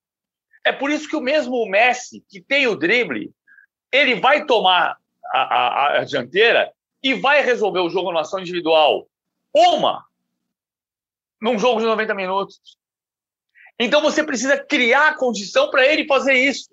[0.62, 3.32] É por isso que o mesmo Messi, que tem o drible,
[3.90, 4.98] ele vai tomar
[5.32, 6.70] a, a, a dianteira
[7.02, 9.09] e vai resolver o jogo na ação individual.
[9.51, 10.05] Uma,
[11.40, 12.77] num jogo de 90 minutos.
[13.78, 16.68] Então você precisa criar a condição para ele fazer isso.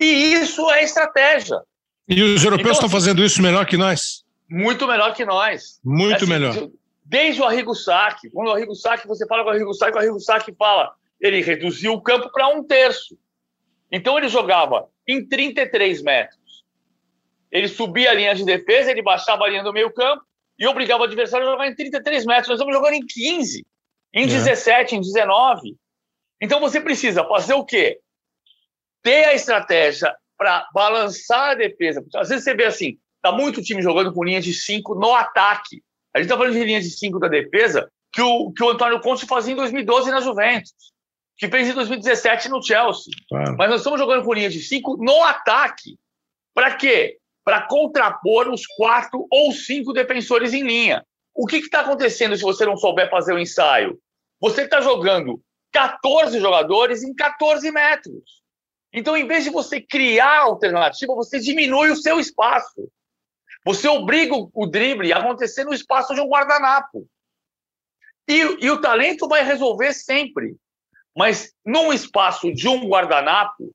[0.00, 1.60] E isso é estratégia.
[2.08, 4.24] E os europeus então, estão fazendo isso melhor que nós?
[4.48, 5.80] Muito melhor que nós.
[5.82, 6.68] Muito assim, melhor.
[7.04, 8.30] Desde o Arrigo Sacchi.
[8.30, 11.40] Quando o Arrigo Sacchi, você fala com o Arrigo Sacchi, o Arrigo Sacchi fala, ele
[11.40, 13.16] reduziu o campo para um terço.
[13.90, 16.64] Então ele jogava em 33 metros.
[17.50, 20.22] Ele subia a linha de defesa, ele baixava a linha do meio campo
[20.58, 22.48] e obrigava o adversário a jogar em 33 metros.
[22.48, 23.66] Nós estamos jogando em 15,
[24.14, 24.26] em é.
[24.26, 25.76] 17, em 19.
[26.42, 28.00] Então você precisa fazer o quê?
[29.02, 32.04] Ter a estratégia para balançar a defesa.
[32.16, 35.82] Às vezes você vê assim, tá muito time jogando com linha de 5 no ataque.
[36.14, 39.00] A gente está falando de linha de 5 da defesa que o, que o Antônio
[39.00, 40.92] Conte fazia em 2012 na Juventus
[41.42, 43.12] que fez em 2017 no Chelsea.
[43.28, 43.56] Claro.
[43.56, 45.98] Mas nós estamos jogando com linha de cinco no ataque.
[46.54, 47.18] Para quê?
[47.44, 51.04] Para contrapor os quatro ou cinco defensores em linha.
[51.34, 53.98] O que está acontecendo se você não souber fazer o ensaio?
[54.40, 55.42] Você está jogando
[55.72, 58.42] 14 jogadores em 14 metros.
[58.92, 62.90] Então, em vez de você criar alternativa, você diminui o seu espaço.
[63.64, 67.08] Você obriga o drible a acontecer no espaço de um guardanapo.
[68.28, 70.56] E, e o talento vai resolver sempre.
[71.16, 73.74] Mas num espaço de um guardanapo,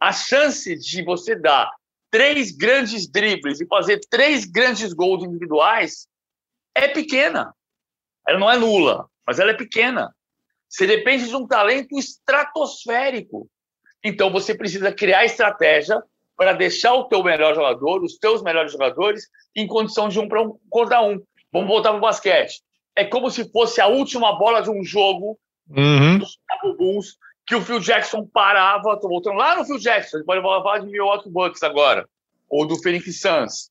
[0.00, 1.70] a chance de você dar
[2.10, 6.08] três grandes dribles e fazer três grandes gols individuais
[6.74, 7.54] é pequena.
[8.26, 10.14] Ela não é nula, mas ela é pequena.
[10.68, 13.48] Você depende de um talento estratosférico.
[14.04, 16.02] Então você precisa criar estratégia
[16.36, 19.26] para deixar o teu melhor jogador, os teus melhores jogadores,
[19.56, 21.20] em condição de um para um contra um.
[21.52, 22.62] Vamos voltar para o basquete.
[22.94, 25.38] É como se fosse a última bola de um jogo
[25.70, 26.20] uhum.
[26.24, 27.16] Chicago Bulls,
[27.46, 31.30] que o Phil Jackson parava, estou voltando lá no Phil Jackson, pode falar de Milwaukee
[31.30, 32.08] Bucks agora,
[32.48, 33.70] ou do Phoenix Suns.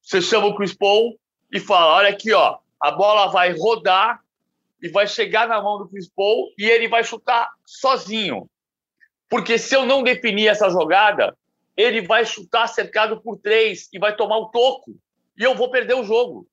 [0.00, 1.18] Você chama o Chris Paul
[1.52, 4.20] e fala, olha aqui, ó, a bola vai rodar
[4.82, 8.48] e vai chegar na mão do Chris Paul e ele vai chutar sozinho.
[9.28, 11.36] Porque se eu não definir essa jogada,
[11.76, 14.92] ele vai chutar cercado por três e vai tomar o toco.
[15.38, 16.46] E eu vou perder o jogo.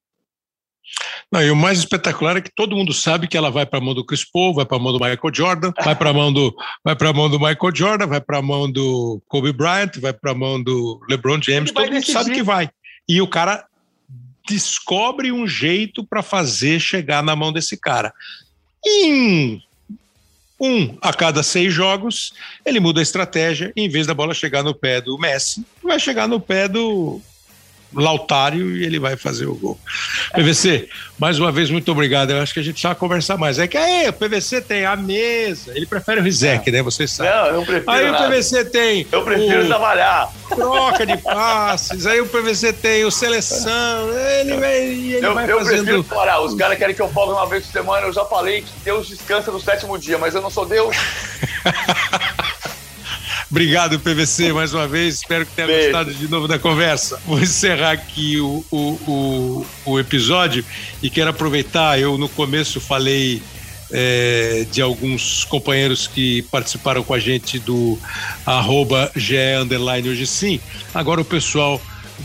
[1.30, 3.82] Não, e o mais espetacular é que todo mundo sabe que ela vai para a
[3.82, 6.32] mão do Chris Paul, vai para a mão do Michael Jordan, vai para a mão
[6.32, 9.98] do vai para a mão do Michael Jordan, vai para a mão do Kobe Bryant,
[10.00, 12.14] vai para a mão do LeBron James, todo mundo decidir.
[12.14, 12.70] sabe que vai.
[13.10, 13.66] E o cara
[14.48, 18.14] descobre um jeito para fazer chegar na mão desse cara.
[18.86, 19.62] Em
[20.60, 22.34] um a cada seis jogos,
[22.66, 23.72] ele muda a estratégia.
[23.76, 27.22] Em vez da bola chegar no pé do Messi, vai chegar no pé do
[27.94, 29.80] Lautário e ele vai fazer o gol.
[30.34, 32.32] PVC, mais uma vez, muito obrigado.
[32.32, 33.58] Eu acho que a gente precisa conversar mais.
[33.60, 35.72] É que aí, o PVC tem a mesa.
[35.76, 36.82] Ele prefere o Rizek, né?
[36.82, 37.32] Vocês sabem.
[37.32, 37.92] Não, eu prefiro.
[37.92, 38.28] Aí nada.
[38.28, 39.08] o PVC tem.
[39.12, 39.68] Eu prefiro o...
[39.68, 40.32] trabalhar.
[40.50, 42.06] Troca de passes.
[42.06, 44.10] Aí o PVC tem o seleção.
[44.40, 45.84] Ele vai, ele eu, vai eu fazendo.
[45.84, 46.40] prefiro trabalhar.
[46.42, 48.08] Os caras querem que eu folgue uma vez por semana.
[48.08, 50.96] Eu já falei que Deus descansa no sétimo dia, mas eu não sou Deus.
[53.50, 55.16] Obrigado, PVC, mais uma vez.
[55.16, 55.84] Espero que tenha Beijo.
[55.84, 57.20] gostado de novo da conversa.
[57.26, 60.66] Vou encerrar aqui o, o, o, o episódio
[61.02, 61.98] e quero aproveitar.
[61.98, 63.42] Eu, no começo, falei
[63.92, 67.98] é, de alguns companheiros que participaram com a gente do
[68.46, 69.36] arroba GE
[70.10, 70.60] Hoje Sim.
[70.94, 71.82] Agora o pessoal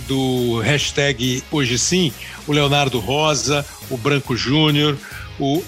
[0.09, 2.13] do hashtag Hoje Sim,
[2.47, 4.97] o Leonardo Rosa, o Branco Júnior,
[5.39, 5.63] o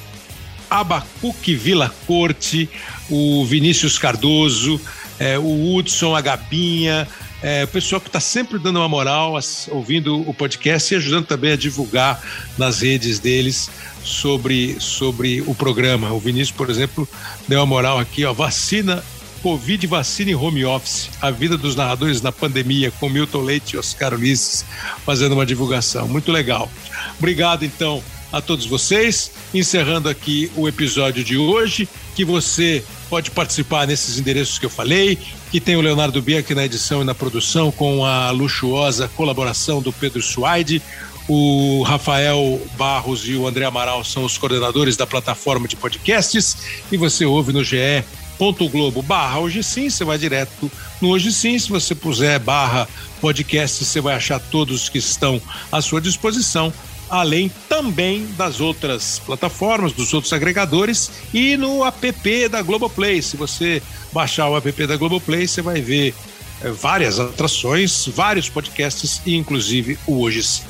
[0.68, 2.68] Abacuque Vila Corte,
[3.08, 4.80] o Vinícius Cardoso,
[5.18, 7.06] é, o Hudson, a Gabinha,
[7.42, 9.38] é, o pessoal que está sempre dando uma moral,
[9.68, 12.22] ouvindo o podcast e ajudando também a divulgar
[12.56, 13.70] nas redes deles
[14.02, 16.12] sobre, sobre o programa.
[16.12, 17.08] O Vinícius, por exemplo,
[17.46, 19.04] deu uma moral aqui, ó, vacina,
[19.42, 23.78] Covid, vacina e home office, a vida dos narradores na pandemia, com Milton Leite e
[23.78, 24.64] Oscar Ulisses,
[25.04, 26.08] fazendo uma divulgação.
[26.08, 26.70] Muito legal.
[27.18, 29.30] Obrigado, então, a todos vocês.
[29.52, 35.18] Encerrando aqui o episódio de hoje, que você pode participar nesses endereços que eu falei,
[35.50, 39.92] que tem o Leonardo Bianchi na edição e na produção, com a luxuosa colaboração do
[39.92, 40.80] Pedro Suaide.
[41.26, 46.96] O Rafael Barros e o André Amaral são os coordenadores da plataforma de podcasts e
[46.98, 48.04] você ouve no GE
[48.36, 50.70] ponto globo barra hoje sim, você vai direto
[51.00, 52.88] no hoje sim, se você puser barra
[53.20, 55.40] podcast, você vai achar todos que estão
[55.72, 56.70] à sua disposição
[57.08, 63.22] além também das outras plataformas, dos outros agregadores e no app da Globoplay.
[63.22, 63.82] Se você
[64.12, 66.14] baixar o app da Globoplay, você vai ver
[66.62, 70.64] é, várias atrações, vários podcasts e inclusive o Hoje Sim.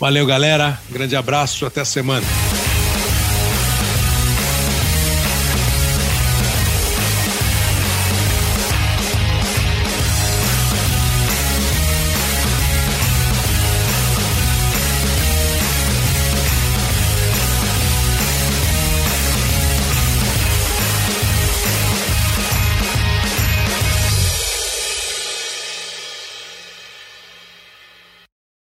[0.00, 0.80] Valeu, galera.
[0.90, 2.26] Grande abraço, até a semana.